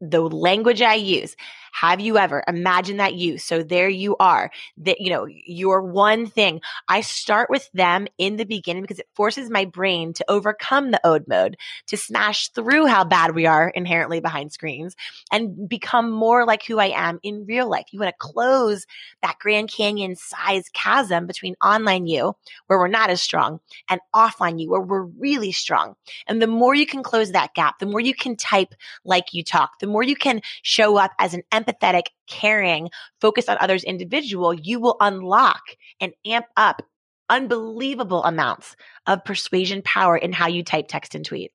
the 0.00 0.20
language 0.20 0.82
I 0.82 0.94
use. 0.94 1.36
Have 1.72 2.00
you 2.00 2.18
ever 2.18 2.44
imagine 2.46 2.98
that 2.98 3.14
you? 3.14 3.38
So 3.38 3.62
there 3.62 3.88
you 3.88 4.16
are 4.18 4.50
that, 4.78 5.00
you 5.00 5.10
know, 5.10 5.26
your 5.28 5.82
one 5.82 6.26
thing. 6.26 6.60
I 6.88 7.00
start 7.00 7.50
with 7.50 7.68
them 7.72 8.06
in 8.18 8.36
the 8.36 8.44
beginning 8.44 8.82
because 8.82 8.98
it 8.98 9.08
forces 9.14 9.50
my 9.50 9.64
brain 9.64 10.12
to 10.14 10.24
overcome 10.28 10.90
the 10.90 11.00
ode 11.04 11.28
mode, 11.28 11.56
to 11.88 11.96
smash 11.96 12.48
through 12.48 12.86
how 12.86 13.04
bad 13.04 13.34
we 13.34 13.46
are 13.46 13.68
inherently 13.68 14.20
behind 14.20 14.52
screens 14.52 14.96
and 15.32 15.68
become 15.68 16.10
more 16.10 16.44
like 16.46 16.64
who 16.64 16.78
I 16.78 16.86
am 16.88 17.18
in 17.22 17.46
real 17.46 17.68
life. 17.68 17.86
You 17.90 18.00
want 18.00 18.10
to 18.10 18.18
close 18.18 18.86
that 19.22 19.38
Grand 19.38 19.70
Canyon 19.70 20.16
size 20.16 20.68
chasm 20.72 21.26
between 21.26 21.56
online 21.64 22.06
you, 22.06 22.34
where 22.66 22.78
we're 22.78 22.88
not 22.88 23.10
as 23.10 23.22
strong, 23.22 23.60
and 23.88 24.00
offline 24.14 24.60
you, 24.60 24.70
where 24.70 24.80
we're 24.80 25.02
really 25.02 25.52
strong. 25.52 25.94
And 26.26 26.40
the 26.40 26.46
more 26.46 26.74
you 26.74 26.86
can 26.86 27.02
close 27.02 27.32
that 27.32 27.54
gap, 27.54 27.78
the 27.78 27.86
more 27.86 28.00
you 28.00 28.14
can 28.14 28.36
type 28.36 28.74
like 29.04 29.32
you 29.32 29.42
talk, 29.42 29.78
the 29.80 29.86
more 29.86 30.02
you 30.02 30.16
can 30.16 30.40
show 30.62 30.96
up 30.96 31.12
as 31.18 31.34
an 31.34 31.42
empathetic, 31.62 32.06
caring, 32.26 32.90
focused 33.20 33.48
on 33.48 33.58
others 33.60 33.84
individual, 33.84 34.54
you 34.54 34.80
will 34.80 34.96
unlock 35.00 35.62
and 36.00 36.12
amp 36.26 36.46
up 36.56 36.82
unbelievable 37.28 38.24
amounts 38.24 38.76
of 39.06 39.24
persuasion 39.24 39.82
power 39.82 40.16
in 40.16 40.32
how 40.32 40.48
you 40.48 40.64
type 40.64 40.86
text 40.88 41.14
and 41.14 41.24
tweet. 41.24 41.52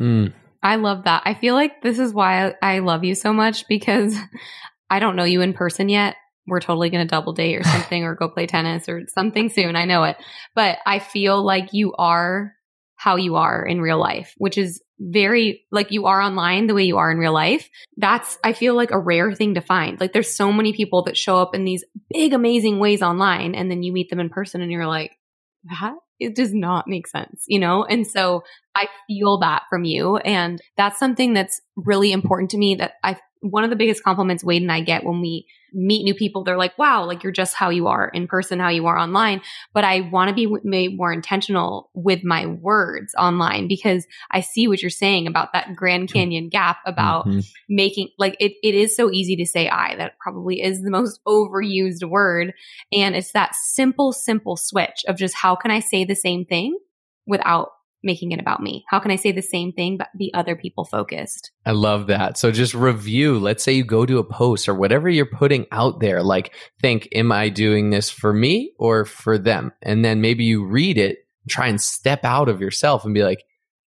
Mm. 0.00 0.32
I 0.62 0.76
love 0.76 1.04
that. 1.04 1.22
I 1.24 1.34
feel 1.34 1.54
like 1.54 1.82
this 1.82 1.98
is 1.98 2.12
why 2.12 2.54
I 2.62 2.80
love 2.80 3.04
you 3.04 3.14
so 3.14 3.32
much 3.32 3.66
because 3.68 4.16
I 4.90 4.98
don't 4.98 5.16
know 5.16 5.24
you 5.24 5.40
in 5.40 5.54
person 5.54 5.88
yet. 5.88 6.16
We're 6.46 6.60
totally 6.60 6.90
going 6.90 7.06
to 7.06 7.10
double 7.10 7.32
date 7.32 7.56
or 7.56 7.64
something 7.68 8.04
or 8.04 8.14
go 8.14 8.28
play 8.28 8.46
tennis 8.46 8.88
or 8.88 9.02
something 9.08 9.48
soon. 9.48 9.76
I 9.76 9.84
know 9.84 10.04
it. 10.04 10.16
But 10.54 10.78
I 10.86 10.98
feel 10.98 11.42
like 11.42 11.72
you 11.72 11.94
are 11.94 12.54
how 12.96 13.16
you 13.16 13.34
are 13.34 13.64
in 13.64 13.80
real 13.80 13.98
life, 13.98 14.32
which 14.38 14.56
is 14.56 14.80
very 15.10 15.64
like 15.70 15.90
you 15.90 16.06
are 16.06 16.20
online 16.20 16.66
the 16.66 16.74
way 16.74 16.84
you 16.84 16.98
are 16.98 17.10
in 17.10 17.18
real 17.18 17.32
life. 17.32 17.68
That's, 17.96 18.38
I 18.44 18.52
feel 18.52 18.74
like 18.74 18.90
a 18.90 18.98
rare 18.98 19.34
thing 19.34 19.54
to 19.54 19.60
find. 19.60 20.00
Like 20.00 20.12
there's 20.12 20.34
so 20.34 20.52
many 20.52 20.72
people 20.72 21.02
that 21.04 21.16
show 21.16 21.38
up 21.38 21.54
in 21.54 21.64
these 21.64 21.84
big, 22.12 22.32
amazing 22.32 22.78
ways 22.78 23.02
online 23.02 23.54
and 23.54 23.70
then 23.70 23.82
you 23.82 23.92
meet 23.92 24.10
them 24.10 24.20
in 24.20 24.28
person 24.28 24.60
and 24.60 24.70
you're 24.70 24.86
like, 24.86 25.12
that 25.64 25.94
it 26.20 26.34
does 26.34 26.54
not 26.54 26.86
make 26.86 27.06
sense, 27.08 27.44
you 27.48 27.58
know? 27.58 27.84
And 27.84 28.06
so 28.06 28.44
I 28.74 28.86
feel 29.08 29.38
that 29.38 29.62
from 29.68 29.84
you. 29.84 30.18
And 30.18 30.60
that's 30.76 30.98
something 30.98 31.34
that's 31.34 31.60
really 31.76 32.12
important 32.12 32.50
to 32.52 32.58
me 32.58 32.76
that 32.76 32.92
I, 33.02 33.16
one 33.42 33.64
of 33.64 33.70
the 33.70 33.76
biggest 33.76 34.02
compliments 34.02 34.44
Wade 34.44 34.62
and 34.62 34.72
I 34.72 34.80
get 34.80 35.04
when 35.04 35.20
we 35.20 35.46
meet 35.74 36.04
new 36.04 36.14
people, 36.14 36.44
they're 36.44 36.58
like, 36.58 36.76
wow, 36.78 37.04
like 37.04 37.22
you're 37.22 37.32
just 37.32 37.54
how 37.54 37.70
you 37.70 37.88
are 37.88 38.08
in 38.08 38.28
person, 38.28 38.60
how 38.60 38.68
you 38.68 38.86
are 38.86 38.96
online. 38.96 39.40
But 39.72 39.84
I 39.84 40.02
want 40.02 40.28
to 40.28 40.34
be 40.34 40.46
made 40.62 40.96
more 40.96 41.12
intentional 41.12 41.90
with 41.94 42.22
my 42.24 42.46
words 42.46 43.14
online 43.18 43.68
because 43.68 44.06
I 44.30 44.40
see 44.40 44.68
what 44.68 44.80
you're 44.80 44.90
saying 44.90 45.26
about 45.26 45.52
that 45.52 45.74
Grand. 45.74 46.12
Canyon 46.12 46.48
gap 46.48 46.78
about 46.84 47.26
mm-hmm. 47.26 47.40
making 47.68 48.08
like 48.18 48.36
it, 48.38 48.52
it 48.62 48.74
is 48.74 48.94
so 48.94 49.10
easy 49.10 49.36
to 49.36 49.46
say 49.46 49.68
I. 49.68 49.96
That 49.96 50.18
probably 50.18 50.60
is 50.60 50.82
the 50.82 50.90
most 50.90 51.20
overused 51.26 52.08
word. 52.08 52.52
And 52.92 53.16
it's 53.16 53.32
that 53.32 53.54
simple, 53.54 54.12
simple 54.12 54.56
switch 54.56 55.04
of 55.08 55.16
just 55.16 55.34
how 55.34 55.56
can 55.56 55.70
I 55.70 55.80
say 55.80 56.04
the 56.04 56.14
same 56.14 56.44
thing 56.44 56.78
without 57.26 57.70
making 58.02 58.32
it 58.32 58.40
about 58.40 58.60
me? 58.60 58.84
How 58.88 58.98
can 58.98 59.10
I 59.10 59.16
say 59.16 59.32
the 59.32 59.42
same 59.42 59.72
thing 59.72 59.96
but 59.96 60.08
be 60.16 60.32
other 60.34 60.56
people 60.56 60.84
focused? 60.84 61.50
I 61.64 61.72
love 61.72 62.08
that. 62.08 62.38
So 62.38 62.50
just 62.50 62.74
review. 62.74 63.38
Let's 63.38 63.62
say 63.62 63.72
you 63.72 63.84
go 63.84 64.04
to 64.06 64.18
a 64.18 64.24
post 64.24 64.68
or 64.68 64.74
whatever 64.74 65.08
you're 65.08 65.26
putting 65.26 65.66
out 65.70 66.00
there. 66.00 66.22
Like, 66.22 66.54
think, 66.80 67.08
am 67.14 67.32
I 67.32 67.48
doing 67.48 67.90
this 67.90 68.10
for 68.10 68.32
me 68.32 68.72
or 68.78 69.04
for 69.04 69.38
them? 69.38 69.72
And 69.82 70.04
then 70.04 70.20
maybe 70.20 70.44
you 70.44 70.64
read 70.64 70.98
it, 70.98 71.18
try 71.48 71.68
and 71.68 71.80
step 71.80 72.24
out 72.24 72.48
of 72.48 72.60
yourself 72.60 73.04
and 73.04 73.14
be 73.14 73.24
like, 73.24 73.44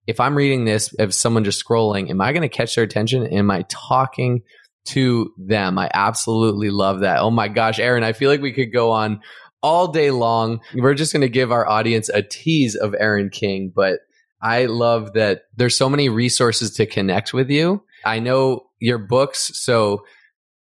if 0.08 0.20
I'm 0.20 0.36
reading 0.36 0.66
this, 0.66 0.94
if 1.00 1.14
someone 1.14 1.44
just 1.44 1.66
scrolling, 1.66 2.10
am 2.10 2.22
I 2.22 2.32
going 2.32 2.44
to 2.44 2.50
catch 2.50 2.76
their 2.76 2.84
attention? 2.84 3.26
Am 3.28 3.50
I 3.50 3.66
talking 3.70 4.44
to 4.86 5.34
them? 5.38 5.80
I 5.80 5.90
absolutely 5.94 6.70
love 6.70 7.00
that. 7.00 7.20
Oh 7.20 7.32
my 7.32 7.48
gosh, 7.48 7.80
Erin, 7.80 8.04
I 8.04 8.14
feel 8.14 8.30
like 8.30 8.42
we 8.42 8.54
could 8.54 8.72
go 8.72 8.92
on 8.92 9.22
all 9.66 9.88
day 9.88 10.12
long. 10.12 10.62
We're 10.76 10.94
just 10.94 11.12
going 11.12 11.22
to 11.22 11.28
give 11.28 11.52
our 11.52 11.68
audience 11.68 12.08
a 12.10 12.22
tease 12.22 12.76
of 12.76 12.94
Erin 13.00 13.32
King, 13.32 13.74
but 13.76 14.02
I 14.40 14.66
love 14.68 15.14
that 15.14 15.46
there's 15.56 15.76
so 15.76 15.90
many 15.90 16.08
resources 16.08 16.76
to 16.76 16.86
connect 16.86 17.34
with 17.34 17.50
you. 17.50 17.84
I 18.06 18.20
know 18.20 18.68
your 18.80 19.00
books, 19.00 19.50
so 19.56 20.06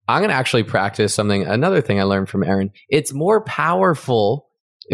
I'm 0.06 0.20
going 0.20 0.28
to 0.28 0.36
actually 0.36 0.64
practice 0.64 1.14
something. 1.14 1.42
Another 1.42 1.80
thing 1.80 2.00
I 2.00 2.02
learned 2.02 2.28
from 2.28 2.44
Erin, 2.44 2.70
it's 2.90 3.14
more 3.14 3.42
powerful 3.42 4.50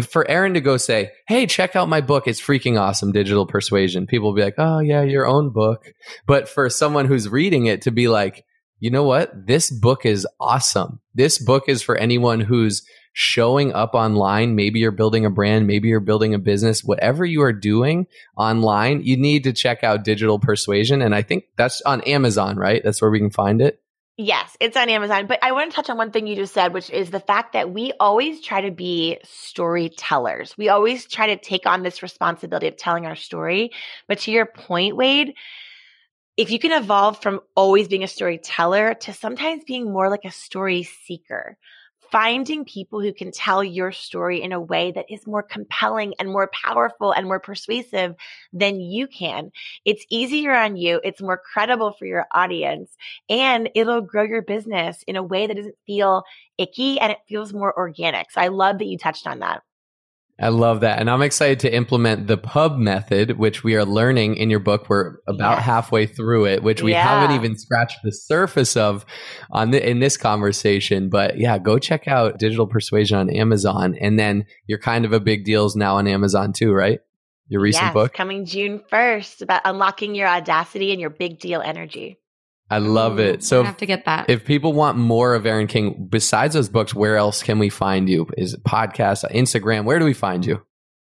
for 0.07 0.25
Erin 0.31 0.53
to 0.53 0.61
go 0.61 0.77
say, 0.77 1.11
Hey, 1.27 1.45
check 1.45 1.75
out 1.75 1.89
my 1.89 1.99
book. 1.99 2.25
It's 2.25 2.39
freaking 2.39 2.79
awesome. 2.79 3.11
Digital 3.11 3.45
persuasion. 3.45 4.07
People 4.07 4.29
will 4.29 4.35
be 4.35 4.43
like, 4.43 4.55
Oh 4.57 4.79
yeah, 4.79 5.01
your 5.01 5.27
own 5.27 5.49
book. 5.49 5.91
But 6.25 6.47
for 6.47 6.69
someone 6.69 7.05
who's 7.05 7.27
reading 7.27 7.65
it 7.65 7.81
to 7.81 7.91
be 7.91 8.07
like, 8.07 8.45
you 8.79 8.91
know 8.91 9.03
what? 9.03 9.33
This 9.45 9.69
book 9.69 10.05
is 10.05 10.25
awesome. 10.39 11.01
This 11.15 11.37
book 11.37 11.65
is 11.67 11.81
for 11.81 11.97
anyone 11.97 12.39
who's 12.39 12.81
showing 13.19 13.73
up 13.73 13.95
online. 13.95 14.55
Maybe 14.55 14.79
you're 14.79 14.91
building 14.91 15.25
a 15.25 15.29
brand, 15.29 15.67
maybe 15.67 15.89
you're 15.89 15.99
building 15.99 16.33
a 16.33 16.39
business, 16.39 16.85
whatever 16.85 17.25
you 17.25 17.41
are 17.41 17.51
doing 17.51 18.07
online, 18.37 19.03
you 19.03 19.17
need 19.17 19.43
to 19.43 19.51
check 19.51 19.83
out 19.83 20.05
digital 20.05 20.39
persuasion. 20.39 21.01
And 21.01 21.13
I 21.13 21.21
think 21.21 21.43
that's 21.57 21.81
on 21.81 21.99
Amazon, 22.03 22.55
right? 22.55 22.81
That's 22.81 23.01
where 23.01 23.11
we 23.11 23.19
can 23.19 23.29
find 23.29 23.61
it. 23.61 23.81
Yes, 24.15 24.55
it's 24.61 24.77
on 24.77 24.87
Amazon. 24.87 25.27
But 25.27 25.39
I 25.43 25.51
want 25.51 25.69
to 25.69 25.75
touch 25.75 25.89
on 25.89 25.97
one 25.97 26.11
thing 26.11 26.27
you 26.27 26.37
just 26.37 26.53
said, 26.53 26.73
which 26.73 26.89
is 26.89 27.09
the 27.09 27.19
fact 27.19 27.51
that 27.53 27.69
we 27.69 27.91
always 27.99 28.39
try 28.39 28.61
to 28.61 28.71
be 28.71 29.17
storytellers. 29.25 30.57
We 30.57 30.69
always 30.69 31.05
try 31.05 31.27
to 31.27 31.35
take 31.35 31.65
on 31.65 31.83
this 31.83 32.01
responsibility 32.01 32.67
of 32.67 32.77
telling 32.77 33.05
our 33.05 33.17
story. 33.17 33.71
But 34.07 34.19
to 34.19 34.31
your 34.31 34.45
point, 34.45 34.95
Wade, 34.95 35.33
if 36.37 36.51
you 36.51 36.59
can 36.59 36.71
evolve 36.71 37.21
from 37.21 37.41
always 37.53 37.89
being 37.89 38.03
a 38.03 38.07
storyteller 38.07 38.93
to 38.93 39.11
sometimes 39.11 39.65
being 39.65 39.91
more 39.91 40.09
like 40.09 40.23
a 40.23 40.31
story 40.31 40.83
seeker, 40.83 41.57
finding 42.11 42.65
people 42.65 43.01
who 43.01 43.13
can 43.13 43.31
tell 43.31 43.63
your 43.63 43.91
story 43.91 44.41
in 44.41 44.51
a 44.51 44.59
way 44.61 44.91
that 44.91 45.05
is 45.09 45.27
more 45.27 45.43
compelling 45.43 46.13
and 46.19 46.29
more 46.29 46.49
powerful 46.63 47.11
and 47.11 47.25
more 47.25 47.39
persuasive 47.39 48.15
than 48.53 48.79
you 48.79 49.07
can. 49.07 49.51
It's 49.85 50.05
easier 50.09 50.53
on 50.53 50.75
you. 50.77 50.99
It's 51.03 51.21
more 51.21 51.41
credible 51.53 51.93
for 51.93 52.05
your 52.05 52.25
audience 52.33 52.95
and 53.29 53.69
it'll 53.75 54.01
grow 54.01 54.23
your 54.23 54.41
business 54.41 55.03
in 55.07 55.15
a 55.15 55.23
way 55.23 55.47
that 55.47 55.57
doesn't 55.57 55.75
feel 55.85 56.23
icky 56.57 56.99
and 56.99 57.11
it 57.11 57.19
feels 57.27 57.53
more 57.53 57.77
organic. 57.77 58.31
So 58.31 58.41
I 58.41 58.47
love 58.47 58.79
that 58.79 58.85
you 58.85 58.97
touched 58.97 59.27
on 59.27 59.39
that. 59.39 59.61
I 60.41 60.49
love 60.49 60.81
that. 60.81 60.99
And 60.99 61.09
I'm 61.09 61.21
excited 61.21 61.59
to 61.61 61.73
implement 61.73 62.27
the 62.27 62.37
pub 62.37 62.77
method, 62.77 63.37
which 63.37 63.63
we 63.63 63.75
are 63.75 63.83
learning 63.83 64.35
in 64.35 64.49
your 64.49 64.59
book. 64.59 64.89
We're 64.89 65.17
about 65.27 65.61
halfway 65.61 66.05
through 66.05 66.45
it, 66.45 66.63
which 66.63 66.81
we 66.81 66.91
yeah. 66.91 67.03
haven't 67.03 67.35
even 67.35 67.57
scratched 67.57 67.99
the 68.03 68.11
surface 68.11 68.77
of 68.77 69.05
on 69.51 69.71
the, 69.71 69.87
in 69.87 69.99
this 69.99 70.15
conversation. 70.15 71.09
But 71.09 71.37
yeah, 71.37 71.57
go 71.57 71.77
check 71.77 72.07
out 72.07 72.39
Digital 72.39 72.67
Persuasion 72.67 73.17
on 73.17 73.29
Amazon. 73.29 73.95
And 73.99 74.17
then 74.17 74.45
you're 74.65 74.79
kind 74.79 75.03
of 75.03 75.11
a 75.11 75.19
big 75.19 75.43
deals 75.43 75.75
now 75.75 75.97
on 75.97 76.07
Amazon 76.07 76.53
too, 76.53 76.71
right? 76.71 76.99
Your 77.49 77.61
recent 77.61 77.85
yes, 77.85 77.93
book 77.93 78.13
coming 78.13 78.45
June 78.45 78.81
1st 78.91 79.41
about 79.41 79.63
unlocking 79.65 80.15
your 80.15 80.27
audacity 80.27 80.91
and 80.91 81.01
your 81.01 81.09
big 81.09 81.39
deal 81.39 81.61
energy. 81.61 82.19
I 82.69 82.77
love 82.77 83.19
it. 83.19 83.43
So 83.43 83.63
I 83.63 83.65
have 83.65 83.77
to 83.77 83.85
get 83.85 84.05
that. 84.05 84.29
If 84.29 84.45
people 84.45 84.73
want 84.73 84.97
more 84.97 85.33
of 85.33 85.45
Erin 85.45 85.67
King 85.67 86.07
besides 86.09 86.53
those 86.53 86.69
books, 86.69 86.93
where 86.93 87.17
else 87.17 87.41
can 87.41 87.57
we 87.57 87.69
find 87.69 88.07
you? 88.07 88.27
Is 88.37 88.53
it 88.53 88.63
podcast, 88.63 89.29
Instagram? 89.31 89.85
Where 89.85 89.97
do 89.99 90.05
we 90.05 90.13
find 90.13 90.45
you? 90.45 90.61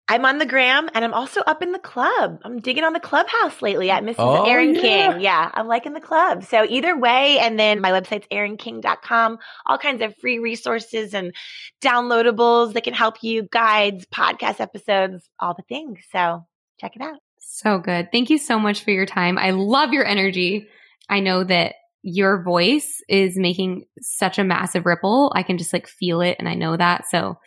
I'm 0.09 0.23
on 0.23 0.37
the 0.37 0.45
gram 0.45 0.89
and 0.93 1.03
I'm 1.03 1.13
also 1.13 1.41
up 1.41 1.61
in 1.61 1.73
the 1.73 1.79
club. 1.79 2.39
I'm 2.43 2.59
digging 2.59 2.85
on 2.85 2.93
the 2.93 2.99
clubhouse 2.99 3.61
lately 3.61 3.91
at 3.91 4.03
Mrs. 4.03 4.15
Oh, 4.19 4.45
Erin 4.45 4.73
yeah. 4.75 4.81
King. 4.81 5.21
Yeah, 5.21 5.51
I'm 5.53 5.67
liking 5.67 5.93
the 5.93 5.99
club. 5.99 6.45
So 6.45 6.63
either 6.63 6.97
way, 6.97 7.39
and 7.39 7.59
then 7.59 7.81
my 7.81 7.91
website's 7.91 8.27
erinking.com, 8.31 9.37
all 9.65 9.77
kinds 9.77 10.01
of 10.01 10.15
free 10.15 10.39
resources 10.39 11.13
and 11.13 11.35
downloadables 11.81 12.73
that 12.73 12.85
can 12.85 12.93
help 12.93 13.21
you, 13.21 13.43
guides, 13.51 14.05
podcast 14.05 14.61
episodes, 14.61 15.29
all 15.41 15.53
the 15.53 15.63
things. 15.67 15.99
So 16.13 16.45
check 16.79 16.95
it 16.95 17.01
out. 17.01 17.19
So 17.39 17.79
good. 17.79 18.09
Thank 18.11 18.29
you 18.29 18.37
so 18.37 18.59
much 18.59 18.85
for 18.85 18.91
your 18.91 19.05
time. 19.05 19.37
I 19.37 19.51
love 19.51 19.91
your 19.91 20.05
energy. 20.05 20.67
I 21.09 21.19
know 21.19 21.43
that 21.43 21.75
your 22.01 22.43
voice 22.43 23.01
is 23.09 23.37
making 23.37 23.85
such 23.99 24.37
a 24.37 24.43
massive 24.43 24.85
ripple. 24.85 25.31
I 25.35 25.43
can 25.43 25.57
just 25.57 25.73
like 25.73 25.87
feel 25.87 26.21
it 26.21 26.37
and 26.39 26.47
I 26.47 26.53
know 26.53 26.77
that. 26.77 27.05
So 27.09 27.37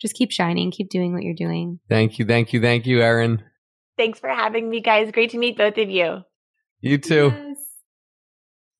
just 0.00 0.14
keep 0.14 0.30
shining, 0.30 0.70
keep 0.70 0.88
doing 0.88 1.12
what 1.12 1.22
you're 1.22 1.34
doing. 1.34 1.80
Thank 1.88 2.18
you. 2.18 2.24
Thank 2.24 2.52
you. 2.52 2.60
Thank 2.60 2.86
you, 2.86 3.00
Erin. 3.02 3.42
Thanks 3.96 4.18
for 4.18 4.28
having 4.28 4.68
me, 4.68 4.80
guys. 4.80 5.10
Great 5.10 5.30
to 5.30 5.38
meet 5.38 5.56
both 5.56 5.78
of 5.78 5.90
you. 5.90 6.20
You 6.80 6.98
too. 6.98 7.32
Yes. 7.34 7.56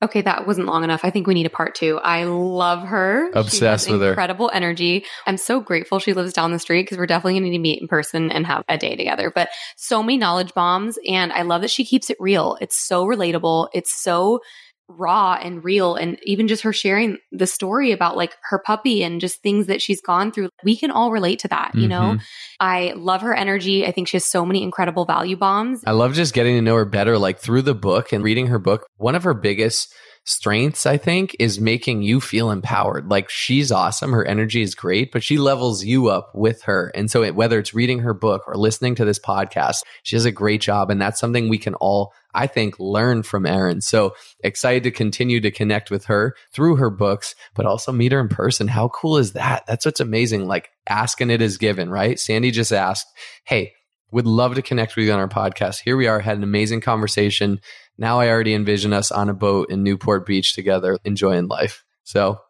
Okay, 0.06 0.20
that 0.22 0.46
wasn't 0.46 0.68
long 0.68 0.84
enough. 0.84 1.00
I 1.02 1.10
think 1.10 1.26
we 1.26 1.34
need 1.34 1.46
a 1.46 1.50
part 1.50 1.74
two. 1.74 1.98
I 1.98 2.24
love 2.24 2.86
her. 2.86 3.28
Obsessed 3.32 3.90
with 3.90 4.02
incredible 4.02 4.04
her. 4.04 4.12
Incredible 4.12 4.50
energy. 4.52 5.04
I'm 5.26 5.36
so 5.36 5.60
grateful 5.60 5.98
she 5.98 6.12
lives 6.12 6.32
down 6.32 6.52
the 6.52 6.60
street 6.60 6.84
because 6.84 6.96
we're 6.96 7.06
definitely 7.06 7.32
going 7.34 7.42
to 7.42 7.50
need 7.50 7.56
to 7.56 7.62
meet 7.62 7.82
in 7.82 7.88
person 7.88 8.30
and 8.30 8.46
have 8.46 8.62
a 8.68 8.78
day 8.78 8.94
together. 8.94 9.32
But 9.34 9.48
so 9.74 10.04
many 10.04 10.16
knowledge 10.16 10.54
bombs. 10.54 10.96
And 11.08 11.32
I 11.32 11.42
love 11.42 11.62
that 11.62 11.72
she 11.72 11.84
keeps 11.84 12.08
it 12.08 12.16
real. 12.20 12.56
It's 12.60 12.86
so 12.86 13.04
relatable. 13.04 13.68
It's 13.74 14.00
so 14.00 14.42
raw 14.88 15.38
and 15.40 15.64
real 15.64 15.94
and 15.94 16.18
even 16.22 16.48
just 16.48 16.62
her 16.62 16.72
sharing 16.72 17.18
the 17.32 17.46
story 17.46 17.92
about 17.92 18.16
like 18.16 18.36
her 18.50 18.58
puppy 18.58 19.02
and 19.02 19.20
just 19.20 19.42
things 19.42 19.66
that 19.66 19.82
she's 19.82 20.00
gone 20.00 20.30
through 20.30 20.48
we 20.62 20.76
can 20.76 20.90
all 20.90 21.10
relate 21.10 21.38
to 21.40 21.48
that 21.48 21.74
you 21.74 21.82
mm-hmm. 21.82 21.88
know 21.88 22.18
i 22.60 22.92
love 22.96 23.22
her 23.22 23.34
energy. 23.34 23.86
I 23.86 23.92
think 23.92 24.08
she 24.08 24.16
has 24.16 24.24
so 24.24 24.44
many 24.44 24.62
incredible 24.62 25.04
value 25.04 25.36
bombs. 25.36 25.82
I 25.86 25.92
love 25.92 26.14
just 26.14 26.34
getting 26.34 26.56
to 26.56 26.62
know 26.62 26.74
her 26.74 26.84
better 26.84 27.18
like 27.18 27.38
through 27.38 27.62
the 27.62 27.74
book 27.74 28.12
and 28.12 28.22
reading 28.22 28.48
her 28.48 28.58
book. 28.58 28.86
One 28.96 29.14
of 29.14 29.24
her 29.24 29.34
biggest 29.34 29.94
strengths, 30.26 30.86
I 30.86 30.96
think, 30.96 31.36
is 31.38 31.60
making 31.60 32.02
you 32.02 32.20
feel 32.20 32.50
empowered. 32.50 33.08
Like 33.08 33.30
she's 33.30 33.70
awesome. 33.70 34.12
Her 34.12 34.24
energy 34.24 34.60
is 34.60 34.74
great, 34.74 35.12
but 35.12 35.22
she 35.22 35.38
levels 35.38 35.84
you 35.84 36.08
up 36.08 36.32
with 36.34 36.62
her. 36.62 36.90
And 36.94 37.10
so 37.10 37.22
it, 37.22 37.36
whether 37.36 37.58
it's 37.60 37.72
reading 37.72 38.00
her 38.00 38.12
book 38.12 38.42
or 38.46 38.56
listening 38.56 38.96
to 38.96 39.04
this 39.04 39.20
podcast, 39.20 39.82
she 40.02 40.16
does 40.16 40.24
a 40.24 40.32
great 40.32 40.60
job. 40.60 40.90
And 40.90 41.00
that's 41.00 41.20
something 41.20 41.48
we 41.48 41.58
can 41.58 41.74
all, 41.76 42.12
I 42.34 42.48
think, 42.48 42.78
learn 42.80 43.22
from 43.22 43.46
Erin. 43.46 43.80
So 43.80 44.14
excited 44.40 44.82
to 44.82 44.90
continue 44.90 45.40
to 45.40 45.52
connect 45.52 45.92
with 45.92 46.06
her 46.06 46.34
through 46.52 46.76
her 46.76 46.90
books, 46.90 47.36
but 47.54 47.64
also 47.64 47.92
meet 47.92 48.12
her 48.12 48.20
in 48.20 48.28
person. 48.28 48.66
How 48.66 48.88
cool 48.88 49.18
is 49.18 49.32
that? 49.34 49.64
That's 49.66 49.86
what's 49.86 50.00
amazing. 50.00 50.46
Like 50.46 50.70
asking 50.88 51.30
it 51.30 51.40
is 51.40 51.56
given, 51.56 51.88
right? 51.88 52.18
Sandy 52.18 52.50
just 52.50 52.72
asked, 52.72 53.06
Hey, 53.44 53.74
would 54.10 54.26
love 54.26 54.54
to 54.54 54.62
connect 54.62 54.96
with 54.96 55.04
you 55.04 55.12
on 55.12 55.18
our 55.18 55.28
podcast. 55.28 55.80
Here 55.84 55.96
we 55.96 56.06
are, 56.06 56.20
had 56.20 56.36
an 56.36 56.44
amazing 56.44 56.80
conversation 56.80 57.60
now 57.98 58.20
I 58.20 58.28
already 58.28 58.54
envision 58.54 58.92
us 58.92 59.10
on 59.10 59.28
a 59.28 59.34
boat 59.34 59.70
in 59.70 59.82
Newport 59.82 60.26
Beach 60.26 60.54
together, 60.54 60.98
enjoying 61.04 61.48
life. 61.48 61.84
So 62.04 62.40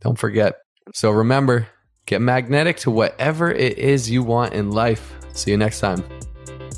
don't 0.00 0.18
forget. 0.18 0.54
So 0.92 1.10
remember, 1.10 1.68
get 2.06 2.20
magnetic 2.20 2.78
to 2.78 2.90
whatever 2.90 3.50
it 3.50 3.78
is 3.78 4.10
you 4.10 4.22
want 4.22 4.54
in 4.54 4.70
life. 4.70 5.14
See 5.32 5.50
you 5.50 5.56
next 5.56 5.80
time. 5.80 6.04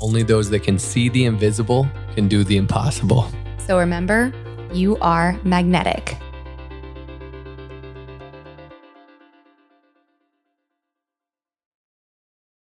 Only 0.01 0.23
those 0.23 0.49
that 0.49 0.63
can 0.63 0.77
see 0.77 1.09
the 1.09 1.25
invisible 1.25 1.87
can 2.15 2.27
do 2.27 2.43
the 2.43 2.57
impossible. 2.57 3.27
So 3.59 3.79
remember, 3.79 4.33
you 4.73 4.97
are 4.97 5.39
magnetic. 5.43 6.17